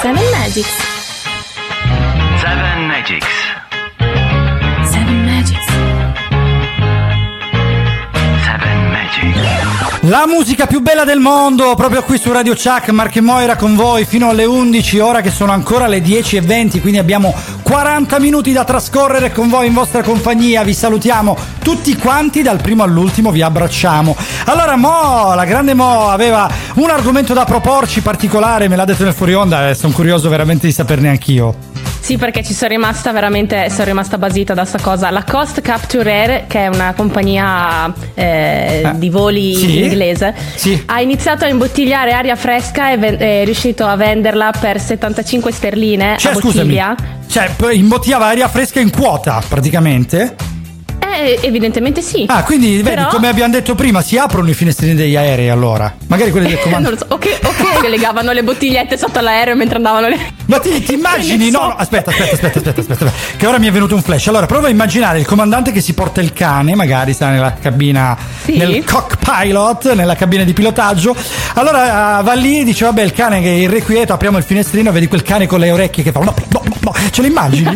Seven 0.01 0.23
Magics. 0.29 0.67
Seven 2.37 2.85
Magics. 2.85 3.27
Seven 4.91 5.25
Magics. 5.25 5.65
Seven 8.43 8.89
Magics. 8.91 9.55
La 10.01 10.27
musica 10.27 10.67
più 10.67 10.81
bella 10.81 11.05
del 11.05 11.19
mondo, 11.19 11.73
proprio 11.75 12.03
qui 12.03 12.19
su 12.19 12.31
Radio 12.31 12.53
Chuck, 12.53 12.89
Marche 12.89 13.21
Moira 13.21 13.55
con 13.55 13.75
voi 13.75 14.05
fino 14.05 14.29
alle 14.29 14.45
11, 14.45 14.99
ora 14.99 15.21
che 15.21 15.31
sono 15.31 15.53
ancora 15.53 15.87
le 15.87 15.99
10.20, 15.99 16.81
quindi 16.81 16.99
abbiamo 16.99 17.33
40 17.63 18.19
minuti 18.19 18.51
da 18.51 18.63
trascorrere 18.63 19.31
con 19.31 19.49
voi 19.49 19.67
in 19.67 19.73
vostra 19.73 20.03
compagnia. 20.03 20.63
Vi 20.63 20.73
salutiamo 20.73 21.35
tutti 21.63 21.95
quanti, 21.95 22.43
dal 22.43 22.61
primo 22.61 22.83
all'ultimo 22.83 23.31
vi 23.31 23.41
abbracciamo. 23.41 24.15
Allora, 24.47 24.75
Mo, 24.75 25.33
la 25.33 25.45
grande 25.45 25.73
Mo, 25.73 26.09
aveva 26.09 26.47
un 26.75 26.89
argomento 26.89 27.33
da 27.33 27.45
proporci 27.45 28.01
particolare, 28.01 28.67
me 28.67 28.75
l'ha 28.75 28.85
detto 28.85 29.03
nel 29.03 29.13
fuori 29.13 29.33
onda 29.33 29.69
e 29.69 29.73
sono 29.75 29.91
curioso 29.91 30.29
veramente 30.29 30.67
di 30.67 30.73
saperne 30.73 31.09
anch'io. 31.09 31.73
Sì, 31.99 32.17
perché 32.17 32.43
ci 32.43 32.53
sono 32.53 32.69
rimasta 32.69 33.11
veramente, 33.11 33.67
sono 33.71 33.85
rimasta 33.85 34.19
basita 34.19 34.53
da 34.53 34.63
sta 34.63 34.77
cosa. 34.79 35.09
La 35.09 35.23
Cost 35.23 35.61
Capture 35.61 36.11
Air, 36.11 36.45
che 36.45 36.65
è 36.65 36.67
una 36.67 36.93
compagnia 36.95 37.91
eh, 38.13 38.91
di 38.97 39.09
voli 39.09 39.55
sì, 39.55 39.81
inglese, 39.85 40.31
ha 40.85 41.01
iniziato 41.01 41.45
a 41.45 41.47
imbottigliare 41.47 42.13
aria 42.13 42.35
fresca 42.35 42.91
e 42.91 42.97
ven- 42.97 43.17
è 43.17 43.43
riuscito 43.45 43.87
a 43.87 43.95
venderla 43.95 44.51
per 44.59 44.79
75 44.79 45.51
sterline 45.51 46.17
Cioè, 46.19 46.33
a 46.33 46.35
scusami, 46.35 46.51
bottiglia. 46.75 46.95
cioè, 47.27 47.49
poi 47.55 47.79
imbottigliava 47.79 48.27
aria 48.27 48.47
fresca 48.47 48.79
in 48.79 48.91
quota, 48.91 49.41
praticamente. 49.47 50.35
Eh, 51.15 51.39
evidentemente 51.43 52.01
sì. 52.01 52.25
Ah, 52.27 52.43
quindi 52.43 52.77
vedi, 52.81 52.89
Però- 52.95 53.07
come 53.07 53.27
abbiamo 53.29 53.51
detto 53.53 53.73
prima, 53.75 54.01
si 54.01 54.17
aprono 54.17 54.49
i 54.49 54.53
finestrini 54.53 54.95
degli 54.95 55.15
aerei 55.15 55.49
allora. 55.49 55.93
Magari 56.07 56.31
quelli 56.31 56.47
del 56.49 56.59
comando. 56.63 56.89
non 56.89 56.97
lo 56.99 57.05
so, 57.07 57.13
ok, 57.13 57.39
ok 57.43 57.81
che 57.81 57.87
legavano 57.89 58.31
le 58.31 58.43
bottigliette 58.43 58.97
sotto 58.97 59.19
l'aereo 59.21 59.55
mentre 59.55 59.77
andavano 59.77 60.07
le. 60.09 60.17
Ma 60.45 60.59
ti, 60.59 60.81
ti 60.83 60.93
immagini? 60.93 61.49
No, 61.55 61.59
no, 61.67 61.75
aspetta, 61.77 62.09
aspetta, 62.11 62.33
aspetta, 62.33 62.57
aspetta, 62.59 62.79
aspetta, 62.81 63.05
aspetta, 63.05 63.37
Che 63.37 63.47
ora 63.47 63.57
mi 63.59 63.67
è 63.67 63.71
venuto 63.71 63.95
un 63.95 64.01
flash. 64.01 64.27
Allora, 64.27 64.45
prova 64.45 64.67
a 64.67 64.69
immaginare 64.69 65.19
il 65.19 65.25
comandante 65.25 65.71
che 65.71 65.79
si 65.81 65.93
porta 65.93 66.19
il 66.21 66.33
cane, 66.33 66.75
magari 66.75 67.13
sta 67.13 67.29
nella 67.29 67.53
cabina, 67.53 68.17
Sì. 68.43 68.57
nel 68.57 68.83
cockpilot, 68.83 69.93
nella 69.93 70.15
cabina 70.15 70.43
di 70.43 70.53
pilotaggio. 70.53 71.15
Allora 71.53 72.19
eh, 72.19 72.23
va 72.23 72.33
lì 72.33 72.59
e 72.59 72.63
dice: 72.65 72.85
Vabbè, 72.85 73.01
il 73.03 73.13
cane 73.13 73.41
che 73.41 73.47
è 73.47 73.57
irrequieto, 73.57 74.13
apriamo 74.13 74.37
il 74.37 74.43
finestrino, 74.43 74.91
vedi 74.91 75.07
quel 75.07 75.23
cane 75.23 75.47
con 75.47 75.59
le 75.59 75.71
orecchie 75.71 76.03
che 76.03 76.11
fa. 76.11 76.19
No, 76.19 76.33
no, 76.51 76.61
no, 76.63 76.75
no. 76.81 76.93
Ce 77.11 77.21
lo 77.21 77.27
immagini? 77.27 77.69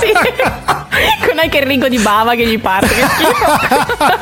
sì. 0.00 0.12
Con 1.26 1.38
anche 1.38 1.58
il 1.58 1.64
rigo 1.66 1.88
di 1.88 1.98
bava 1.98 2.31
che 2.34 2.46
gli 2.46 2.58
parte. 2.58 2.88
Che. 2.88 3.00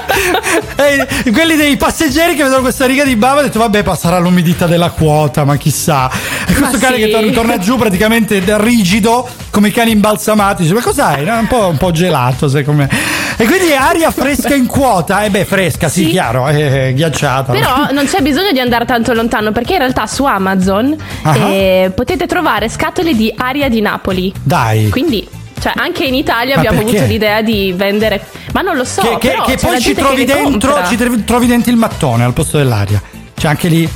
E 0.80 1.30
quelli 1.32 1.56
dei 1.56 1.76
passeggeri 1.76 2.34
che 2.34 2.42
vedono 2.42 2.62
questa 2.62 2.86
riga 2.86 3.04
di 3.04 3.14
bava 3.16 3.34
hanno 3.34 3.42
detto 3.42 3.58
vabbè 3.58 3.82
passerà 3.82 4.18
l'umidità 4.18 4.66
della 4.66 4.90
quota 4.90 5.44
ma 5.44 5.56
chissà 5.56 6.10
e 6.46 6.52
questo 6.54 6.78
cane 6.78 6.96
sì. 6.96 7.02
che 7.04 7.10
tor- 7.10 7.30
torna 7.30 7.58
giù 7.58 7.76
praticamente 7.76 8.42
rigido 8.58 9.28
come 9.50 9.68
i 9.68 9.70
cani 9.72 9.92
imbalsamati 9.92 10.62
dice 10.62 10.74
ma 10.74 10.80
cos'hai? 10.80 11.24
No, 11.24 11.38
un, 11.38 11.46
po', 11.46 11.68
un 11.68 11.76
po' 11.76 11.90
gelato 11.90 12.48
secondo 12.48 12.82
me 12.82 12.90
e 13.36 13.44
quindi 13.46 13.72
aria 13.72 14.10
fresca 14.10 14.54
in 14.54 14.66
quota 14.66 15.22
e 15.24 15.30
beh 15.30 15.44
fresca 15.44 15.88
sì, 15.88 16.04
Sì. 16.04 16.10
chiaro 16.10 16.46
è 16.46 16.92
ghiacciata 16.94 17.52
Però 17.52 17.88
non 17.92 18.06
c'è 18.06 18.20
bisogno 18.20 18.52
di 18.52 18.60
andare 18.60 18.84
tanto 18.86 19.12
lontano 19.12 19.52
perché 19.52 19.74
in 19.74 19.78
realtà 19.80 20.06
su 20.06 20.24
Amazon 20.24 20.96
Ah. 21.22 21.36
eh, 21.36 21.92
potete 21.94 22.26
trovare 22.26 22.68
scatole 22.68 23.14
di 23.14 23.32
aria 23.36 23.68
di 23.68 23.80
Napoli. 23.80 24.32
dai 24.42 24.88
Quindi, 24.88 25.26
cioè, 25.60 25.72
anche 25.76 26.04
in 26.04 26.14
Italia 26.14 26.54
Ma 26.54 26.60
abbiamo 26.60 26.78
perché? 26.82 26.96
avuto 26.98 27.12
l'idea 27.12 27.42
di 27.42 27.72
vendere. 27.76 28.20
Ma 28.52 28.60
non 28.62 28.76
lo 28.76 28.84
so. 28.84 29.00
che, 29.02 29.18
che- 29.18 29.28
però 29.30 29.44
che 29.44 29.56
poi 29.56 29.80
ci 29.80 29.94
trovi 29.94 30.24
dentro 30.24 30.78
ci 30.88 30.96
trovi- 30.96 31.46
dentro 31.46 31.70
il 31.70 31.76
mattone 31.76 32.24
al 32.24 32.32
posto 32.32 32.56
dell'aria 32.56 33.00
cioè 33.36 33.50
anche 33.50 33.68
lì 33.68 33.88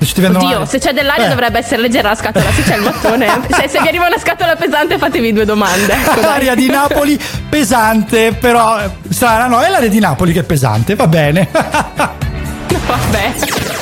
Oddio, 0.00 0.38
aria- 0.38 0.64
se 0.64 0.78
c'è 0.78 0.92
dell'aria 0.92 1.26
Eh. 1.26 1.28
dovrebbe 1.28 1.58
essere 1.58 1.80
leggera 1.82 2.10
la 2.10 2.14
scatola. 2.14 2.50
Se 2.52 2.62
c'è 2.62 2.76
il 2.76 2.82
mattone, 2.82 3.26
se, 3.50 3.68
se 3.68 3.80
vi 3.80 3.88
arriva 3.88 4.06
una 4.06 4.18
scatola 4.18 4.54
pesante, 4.54 4.96
fatevi 4.96 5.32
due 5.32 5.44
domande. 5.44 5.92
Ecco. 5.92 6.20
L'aria 6.20 6.54
di 6.54 6.68
Napoli 6.68 7.18
pesante, 7.48 8.32
però 8.32 8.78
eh, 8.80 8.88
strana, 9.08 9.48
no, 9.48 9.58
è 9.60 9.68
l'aria 9.68 9.88
di 9.88 9.98
Napoli 9.98 10.32
che 10.32 10.40
è 10.40 10.44
pesante, 10.44 10.94
va 10.94 11.08
bene. 11.08 11.48
Vabbè. 11.50 13.32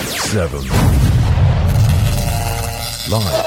Seven. 0.07 0.71
Live. 3.09 3.45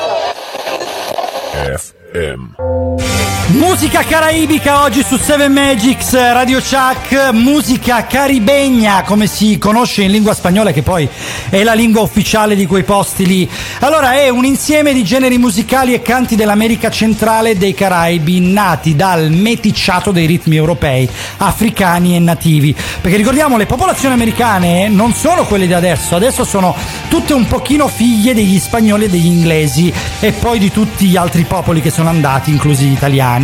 FM. 1.77 3.18
Musica 3.51 4.03
caraibica 4.03 4.83
oggi 4.83 5.03
su 5.03 5.17
7 5.17 5.47
Magics 5.47 6.13
Radio 6.13 6.59
Chuck, 6.59 7.31
musica 7.31 8.05
caribegna 8.05 9.01
come 9.01 9.25
si 9.25 9.57
conosce 9.57 10.03
in 10.03 10.11
lingua 10.11 10.35
spagnola 10.35 10.71
che 10.71 10.83
poi 10.83 11.09
è 11.49 11.63
la 11.63 11.73
lingua 11.73 12.01
ufficiale 12.01 12.55
di 12.55 12.67
quei 12.67 12.83
posti 12.83 13.25
lì. 13.25 13.49
Allora 13.79 14.13
è 14.13 14.29
un 14.29 14.45
insieme 14.45 14.93
di 14.93 15.03
generi 15.03 15.39
musicali 15.39 15.95
e 15.95 16.03
canti 16.03 16.35
dell'America 16.35 16.91
centrale 16.91 17.51
e 17.51 17.55
dei 17.55 17.73
Caraibi 17.73 18.39
nati 18.39 18.95
dal 18.95 19.31
meticciato 19.31 20.11
dei 20.11 20.27
ritmi 20.27 20.55
europei, 20.55 21.09
africani 21.37 22.15
e 22.15 22.19
nativi. 22.19 22.75
Perché 23.01 23.17
ricordiamo 23.17 23.57
le 23.57 23.65
popolazioni 23.65 24.13
americane 24.13 24.89
non 24.89 25.13
sono 25.13 25.45
quelle 25.45 25.65
di 25.65 25.73
adesso, 25.73 26.15
adesso 26.15 26.43
sono 26.43 26.75
tutte 27.07 27.33
un 27.33 27.47
pochino 27.47 27.87
figlie 27.87 28.35
degli 28.35 28.59
spagnoli 28.59 29.05
e 29.05 29.09
degli 29.09 29.25
inglesi 29.25 29.91
e 30.19 30.33
poi 30.33 30.59
di 30.59 30.71
tutti 30.71 31.07
gli 31.07 31.17
altri 31.17 31.45
popoli 31.45 31.81
che 31.81 31.89
sono 31.89 32.09
andati, 32.09 32.51
inclusi 32.51 32.85
gli 32.85 32.91
italiani. 32.91 33.37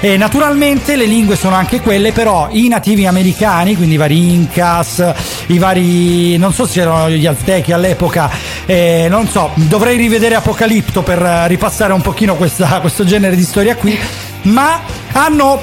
E 0.00 0.16
naturalmente 0.16 0.96
le 0.96 1.06
lingue 1.06 1.36
sono 1.36 1.54
anche 1.54 1.80
quelle, 1.80 2.12
però 2.12 2.48
i 2.50 2.68
nativi 2.68 3.06
americani, 3.06 3.76
quindi 3.76 3.94
i 3.94 3.98
vari 3.98 4.32
Incas, 4.34 5.12
i 5.46 5.58
vari. 5.58 6.36
non 6.36 6.52
so 6.52 6.66
se 6.66 6.80
erano 6.80 7.10
gli 7.10 7.26
Aztechi 7.26 7.72
all'epoca, 7.72 8.30
eh, 8.66 9.06
non 9.08 9.28
so, 9.28 9.50
dovrei 9.54 9.96
rivedere 9.96 10.34
Apocalipto 10.34 11.02
per 11.02 11.22
eh, 11.22 11.48
ripassare 11.48 11.92
un 11.92 12.00
pochino 12.00 12.34
questa- 12.36 12.78
questo 12.80 13.04
genere 13.04 13.36
di 13.36 13.44
storia 13.44 13.76
qui, 13.76 13.98
ma 14.42 14.80
hanno 15.12 15.60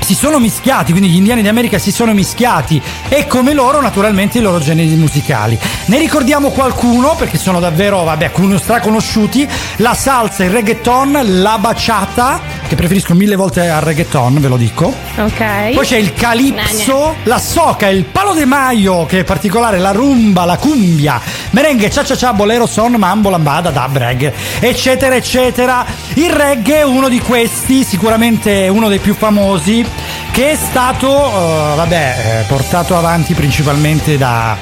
si 0.00 0.14
sono 0.14 0.38
mischiati, 0.38 0.92
quindi 0.92 1.10
gli 1.10 1.16
indiani 1.16 1.42
d'America 1.42 1.78
si 1.78 1.92
sono 1.92 2.12
mischiati 2.12 2.80
e 3.08 3.26
come 3.26 3.52
loro 3.52 3.80
naturalmente 3.80 4.38
i 4.38 4.40
loro 4.40 4.58
generi 4.58 4.94
musicali. 4.94 5.58
Ne 5.86 5.98
ricordiamo 5.98 6.50
qualcuno 6.50 7.14
perché 7.16 7.38
sono 7.38 7.60
davvero, 7.60 8.04
vabbè, 8.04 8.30
straconosciuti, 8.56 9.48
la 9.76 9.94
salsa, 9.94 10.44
il 10.44 10.50
reggaeton, 10.50 11.40
la 11.42 11.58
baciata, 11.58 12.40
che 12.66 12.74
preferisco 12.74 13.14
mille 13.14 13.36
volte 13.36 13.68
al 13.68 13.80
reggaeton, 13.80 14.40
ve 14.40 14.48
lo 14.48 14.56
dico. 14.56 14.94
Ok. 15.16 15.72
Poi 15.74 15.86
c'è 15.86 15.96
il 15.96 16.12
calipso, 16.14 17.16
la 17.24 17.38
soca, 17.38 17.88
il 17.88 18.04
palo 18.04 18.34
de 18.34 18.44
maio, 18.44 19.06
che 19.06 19.20
è 19.20 19.24
particolare, 19.24 19.78
la 19.78 19.92
rumba, 19.92 20.44
la 20.44 20.56
cumbia, 20.56 21.20
merengue, 21.50 21.90
cia 21.90 22.04
cia 22.04 22.16
cia, 22.16 22.32
bolero, 22.32 22.66
son, 22.66 22.92
mambo, 22.92 23.30
lambada, 23.30 23.70
dub, 23.70 23.96
reggae, 23.96 24.34
eccetera, 24.60 25.14
eccetera. 25.14 25.84
Il 26.14 26.30
reggae 26.30 26.78
è 26.78 26.84
uno 26.84 27.08
di 27.08 27.20
questi, 27.20 27.84
sicuramente 27.84 28.68
uno 28.68 28.88
dei 28.88 28.98
più 28.98 29.14
famosi, 29.14 29.84
che 30.30 30.52
è 30.52 30.54
stato, 30.54 31.08
eh, 31.08 31.76
vabbè, 31.76 32.40
eh, 32.40 32.44
portato 32.46 32.96
avanti 32.96 33.34
principalmente 33.34 34.16
da 34.16 34.56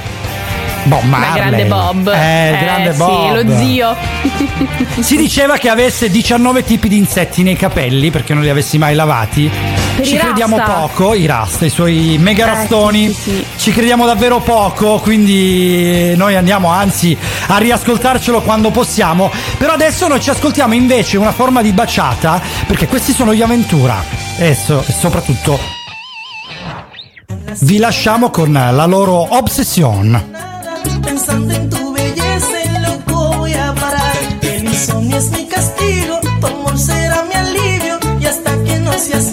Bob 0.84 1.02
Marley. 1.04 1.34
grande 1.34 1.64
Bob. 1.66 2.08
Eh, 2.08 2.50
il 2.50 2.58
grande 2.58 2.92
sì, 2.92 2.98
Bob. 2.98 3.42
lo 3.42 3.56
zio. 3.56 3.96
Si 5.00 5.16
diceva 5.16 5.56
che 5.56 5.68
avesse 5.68 6.08
19 6.10 6.64
tipi 6.64 6.88
di 6.88 6.96
insetti 6.96 7.42
nei 7.42 7.56
capelli 7.56 8.10
perché 8.10 8.34
non 8.34 8.42
li 8.42 8.48
avessi 8.48 8.78
mai 8.78 8.94
lavati. 8.94 9.50
Per 9.96 10.04
Ci 10.06 10.16
crediamo 10.18 10.58
rasta. 10.58 10.72
poco, 10.74 11.14
i 11.14 11.24
rasta, 11.26 11.64
i 11.64 11.70
suoi 11.70 12.16
mega 12.20 12.44
Eh, 12.44 12.54
rastoni. 12.54 13.08
sì, 13.08 13.14
sì, 13.14 13.30
sì. 13.30 13.44
Ci 13.56 13.72
crediamo 13.72 14.04
davvero 14.04 14.40
poco, 14.40 14.98
quindi 14.98 16.14
noi 16.16 16.36
andiamo 16.36 16.68
anzi 16.68 17.16
a 17.46 17.56
riascoltarcelo 17.56 18.42
quando 18.42 18.70
possiamo. 18.70 19.30
Però 19.56 19.72
adesso 19.72 20.06
noi 20.06 20.20
ci 20.20 20.28
ascoltiamo 20.30 20.74
invece 20.74 21.16
una 21.16 21.32
forma 21.32 21.62
di 21.62 21.72
baciata, 21.72 22.40
perché 22.66 22.86
questi 22.88 23.12
sono 23.12 23.32
gli 23.32 23.40
Aventura. 23.42 23.96
E, 24.36 24.54
so- 24.54 24.84
e 24.86 24.92
soprattutto 24.92 25.58
vi 27.60 27.78
lasciamo 27.78 28.28
con 28.30 28.52
la 28.52 28.84
loro 28.86 29.26
obsession. 29.34 30.34
Pensando 31.02 31.54
en 31.54 31.68
tu 31.70 31.92
belleza, 31.92 32.60
en 32.64 32.82
loco 32.82 33.36
voy 33.38 33.54
a 33.54 33.72
parar. 33.72 34.16
El 34.42 34.64
insomnio 34.64 35.16
es 35.16 35.30
mi 35.30 35.46
castigo, 35.46 36.18
tu 36.40 36.46
amor 36.46 36.76
será 36.78 37.22
mi 37.28 37.34
alivio. 37.34 37.98
Y 38.20 38.26
hasta 38.26 38.50
que 38.64 38.78
no 38.80 38.92
seas 38.92 39.32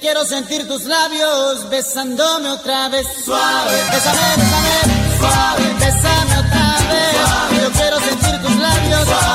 quiero 0.00 0.24
sentir 0.24 0.66
tus 0.66 0.84
labios 0.84 1.68
besándome 1.68 2.48
otra 2.50 2.88
vez. 2.88 3.06
Suave, 3.24 3.76
bésame, 3.92 4.18
bésame, 4.36 5.18
suave, 5.18 5.74
bésame 5.78 6.38
otra 6.38 6.76
vez. 6.90 7.62
Yo 7.62 7.70
quiero 7.72 8.00
sentir 8.00 8.42
tus 8.42 8.56
labios 8.56 9.08
besándome 9.08 9.29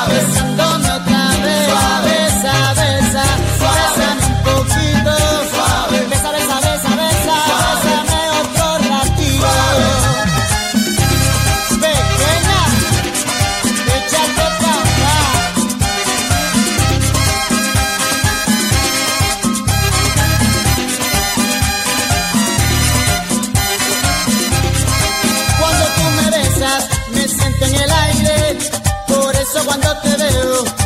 cuando 29.66 29.98
te 30.00 30.16
veo, 30.16 30.85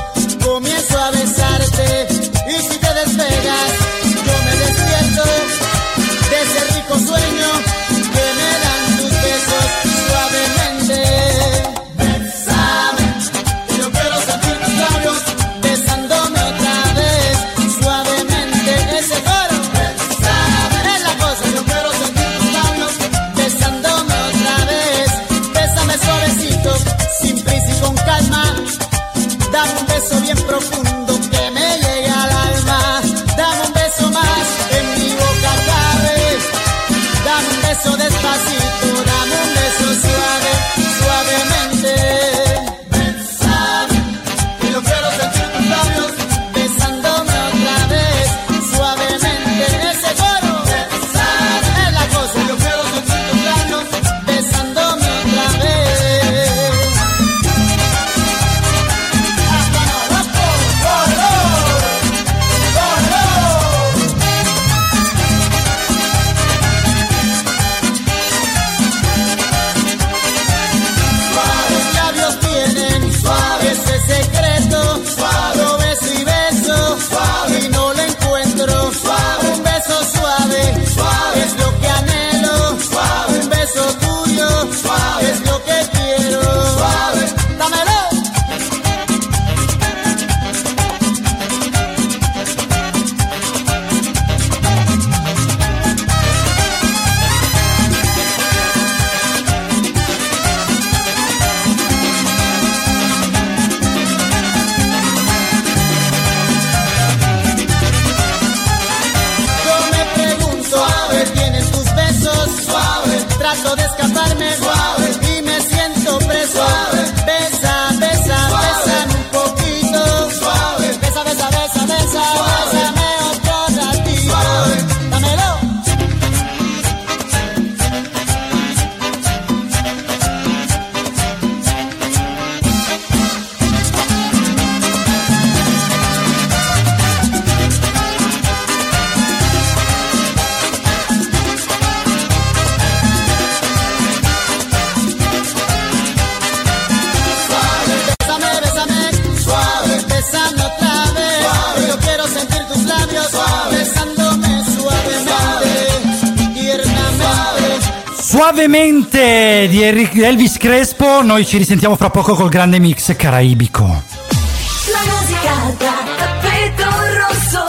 Elvis 160.23 160.57
Crespo, 160.57 161.23
noi 161.23 161.47
ci 161.47 161.57
risentiamo 161.57 161.97
fra 161.97 162.11
poco 162.11 162.35
col 162.35 162.49
grande 162.49 162.79
mix 162.79 163.15
caraibico. 163.17 163.85
La 163.85 165.13
musica 165.13 165.75
da 165.79 165.93
tappeto 166.17 166.85
rosso. 167.17 167.63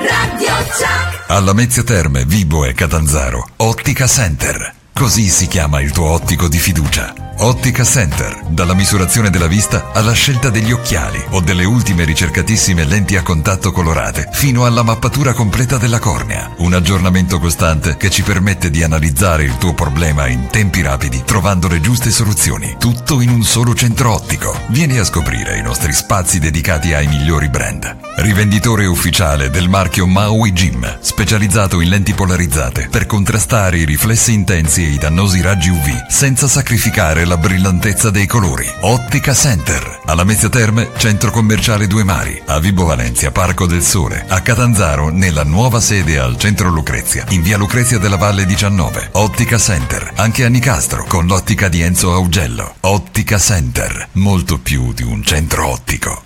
Radio 0.00 0.54
Chuck. 0.70 1.24
Alla 1.26 1.52
Mezzia 1.52 1.82
Terme, 1.82 2.24
Vibo 2.24 2.64
e 2.64 2.72
Catanzaro, 2.72 3.48
Ottica 3.56 4.06
Center. 4.06 4.74
Così 4.92 5.28
si 5.28 5.46
chiama 5.46 5.80
il 5.80 5.90
tuo 5.90 6.06
ottico 6.06 6.48
di 6.48 6.58
fiducia. 6.58 7.12
Ottica 7.38 7.84
Center, 7.84 8.44
dalla 8.48 8.72
misurazione 8.72 9.28
della 9.28 9.46
vista 9.46 9.90
alla 9.92 10.12
scelta 10.12 10.48
degli 10.48 10.72
occhiali 10.72 11.22
o 11.32 11.40
delle 11.40 11.66
ultime 11.66 12.04
ricercatissime 12.04 12.84
lenti 12.84 13.14
a 13.14 13.22
contatto 13.22 13.72
colorate, 13.72 14.26
fino 14.32 14.64
alla 14.64 14.82
mappatura 14.82 15.34
completa 15.34 15.76
della 15.76 15.98
cornea. 15.98 16.54
Un 16.58 16.72
aggiornamento 16.72 17.38
costante 17.38 17.98
che 17.98 18.08
ci 18.08 18.22
permette 18.22 18.70
di 18.70 18.82
analizzare 18.82 19.44
il 19.44 19.58
tuo 19.58 19.74
problema 19.74 20.26
in 20.26 20.48
tempi 20.50 20.80
rapidi, 20.80 21.22
trovando 21.22 21.68
le 21.68 21.82
giuste 21.82 22.10
soluzioni. 22.10 22.76
Tutto 22.78 23.20
in 23.20 23.28
un 23.28 23.42
solo 23.42 23.74
centro 23.74 24.14
ottico. 24.14 24.58
Vieni 24.68 24.96
a 24.96 25.04
scoprire 25.04 25.58
i 25.58 25.62
nostri 25.62 25.92
spazi 25.92 26.38
dedicati 26.38 26.94
ai 26.94 27.08
migliori 27.08 27.50
brand. 27.50 27.96
Rivenditore 28.16 28.86
ufficiale 28.86 29.50
del 29.50 29.68
marchio 29.68 30.06
Maui 30.06 30.52
Gym, 30.52 30.96
specializzato 31.00 31.82
in 31.82 31.90
lenti 31.90 32.14
polarizzate 32.14 32.88
per 32.90 33.04
contrastare 33.04 33.76
i 33.76 33.84
riflessi 33.84 34.32
intensi 34.32 34.82
e 34.82 34.92
i 34.92 34.98
dannosi 34.98 35.42
raggi 35.42 35.68
UV 35.68 36.06
senza 36.08 36.48
sacrificare 36.48 37.26
la 37.26 37.36
brillantezza 37.36 38.10
dei 38.10 38.26
colori. 38.26 38.66
Ottica 38.80 39.34
Center, 39.34 40.00
alla 40.06 40.24
Mezzia 40.24 40.48
Terme, 40.48 40.88
centro 40.96 41.30
commerciale 41.30 41.86
Due 41.86 42.02
Mari, 42.02 42.40
a 42.46 42.58
Vibo 42.58 42.86
Valencia, 42.86 43.30
Parco 43.30 43.66
del 43.66 43.82
Sole, 43.82 44.24
a 44.26 44.40
Catanzaro, 44.40 45.10
nella 45.10 45.44
nuova 45.44 45.80
sede 45.80 46.18
al 46.18 46.30
centro 46.30 46.44
Lucrezia, 46.46 47.24
in 47.30 47.42
via 47.42 47.56
Lucrezia 47.56 47.98
della 47.98 48.16
Valle 48.16 48.46
19. 48.46 49.08
Ottica 49.12 49.58
Center, 49.58 50.12
anche 50.14 50.44
a 50.44 50.48
Nicastro, 50.48 51.04
con 51.04 51.26
l'ottica 51.26 51.68
di 51.68 51.80
Enzo 51.80 52.12
Augello. 52.12 52.76
Ottica 52.82 53.36
Center, 53.36 54.10
molto 54.12 54.60
più 54.60 54.92
di 54.92 55.02
un 55.02 55.24
centro 55.24 55.66
ottico. 55.66 56.25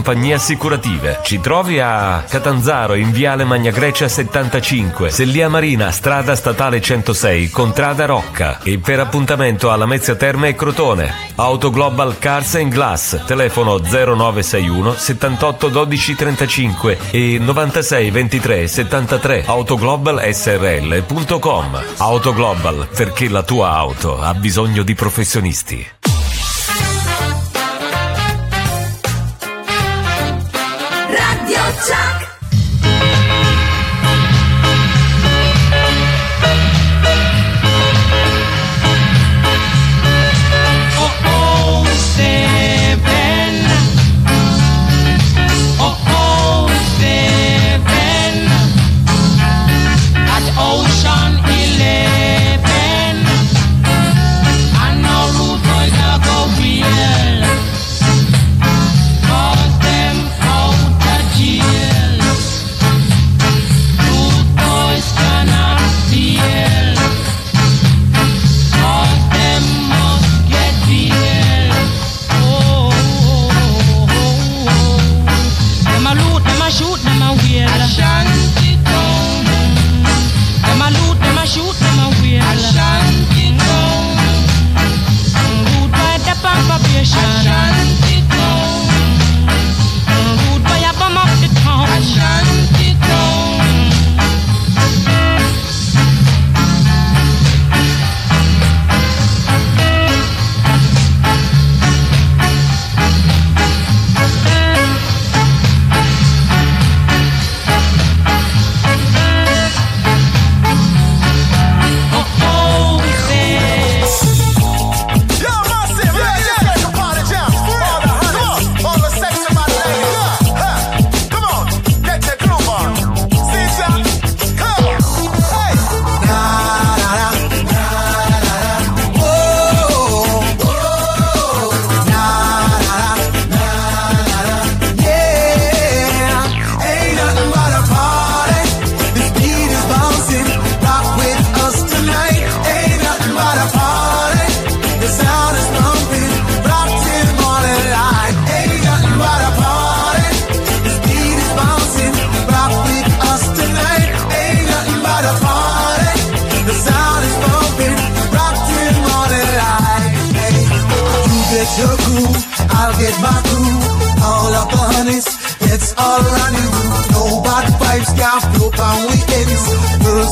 compagnie 0.01 0.33
assicurative. 0.33 1.19
Ci 1.21 1.39
trovi 1.39 1.79
a 1.79 2.23
Catanzaro 2.27 2.95
in 2.95 3.11
Viale 3.11 3.43
Magna 3.43 3.69
Grecia 3.69 4.07
75, 4.07 5.11
Sellia 5.11 5.47
Marina, 5.47 5.91
strada 5.91 6.35
statale 6.35 6.81
106, 6.81 7.51
Contrada 7.51 8.07
Rocca 8.07 8.57
e 8.63 8.79
per 8.79 8.99
appuntamento 8.99 9.71
alla 9.71 9.85
Mezza 9.85 10.15
Terme 10.15 10.47
e 10.47 10.55
Crotone. 10.55 11.13
Autoglobal 11.35 12.17
Cars 12.17 12.55
and 12.55 12.71
Glass, 12.71 13.23
telefono 13.25 13.77
0961 13.77 14.95
78 14.95 15.69
12 15.69 16.15
35 16.15 16.97
e 17.11 17.37
96 17.39 18.09
23 18.09 18.67
73 18.67 19.43
autoglobalsrl.com 19.45 21.83
Auto 21.97 22.33
Global, 22.33 22.87
perché 22.91 23.29
la 23.29 23.43
tua 23.43 23.69
auto 23.69 24.19
ha 24.19 24.33
bisogno 24.33 24.81
di 24.81 24.95
professionisti. 24.95 26.00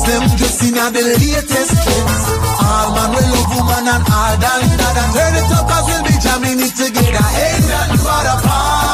them 0.10 0.26
just 0.38 0.64
in 0.66 0.74
the 0.74 1.04
latest 1.22 1.74
trends. 1.86 2.26
All 2.66 2.90
man 2.98 3.10
will 3.14 3.28
love 3.30 3.50
woman 3.54 3.86
and 3.94 4.04
all 4.10 4.36
that. 4.42 4.60
And 4.66 5.12
Turn 5.14 5.36
it 5.38 5.54
up 5.54 5.66
cause 5.70 5.86
we'll 5.86 6.04
be 6.04 6.16
jamming 6.18 6.60
it 6.66 6.74
together. 6.74 7.26
Ain't 7.46 7.66
nothing 7.70 8.02
but 8.02 8.26
a 8.26 8.36
party. 8.42 8.89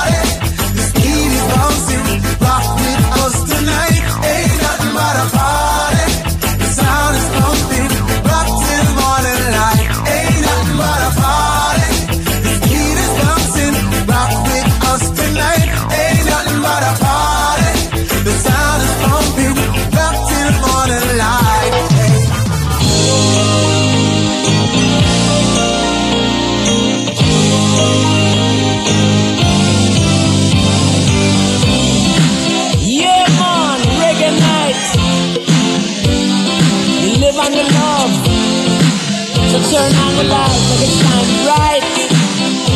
Turn 39.71 39.93
on 39.95 40.15
the 40.15 40.23
lights 40.25 40.69
like 40.69 40.83
it's 40.85 40.97
time 41.01 41.29
right. 41.49 41.83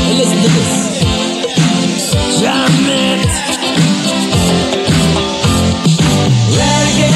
And 0.07 0.17
listen 0.17 0.37
to 0.41 0.49
this. 0.57 0.73
Jam 2.39 2.65
it. 2.89 3.29
Reggae. 6.57 7.09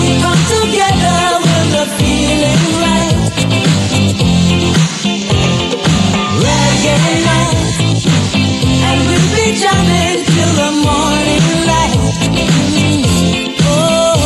We 0.00 0.08
come 0.24 0.42
together 0.56 1.18
the 1.76 1.84
right. 7.28 7.60
And 8.88 8.98
we'll 9.06 9.28
be 9.36 9.46
till 10.32 10.52
the 10.62 10.70
morning 10.80 11.46
light. 11.68 12.00
Oh. 13.60 14.22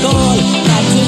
Call? 0.00 0.87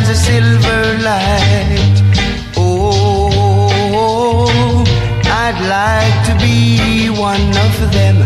shines 0.00 0.08
a 0.08 0.14
silver 0.14 0.98
light. 1.02 1.96
Oh, 2.56 3.68
I'd 5.24 5.60
like 5.68 6.26
to 6.28 6.34
be 6.44 7.10
one 7.10 7.50
of 7.66 7.92
them, 7.92 8.16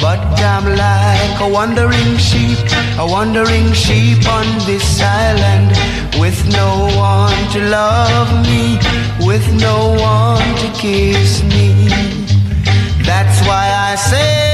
but 0.00 0.18
I'm 0.40 0.64
like 0.76 1.40
a 1.40 1.48
wandering 1.52 2.16
sheep, 2.16 2.58
a 2.98 3.06
wandering 3.06 3.72
sheep 3.72 4.26
on 4.28 4.46
this 4.66 5.00
island 5.00 5.70
with 6.18 6.46
no 6.52 6.88
one 6.96 7.50
to 7.52 7.60
love 7.68 8.30
me, 8.46 8.78
with 9.26 9.46
no 9.60 9.90
one 10.00 10.56
to 10.58 10.68
kiss 10.78 11.42
me. 11.42 11.88
That's 13.04 13.40
why 13.46 13.70
I 13.90 13.96
say. 13.96 14.49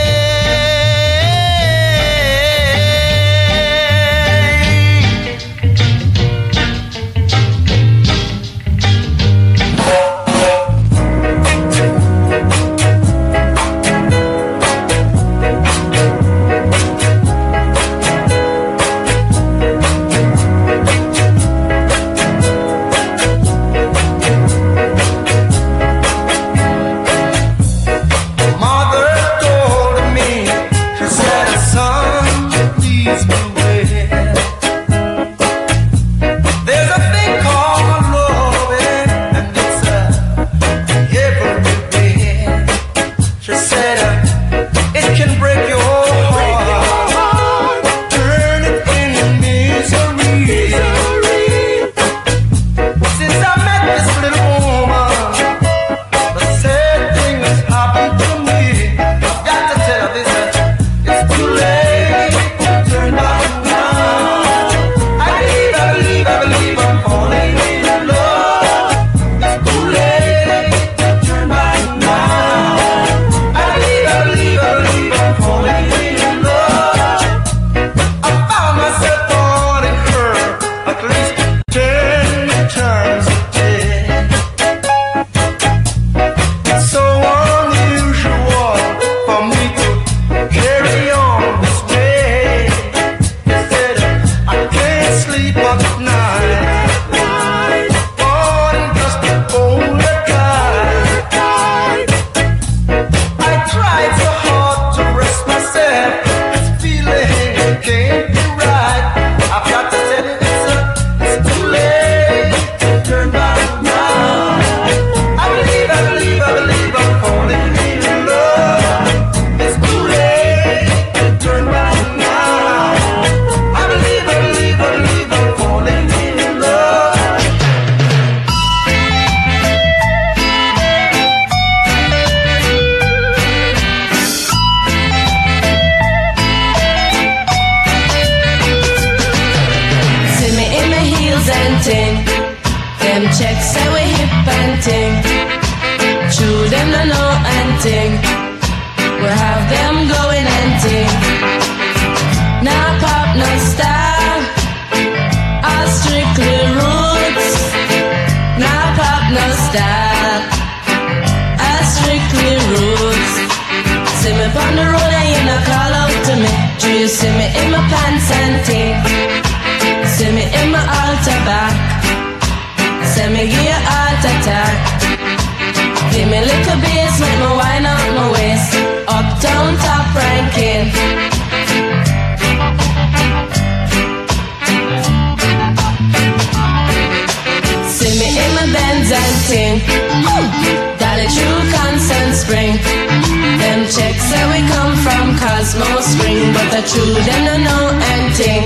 From 195.57 195.81
Cosmo 195.81 196.01
Spring, 196.01 196.53
but 196.53 196.69
the 196.71 196.83
true 196.89 197.15
them 197.25 197.45
no 197.45 197.57
know 197.57 197.85
anything. 198.13 198.63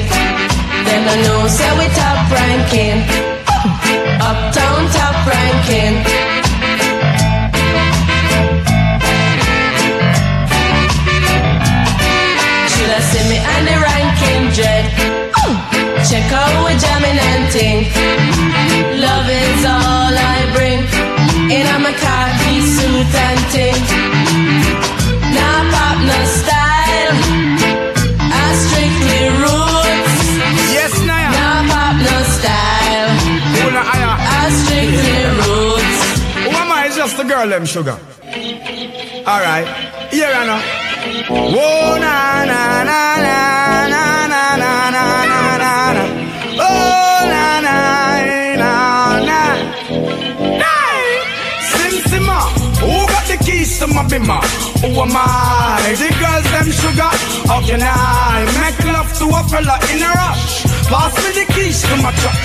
Them 0.86 1.02
no 1.06 1.14
know 1.22 1.46
say 1.46 1.70
we 1.78 1.86
top 1.94 2.18
ranking. 2.30 2.98
Uptown 4.20 4.80
top 4.90 5.16
ranking. 5.26 5.94
Should 12.72 12.90
I 12.90 13.00
see 13.10 13.24
me 13.30 13.38
and 13.38 13.64
the 13.68 13.76
ranking 13.86 14.42
dread? 14.56 14.84
Check 16.08 16.32
out 16.32 16.66
we 16.66 16.72
jamming 16.78 17.18
and 17.30 17.44
ting. 17.52 17.78
Love 18.98 19.28
is 19.28 19.64
all 19.64 20.14
I 20.34 20.38
bring. 20.54 20.80
In 21.50 21.66
a 21.66 21.92
khaki 22.02 22.60
suit 22.60 23.14
and 23.14 23.52
ting. 23.52 23.59
Girl, 37.30 37.48
them 37.48 37.64
sugar. 37.64 37.96
Alright. 39.32 39.66
Here 40.10 40.32
I 40.40 40.42
know. 40.48 40.60
Whoa, 41.54 41.98
na 42.04 42.14
na 42.50 42.60
na 42.90 43.00
na 43.22 43.36
na 43.94 44.04
na 44.32 44.42
na 44.62 44.72
na 44.96 45.04
na 45.30 45.42
na 45.62 45.72
na. 45.96 46.04
Oh, 46.66 47.18
na 47.32 47.44
na 47.66 47.76
na 48.62 48.72
na. 49.28 49.40
Hey! 50.64 51.02
Sim 51.70 51.94
Simma, 52.10 52.38
who 52.82 52.94
got 53.12 53.24
the 53.30 53.36
keys 53.46 53.78
to 53.78 53.86
my 53.86 54.02
bimmer? 54.10 54.42
Who 54.82 54.88
am 55.00 55.14
I? 55.14 55.94
The 56.02 56.10
girls 56.22 56.46
them 56.50 56.68
sugar. 56.82 57.12
How 57.46 57.60
can 57.62 57.82
I 57.82 58.42
make 58.62 58.80
love 58.92 59.10
to 59.18 59.26
a 59.38 59.40
fella 59.50 59.76
in 59.92 60.02
a 60.02 60.10
rush? 60.18 60.66
Pass 60.90 61.14
me 61.22 61.30
the 61.38 61.46
keys 61.54 61.78
to 61.86 61.94
my 62.02 62.10
truck. 62.20 62.38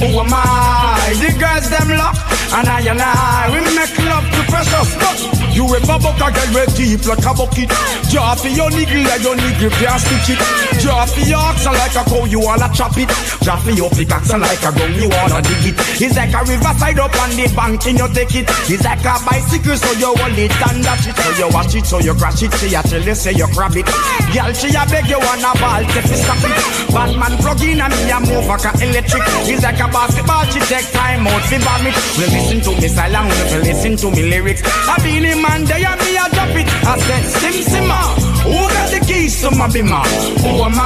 Who 0.00 0.08
am 0.22 0.32
I? 0.32 1.12
The 1.20 1.30
girls 1.38 1.68
them 1.68 1.90
lock. 2.00 2.16
And 2.52 2.66
I 2.66 2.80
and 2.80 3.00
I, 3.00 3.46
we 3.52 3.60
make 3.78 3.96
love 4.10 4.29
the 4.40 4.50
pressure. 4.50 5.30
Look. 5.30 5.39
You 5.60 5.68
ever 5.76 6.00
buck 6.00 6.16
a 6.16 6.32
girl 6.32 6.50
with 6.56 6.72
deep 6.72 7.04
like 7.04 7.20
a 7.20 7.36
bucket? 7.36 7.68
Draw 8.08 8.32
for 8.40 8.48
your 8.48 8.72
niggle 8.72 9.04
like 9.04 9.20
your 9.20 9.36
niggle 9.36 9.68
can't 9.76 10.00
stitch 10.00 10.32
it. 10.32 10.40
Draw 10.80 11.04
for 11.04 11.20
your 11.28 11.36
oxen 11.36 11.76
like 11.76 11.92
a 11.92 12.02
cow, 12.08 12.24
you 12.24 12.40
wanna 12.40 12.72
chop 12.72 12.96
it. 12.96 13.12
Draw 13.44 13.60
for 13.60 13.76
your 13.76 13.92
pickaxe 13.92 14.32
like 14.32 14.64
a 14.64 14.72
gun, 14.72 14.94
you 14.96 15.12
wanna 15.12 15.44
dig 15.44 15.68
it. 15.68 15.76
It's 16.00 16.16
like 16.16 16.32
a 16.32 16.40
riverside 16.48 16.96
up 16.96 17.12
on 17.12 17.36
the 17.36 17.44
bank 17.52 17.84
and 17.92 17.98
you 18.00 18.08
take 18.08 18.40
it. 18.40 18.48
It's 18.72 18.88
like 18.88 19.04
a 19.04 19.20
bicycle, 19.20 19.76
so 19.76 19.92
you 20.00 20.16
hold 20.16 20.40
it 20.40 20.48
and 20.48 20.80
dash 20.80 21.12
it. 21.12 21.16
So 21.20 21.28
you 21.36 21.48
watch 21.52 21.74
it, 21.76 21.84
so 21.84 21.98
you 22.00 22.14
crash 22.16 22.40
it. 22.40 22.56
She 22.56 22.72
a 22.72 22.80
tell 22.80 23.04
you 23.04 23.14
say 23.14 23.36
you 23.36 23.48
grab 23.52 23.76
it. 23.76 23.84
Girl, 24.32 24.52
she 24.56 24.72
a 24.72 24.88
beg 24.88 25.12
you 25.12 25.20
wanna 25.20 25.52
ball, 25.60 25.84
take 25.92 26.08
me 26.08 26.16
stop 26.16 26.40
it. 26.40 26.56
Batman 26.88 27.36
plug 27.36 27.60
in 27.60 27.84
and 27.84 27.92
me 28.00 28.08
a 28.08 28.16
move 28.16 28.48
like 28.48 28.64
a 28.64 28.72
electric. 28.80 29.28
It's 29.44 29.60
like 29.60 29.76
a 29.76 29.92
basketball, 29.92 30.48
she 30.48 30.60
take 30.72 30.88
time 30.96 31.28
out 31.28 31.44
fi 31.52 31.60
bomb 31.60 31.84
it. 31.84 31.96
Well, 32.16 32.32
listen 32.32 32.64
to 32.64 32.72
me 32.80 32.88
silent, 32.88 33.28
well, 33.28 33.60
listen 33.60 33.92
to 34.00 34.08
me 34.16 34.24
lyrics. 34.24 34.64
I 34.64 34.96
been 35.04 35.28
a 35.28 35.49
man 35.50 35.64
there 35.64 35.86
and 35.90 36.00
me 36.00 36.10
a 36.22 36.24
drop 36.34 36.54
it. 36.60 36.68
I 36.90 36.92
said, 37.06 37.24
Sim 37.40 37.56
Simma, 37.70 38.00
who 38.46 38.58
got 38.74 38.88
the 38.94 39.00
keys 39.06 39.34
to 39.42 39.48
my 39.58 39.66
bimmer? 39.74 40.04
Who 40.42 40.50
am 40.68 40.78
I? 40.78 40.80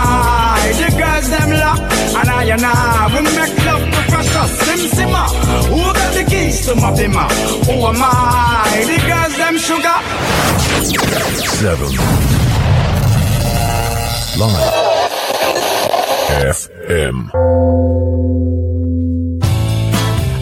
The 0.81 0.89
girls 1.01 1.27
them 1.35 1.51
lock, 1.63 1.81
and 2.19 2.29
I 2.37 2.39
and 2.55 2.65
I 2.65 2.69
we 3.13 3.21
make 3.39 3.55
love 3.69 3.85
to 3.95 4.01
crush 4.11 4.33
us. 4.43 4.51
Sim 4.65 4.81
Simma, 4.97 5.25
who 5.71 5.81
got 5.99 6.11
the 6.17 6.25
keys 6.31 6.57
to 6.67 6.73
my 6.77 6.91
bimmer? 6.99 7.29
Who 7.67 7.75
am 7.91 8.01
I? 8.01 8.03
The 8.91 8.99
girls 9.11 9.35
them 9.41 9.55
sugar. 9.69 9.99
Seven. 11.61 11.93
Live. 14.41 14.73
FM. 16.53 17.17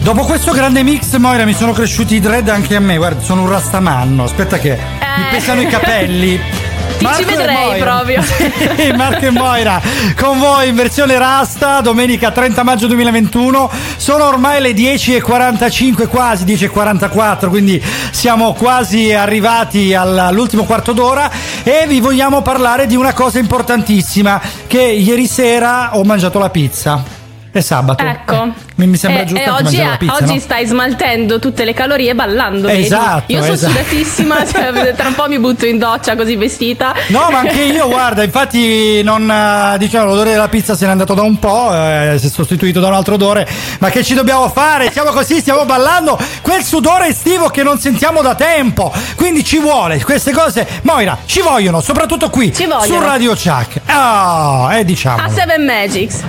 Dopo 0.03 0.25
questo 0.25 0.51
grande 0.51 0.83
mix, 0.83 1.15
Moira, 1.15 1.45
mi 1.45 1.53
sono 1.53 1.71
cresciuti 1.71 2.15
i 2.15 2.19
dread 2.19 2.49
anche 2.49 2.75
a 2.75 2.81
me. 2.81 2.97
Guarda, 2.97 3.21
sono 3.21 3.43
un 3.43 3.49
rastamanno. 3.49 4.25
Aspetta 4.25 4.59
che 4.59 4.71
mi 4.71 5.23
pesano 5.31 5.61
i 5.61 5.65
capelli. 5.67 6.37
Ti 6.99 7.07
ci 7.15 7.23
vedrei 7.23 7.79
proprio. 7.79 8.21
Sì, 8.75 8.91
Marco 8.91 9.25
e 9.25 9.29
Moira 9.29 9.81
con 10.19 10.39
voi 10.39 10.69
in 10.69 10.75
versione 10.75 11.17
rasta 11.17 11.79
domenica 11.81 12.31
30 12.31 12.63
maggio 12.63 12.87
2021 12.87 13.69
sono 13.97 14.25
ormai 14.25 14.61
le 14.61 14.71
10.45 14.71 16.07
quasi 16.07 16.43
10.44 16.43 17.49
quindi 17.49 17.81
siamo 18.11 18.53
quasi 18.53 19.13
arrivati 19.13 19.93
all- 19.93 20.17
all'ultimo 20.17 20.63
quarto 20.63 20.91
d'ora 20.91 21.29
e 21.63 21.85
vi 21.87 21.99
vogliamo 21.99 22.41
parlare 22.41 22.87
di 22.87 22.95
una 22.95 23.13
cosa 23.13 23.39
importantissima 23.39 24.41
che 24.67 24.81
ieri 24.81 25.27
sera 25.27 25.95
ho 25.97 26.03
mangiato 26.03 26.39
la 26.39 26.49
pizza 26.49 27.22
è 27.53 27.61
sabato 27.61 28.03
Ecco. 28.03 28.51
mi, 28.75 28.87
mi 28.87 28.97
sembra 28.97 29.21
e, 29.21 29.25
giusto 29.25 29.43
e 29.43 29.47
anche 29.47 29.63
oggi, 29.63 29.77
la 29.77 29.95
pizza 29.97 30.13
oggi 30.15 30.33
no? 30.33 30.39
stai 30.39 30.65
smaltendo 30.65 31.37
tutte 31.37 31.65
le 31.65 31.73
calorie 31.73 32.15
ballando. 32.15 32.67
vedi? 32.67 32.81
Esatto, 32.81 33.31
Io 33.31 33.41
sono 33.41 33.53
esatto. 33.53 33.71
sudatissima, 33.73 34.45
cioè, 34.49 34.93
tra 34.95 35.07
un 35.07 35.13
po' 35.13 35.27
mi 35.27 35.37
butto 35.37 35.67
in 35.67 35.77
doccia 35.77 36.15
così 36.15 36.35
vestita. 36.35 36.95
No, 37.07 37.27
ma 37.29 37.39
anche 37.39 37.61
io, 37.61 37.87
guarda, 37.87 38.23
infatti 38.23 39.03
non 39.03 39.29
eh, 39.29 39.77
diciamo 39.77 40.05
l'odore 40.05 40.31
della 40.31 40.47
pizza 40.47 40.75
se 40.75 40.85
n'è 40.85 40.91
andato 40.91 41.13
da 41.13 41.21
un 41.21 41.37
po', 41.37 41.71
eh, 41.73 42.15
si 42.19 42.25
è 42.25 42.29
sostituito 42.29 42.79
da 42.79 42.87
un 42.87 42.93
altro 42.95 43.13
odore. 43.13 43.47
Ma 43.79 43.89
che 43.91 44.03
ci 44.03 44.15
dobbiamo 44.15 44.49
fare? 44.49 44.91
Siamo 44.91 45.11
così, 45.11 45.39
stiamo 45.39 45.65
ballando 45.65 46.17
quel 46.41 46.63
sudore 46.63 47.09
estivo 47.09 47.49
che 47.49 47.61
non 47.61 47.77
sentiamo 47.77 48.21
da 48.23 48.33
tempo. 48.33 48.91
Quindi 49.15 49.43
ci 49.43 49.59
vuole 49.59 50.01
queste 50.03 50.31
cose. 50.31 50.67
Moira, 50.81 51.19
ci 51.25 51.41
vogliono, 51.41 51.81
soprattutto 51.81 52.31
qui 52.31 52.51
Ci 52.51 52.65
vogliono. 52.65 52.83
su 52.85 52.99
Radio 52.99 53.31
Chuck. 53.35 53.79
Ah, 53.85 54.69
eh 54.73 54.83
diciamo. 54.83 55.21
A 55.21 55.29
Seven 55.29 55.63
Magics. 55.63 56.21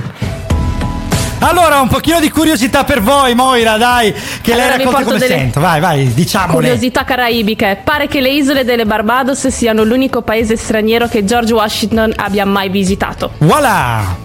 Allora, 1.47 1.81
un 1.81 1.89
pochino 1.89 2.21
di 2.21 2.31
curiosità 2.31 2.85
per 2.85 3.03
voi, 3.03 3.35
Moira, 3.35 3.77
dai, 3.77 4.15
che 4.41 4.53
Allora, 4.53 4.77
lei 4.77 4.79
racconta 4.79 5.05
come 5.05 5.19
delle 5.19 5.37
sento. 5.37 5.61
Vai, 5.61 5.79
vai, 5.79 6.15
diciamole. 6.15 6.55
Curiosità 6.55 7.05
caraibiche. 7.05 7.81
Pare 7.85 8.09
che 8.09 8.21
le 8.21 8.31
isole 8.31 8.65
delle 8.65 8.87
Barbados 8.87 9.47
siano 9.49 9.85
l'unico 9.85 10.23
paese 10.23 10.57
straniero 10.57 11.07
che 11.07 11.25
George 11.25 11.53
Washington 11.53 12.15
abbia 12.17 12.47
mai 12.47 12.71
visitato. 12.71 13.33
Voilà! 13.39 14.17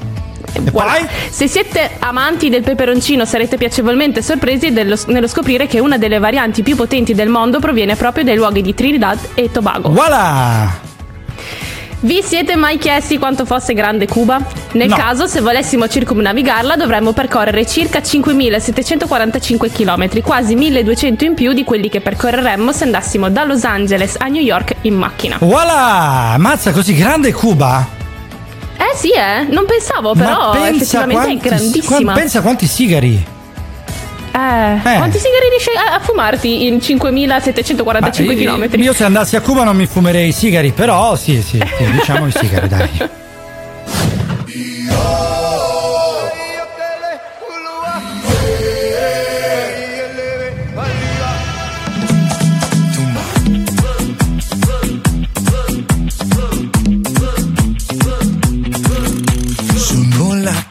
Voilà. 0.71 1.05
Se 1.29 1.47
siete 1.47 1.91
amanti 1.99 2.49
del 2.49 2.63
peperoncino 2.63 3.25
sarete 3.25 3.57
piacevolmente 3.57 4.21
sorpresi 4.21 4.71
dello- 4.71 4.97
nello 5.07 5.27
scoprire 5.27 5.67
che 5.67 5.79
una 5.79 5.97
delle 5.97 6.19
varianti 6.19 6.63
più 6.63 6.75
potenti 6.75 7.13
del 7.13 7.29
mondo 7.29 7.59
proviene 7.59 7.95
proprio 7.95 8.23
dai 8.23 8.35
luoghi 8.35 8.61
di 8.61 8.73
Trinidad 8.73 9.19
e 9.35 9.51
Tobago. 9.51 9.89
Voilà! 9.89 10.87
Vi 12.01 12.21
siete 12.23 12.55
mai 12.55 12.77
chiesti 12.77 13.17
quanto 13.17 13.45
fosse 13.45 13.73
grande 13.73 14.07
Cuba? 14.07 14.39
Nel 14.71 14.87
No. 14.87 14.95
caso, 14.95 15.27
se 15.27 15.41
volessimo 15.41 15.87
circumnavigarla, 15.89 16.77
dovremmo 16.77 17.11
percorrere 17.11 17.65
circa 17.65 17.99
5.745 17.99 19.69
km, 19.69 20.21
quasi 20.21 20.55
1.200 20.55 21.25
in 21.25 21.33
più 21.33 21.51
di 21.51 21.65
quelli 21.65 21.89
che 21.89 21.99
percorreremmo 21.99 22.71
se 22.71 22.85
andassimo 22.85 23.29
da 23.29 23.43
Los 23.43 23.65
Angeles 23.65 24.15
a 24.17 24.27
New 24.27 24.41
York 24.41 24.75
in 24.81 24.95
macchina. 24.95 25.37
Voilà! 25.41 26.35
Mazza, 26.37 26.71
così 26.71 26.95
grande 26.95 27.33
Cuba? 27.33 27.85
Eh 28.77 28.95
sì, 28.95 29.11
eh, 29.11 29.43
non 29.51 29.65
pensavo, 29.65 30.13
però 30.13 30.51
pensa 30.51 30.69
effettivamente 30.69 31.25
quanti, 31.25 31.47
è 31.47 31.49
grandissima. 31.49 32.13
pensa 32.13 32.41
quanti 32.41 32.65
sigari. 32.65 33.25
Eh, 34.31 34.75
Eh. 34.93 34.97
quanti 34.97 35.17
sigari 35.17 35.49
riesci 35.49 35.69
a, 35.75 35.95
a 35.95 35.99
fumarti 35.99 36.65
in 36.67 36.77
5.745 36.77 37.83
Ma 37.83 38.33
km? 38.67 38.69
io, 38.79 38.83
io 38.83 38.93
se 38.93 39.03
andassi 39.03 39.35
a 39.35 39.41
Cuba 39.41 39.63
non 39.63 39.75
mi 39.75 39.85
fumerei 39.85 40.29
i 40.29 40.31
sigari, 40.31 40.71
però 40.71 41.15
sì, 41.15 41.41
sì, 41.41 41.59
sì, 41.77 41.91
diciamo 41.91 42.27
i 42.27 42.31
sigari, 42.31 42.67
dai. 42.67 42.89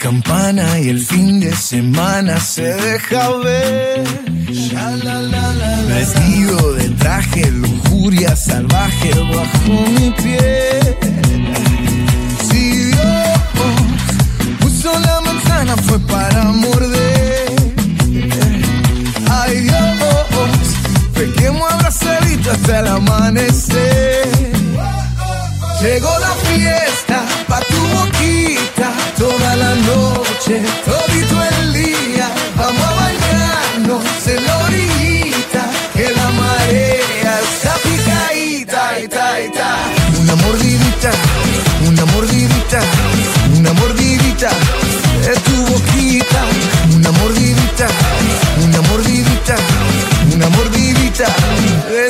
campana 0.08 0.80
y 0.80 0.88
el 0.88 1.00
fin 1.04 1.38
de 1.38 1.54
semana 1.54 2.40
se 2.40 2.62
deja 2.62 3.28
ver. 3.44 4.04
Vestido 5.86 6.72
de 6.72 6.88
traje, 7.00 7.50
lujuria 7.50 8.34
salvaje 8.34 9.10
bajo 9.34 9.74
mi 9.96 10.10
piel. 10.22 10.96
Si 12.48 12.84
Dios 12.84 13.38
puso 14.60 14.98
la 14.98 15.20
manzana 15.20 15.76
fue 15.76 15.98
para 16.00 16.44
morder. 16.44 17.52
Ay 19.30 19.60
Dios, 19.60 19.78
pequemos 21.12 21.70
abrazadito 21.70 22.50
hasta 22.50 22.80
el 22.80 22.86
amanecer. 22.86 24.37
Llegó 25.80 26.10
la 26.18 26.34
fiesta 26.48 27.24
pa' 27.46 27.60
tu 27.60 27.76
boquita 27.76 28.92
toda 29.16 29.54
la 29.54 29.74
noche, 29.76 30.60
todito 30.84 31.36
el 31.60 31.72
día. 31.72 32.28
Vamos 32.56 32.82
a 32.82 32.94
bañarnos 32.94 34.26
en 34.26 34.44
la 34.44 34.58
orillita, 34.64 35.62
que 35.94 36.10
la 36.10 36.28
marea 36.30 37.40
está 37.40 37.74
picadita, 37.84 39.00
ita, 39.00 39.40
ita. 39.40 39.76
Una 40.20 40.34
mordidita, 40.34 41.10
una 41.86 42.04
mordidita, 42.06 42.80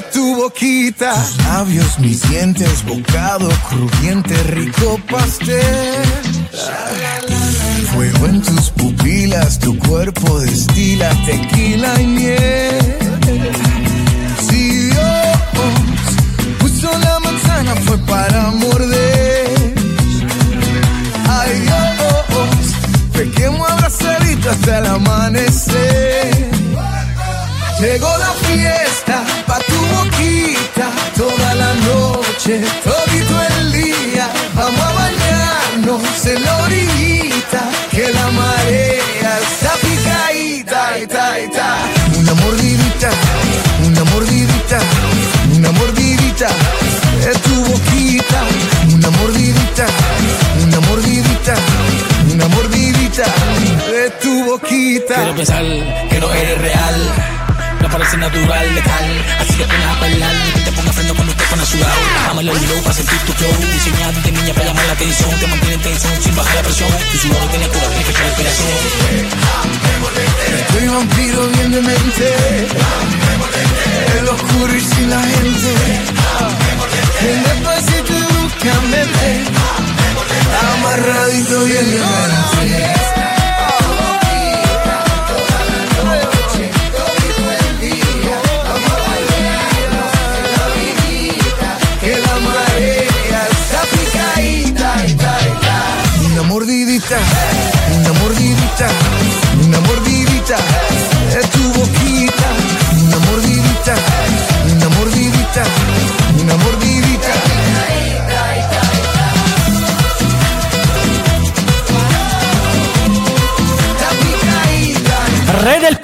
tu 0.01 0.37
boquita. 0.37 1.13
Tus 1.15 1.45
labios, 1.45 1.99
mis 1.99 2.29
dientes, 2.29 2.85
bocado 2.85 3.49
crujiente, 3.69 4.35
rico 4.45 5.01
pastel. 5.11 6.05
Fuego 7.93 8.27
en 8.27 8.43
tus 8.43 8.71
pupilas, 8.71 9.59
tu 9.59 9.77
cuerpo 9.79 10.41
destila 10.41 11.11
tequila 11.27 12.01
y 12.01 12.07
miel. 12.07 12.97
Si 14.49 14.89
Dios 14.89 15.39
puso 16.59 16.91
la 16.99 17.19
manzana 17.21 17.75
fue 17.77 17.99
para 17.99 18.51
morder. 18.51 19.75
Ay 21.29 21.61
Dios, 21.61 22.75
pequemos 23.13 23.71
abrazadito 23.71 24.51
hasta 24.51 24.79
el 24.79 24.87
amanecer. 24.87 26.38
Llegó 27.81 28.09
la 28.19 28.33
fiesta 28.47 29.23
pa' 29.47 29.61
tu 29.61 29.77
boquita 29.95 30.91
toda 31.17 31.55
la 31.55 31.75
noche, 31.75 32.61
todito 32.83 33.43
el 33.61 33.73
día. 33.73 34.29
Vamos 34.55 34.81
a 34.81 34.93
bañarnos 34.95 36.27
en 36.27 36.45
la 36.45 36.57
orillita, 36.65 37.71
que 37.93 38.13
la 38.13 38.31
marea 38.33 39.39
está 39.39 39.73
picadita, 39.77 40.99
ita, 40.99 41.41
ita. 41.41 41.77
Una 42.19 42.35
mordidita, 42.35 43.11
una 43.87 44.05
mordidita, 44.11 44.79
una 45.55 45.71
mordidita 45.71 46.49
de 47.25 47.33
tu 47.47 47.65
boquita. 47.65 48.41
Una 48.93 49.11
mordidita, 49.11 49.87
una 50.65 50.81
mordidita, 50.81 51.55
una 52.33 52.49
mordidita 52.49 53.25
de 53.93 54.11
tu 54.21 54.45
boquita. 54.47 55.15
Quiero 55.15 55.37
pensar 55.37 55.65
que 56.11 56.19
no 56.19 56.33
eres 56.33 56.59
real. 56.59 57.39
Parece 57.91 58.17
natural, 58.19 58.75
letal. 58.75 59.27
Así 59.41 59.55
que 59.57 59.65
pones 59.65 60.23
a 60.23 60.49
y 60.49 60.53
que 60.53 60.61
te 60.61 60.73
ponga 60.73 60.93
freno 60.93 61.15
cuando 61.15 61.35
pones 61.35 61.69
sudado. 61.69 62.01
Bájame 62.17 62.43
el 62.43 62.47
low 62.49 62.83
para 62.83 62.95
sentir 62.95 63.19
tu 63.27 63.33
flow. 63.33 63.53
Diseñado 63.73 64.13
de 64.21 64.33
niña 64.33 64.55
para 64.55 64.67
llamar 64.67 64.87
la 64.87 64.93
atención. 64.93 65.31
Te 65.41 65.47
mantiene 65.47 65.75
en 65.75 65.81
tensión 65.81 66.23
sin 66.23 66.37
bajar 66.37 66.55
la 66.57 66.63
presión. 66.63 66.91
Tu 67.11 67.19
sudor 67.19 67.49
tiene 67.51 67.69
cura, 67.69 67.89
tiene 67.89 68.05
fecha 68.05 68.23
de 68.25 68.31
operación. 68.31 68.69
Estoy 70.61 70.89
vampiro 70.89 71.49
bien 71.49 71.71
de 71.73 71.81
mente 71.81 72.69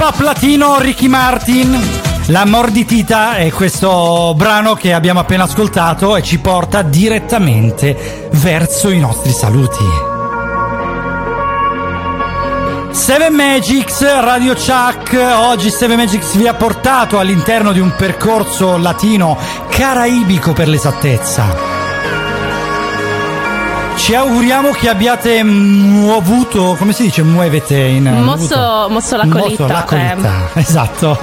pop 0.04 0.20
latino 0.20 0.78
Ricky 0.80 1.08
Martin. 1.08 1.80
La 2.26 2.44
morditita 2.44 3.36
è 3.36 3.50
questo 3.50 4.34
brano 4.36 4.74
che 4.74 4.92
abbiamo 4.92 5.20
appena 5.20 5.44
ascoltato 5.44 6.14
e 6.14 6.22
ci 6.22 6.40
porta 6.40 6.82
direttamente 6.82 8.28
verso 8.32 8.90
i 8.90 8.98
nostri 8.98 9.32
saluti. 9.32 9.82
Seven 12.90 13.32
Magics, 13.32 14.02
Radio 14.20 14.52
Chuck, 14.52 15.18
oggi 15.36 15.70
Seven 15.70 15.96
Magics 15.96 16.36
vi 16.36 16.48
ha 16.48 16.54
portato 16.54 17.18
all'interno 17.18 17.72
di 17.72 17.80
un 17.80 17.94
percorso 17.96 18.76
latino 18.76 19.38
caraibico 19.70 20.52
per 20.52 20.68
l'esattezza. 20.68 21.73
Ci 24.04 24.14
auguriamo 24.14 24.70
che 24.72 24.90
abbiate 24.90 25.42
muovuto, 25.42 26.76
come 26.78 26.92
si 26.92 27.04
dice, 27.04 27.22
muovete 27.22 27.74
in... 27.74 28.04
Mosso, 28.22 28.86
mosso 28.90 29.16
la 29.16 29.26
colita. 29.26 29.62
Mosso 29.62 29.66
la 29.66 29.82
colita, 29.84 30.50
eh. 30.52 30.60
esatto. 30.60 31.18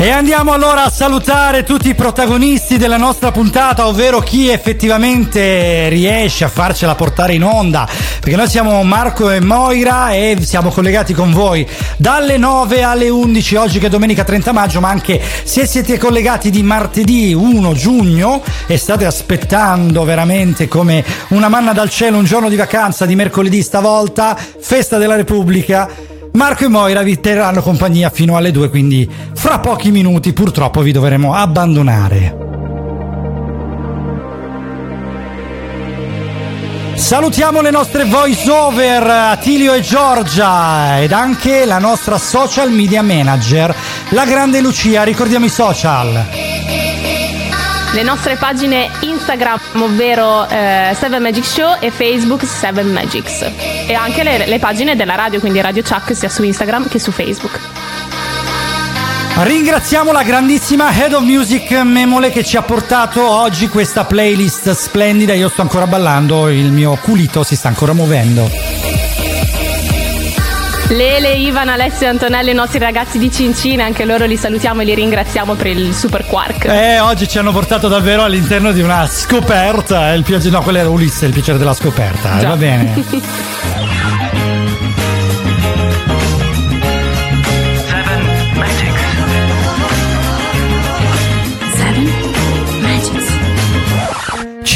E 0.00 0.10
andiamo 0.10 0.52
allora 0.52 0.84
a 0.84 0.90
salutare 0.90 1.64
tutti 1.64 1.88
i 1.88 1.94
protagonisti 1.96 2.76
della 2.76 2.96
nostra 2.96 3.32
puntata, 3.32 3.88
ovvero 3.88 4.20
chi 4.20 4.48
effettivamente 4.48 5.88
riesce 5.88 6.44
a 6.44 6.48
farcela 6.48 6.94
portare 6.94 7.34
in 7.34 7.42
onda, 7.42 7.84
perché 8.20 8.36
noi 8.36 8.48
siamo 8.48 8.80
Marco 8.84 9.28
e 9.28 9.40
Moira 9.40 10.12
e 10.12 10.36
siamo 10.40 10.70
collegati 10.70 11.14
con 11.14 11.32
voi 11.32 11.68
dalle 11.96 12.36
9 12.36 12.84
alle 12.84 13.08
11 13.08 13.56
oggi 13.56 13.80
che 13.80 13.86
è 13.86 13.90
domenica 13.90 14.22
30 14.22 14.52
maggio, 14.52 14.78
ma 14.78 14.88
anche 14.88 15.20
se 15.42 15.66
siete 15.66 15.98
collegati 15.98 16.50
di 16.50 16.62
martedì 16.62 17.34
1 17.34 17.72
giugno 17.74 18.40
e 18.68 18.78
state 18.78 19.04
aspettando 19.04 20.04
veramente 20.04 20.68
come 20.68 21.04
una 21.30 21.48
manna 21.48 21.72
dal 21.72 21.90
cielo 21.90 22.18
un 22.18 22.24
giorno 22.24 22.48
di 22.48 22.54
vacanza 22.56 23.04
di 23.04 23.16
mercoledì 23.16 23.62
stavolta, 23.62 24.38
festa 24.60 24.96
della 24.96 25.16
Repubblica. 25.16 26.16
Marco 26.38 26.62
e 26.62 26.68
Moira 26.68 27.02
vi 27.02 27.18
terranno 27.18 27.62
compagnia 27.62 28.10
fino 28.10 28.36
alle 28.36 28.52
2, 28.52 28.70
quindi 28.70 29.10
fra 29.34 29.58
pochi 29.58 29.90
minuti 29.90 30.32
purtroppo 30.32 30.82
vi 30.82 30.92
dovremo 30.92 31.34
abbandonare. 31.34 32.36
Salutiamo 36.94 37.60
le 37.60 37.72
nostre 37.72 38.04
voice 38.04 38.48
over 38.48 39.02
Attilio 39.02 39.72
e 39.72 39.80
Giorgia 39.80 41.00
ed 41.00 41.10
anche 41.10 41.64
la 41.64 41.80
nostra 41.80 42.18
social 42.18 42.70
media 42.70 43.02
manager, 43.02 43.74
la 44.10 44.24
grande 44.24 44.60
Lucia. 44.60 45.02
Ricordiamo 45.02 45.44
i 45.44 45.50
social. 45.50 46.57
Le 47.94 48.02
nostre 48.02 48.36
pagine 48.36 48.90
Instagram, 49.00 49.58
ovvero 49.76 50.46
eh, 50.48 50.94
Seven 50.98 51.22
Magic 51.22 51.44
Show 51.44 51.76
e 51.80 51.90
Facebook 51.90 52.44
Seven 52.44 52.92
Magics. 52.92 53.50
E 53.86 53.94
anche 53.94 54.22
le, 54.22 54.46
le 54.46 54.58
pagine 54.58 54.94
della 54.94 55.14
radio, 55.14 55.40
quindi 55.40 55.60
Radio 55.60 55.82
Chuck 55.82 56.14
sia 56.14 56.28
su 56.28 56.42
Instagram 56.42 56.88
che 56.88 56.98
su 56.98 57.10
Facebook. 57.10 57.58
Ringraziamo 59.40 60.10
la 60.10 60.22
grandissima 60.22 60.92
Head 60.92 61.12
of 61.12 61.22
Music 61.22 61.70
Memole 61.70 62.30
che 62.30 62.44
ci 62.44 62.56
ha 62.56 62.62
portato 62.62 63.26
oggi 63.26 63.68
questa 63.68 64.04
playlist 64.04 64.72
splendida. 64.72 65.32
Io 65.32 65.48
sto 65.48 65.62
ancora 65.62 65.86
ballando, 65.86 66.48
il 66.48 66.72
mio 66.72 66.98
culito 67.00 67.42
si 67.42 67.56
sta 67.56 67.68
ancora 67.68 67.92
muovendo. 67.92 68.77
Lele, 70.88 71.34
Ivan, 71.34 71.68
Alessio 71.68 72.06
e 72.06 72.08
Antonello, 72.08 72.48
i 72.48 72.54
nostri 72.54 72.78
ragazzi 72.78 73.18
di 73.18 73.30
Cincina, 73.30 73.84
anche 73.84 74.06
loro 74.06 74.24
li 74.24 74.38
salutiamo 74.38 74.80
e 74.80 74.84
li 74.86 74.94
ringraziamo 74.94 75.54
per 75.54 75.66
il 75.66 75.94
super 75.94 76.24
quark. 76.24 76.64
Eh, 76.64 76.98
oggi 77.00 77.28
ci 77.28 77.36
hanno 77.36 77.52
portato 77.52 77.88
davvero 77.88 78.22
all'interno 78.22 78.72
di 78.72 78.80
una 78.80 79.06
scoperta. 79.06 80.14
Il 80.14 80.22
piacere, 80.22 80.50
no, 80.50 80.62
quello 80.62 80.78
era 80.78 80.88
Ulisse, 80.88 81.26
il 81.26 81.32
piacere 81.32 81.58
della 81.58 81.74
scoperta. 81.74 82.38
Già. 82.38 82.48
va 82.48 82.56
bene. 82.56 83.04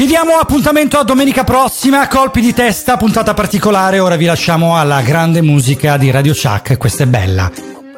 Ci 0.02 0.08
diamo 0.08 0.32
appuntamento 0.32 0.98
a 0.98 1.04
domenica 1.04 1.44
prossima, 1.44 2.08
colpi 2.08 2.40
di 2.40 2.52
testa, 2.52 2.96
puntata 2.96 3.34
particolare. 3.34 4.00
Ora 4.00 4.16
vi 4.16 4.24
lasciamo 4.24 4.76
alla 4.76 5.00
grande 5.00 5.42
musica 5.42 5.96
di 5.96 6.10
Radio 6.10 6.34
Chuck. 6.34 6.76
Questa 6.76 7.04
è 7.04 7.06
bella. 7.06 7.48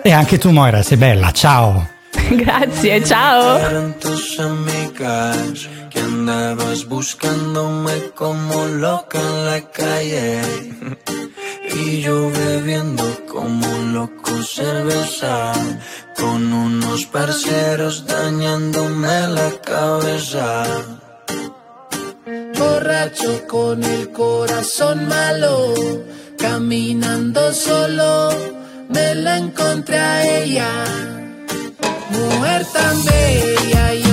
E 0.02 0.12
anche 0.12 0.36
tu, 0.36 0.50
Moira, 0.50 0.82
sei 0.82 0.98
bella. 0.98 1.30
Ciao. 1.30 1.88
Grazie, 2.28 3.02
ciao. 3.02 3.58
Que 5.88 6.00
andabas 6.00 6.84
buscándome 6.84 8.12
como 8.14 8.66
loca 8.66 9.18
en 9.18 9.44
la 9.46 9.60
calle 9.70 10.42
y 11.72 12.02
yo 12.02 12.28
bebiendo 12.28 13.04
como 13.26 13.66
un 13.66 13.94
loco 13.94 14.42
cerveza 14.42 15.52
con 16.18 16.52
unos 16.52 17.06
parceros 17.06 18.04
dañándome 18.04 19.28
la 19.28 19.50
cabeza. 19.64 21.03
Borracho 22.58 23.46
con 23.48 23.82
el 23.82 24.10
corazón 24.10 25.08
malo, 25.08 25.74
caminando 26.38 27.52
solo, 27.52 28.30
me 28.88 29.14
la 29.14 29.38
encontré 29.38 29.98
a 29.98 30.38
ella. 30.38 30.68
Mujer 32.10 32.66
tan 32.72 33.04
bella, 33.04 33.94
yo 33.94 34.03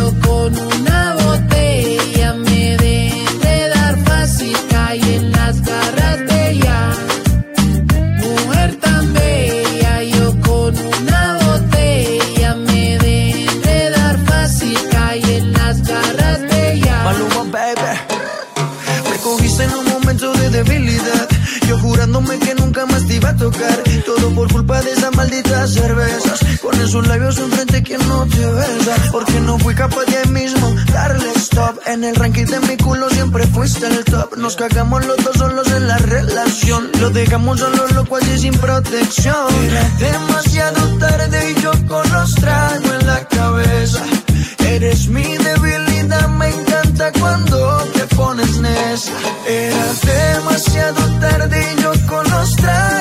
jurándome 22.82 22.82
que 22.82 22.86
nunca 22.86 22.86
más 22.86 23.08
te 23.08 23.16
iba 23.16 23.30
a 23.30 23.36
tocar. 23.36 23.84
Todo 24.06 24.36
por 24.36 24.52
culpa 24.52 24.82
de 24.82 24.92
esas 24.92 25.16
malditas 25.16 25.74
cervezas. 25.74 26.40
Con 26.62 26.80
esos 26.82 27.08
labios 27.08 27.38
enfrente 27.38 27.84
que 27.84 27.98
no 27.98 28.26
te 28.26 28.46
besa. 28.46 28.96
Porque 29.12 29.40
no 29.42 29.58
fui 29.60 29.76
capaz 29.76 30.06
de 30.06 30.30
mismo 30.32 30.76
darle 30.94 31.32
stop. 31.36 31.80
En 31.86 32.04
el 32.04 32.16
ranking 32.16 32.46
de 32.46 32.60
mi 32.62 32.78
culo 32.78 33.10
siempre 33.10 33.46
fuiste 33.48 33.88
el 33.88 34.04
top. 34.06 34.38
Nos 34.38 34.56
cagamos 34.56 35.06
los 35.06 35.18
dos 35.24 35.36
solos 35.38 35.68
en 35.72 35.88
la 35.88 35.98
relación. 35.98 36.90
Lo 37.00 37.10
dejamos 37.10 37.60
solo 37.60 37.88
loco 37.88 38.18
así 38.18 38.38
sin 38.40 38.54
protección. 38.54 39.48
Era 39.66 39.90
demasiado 40.00 40.98
tarde 40.98 41.52
y 41.52 41.62
yo 41.62 41.72
con 41.88 42.10
los 42.12 42.34
tragos 42.36 42.92
en 43.00 43.08
la 43.08 43.28
cabeza. 43.28 44.04
Eres 44.60 45.08
mi 45.08 45.38
debilidad, 45.38 46.30
me 46.30 46.50
cuando 47.20 47.84
te 47.94 48.16
pones 48.16 48.60
necia. 48.60 49.14
Era 49.48 49.86
demasiado 50.34 51.20
tarde 51.20 51.74
y 51.74 51.82
yo 51.82 51.92
con 52.08 52.30
los 52.30 52.56
tragos 52.58 53.01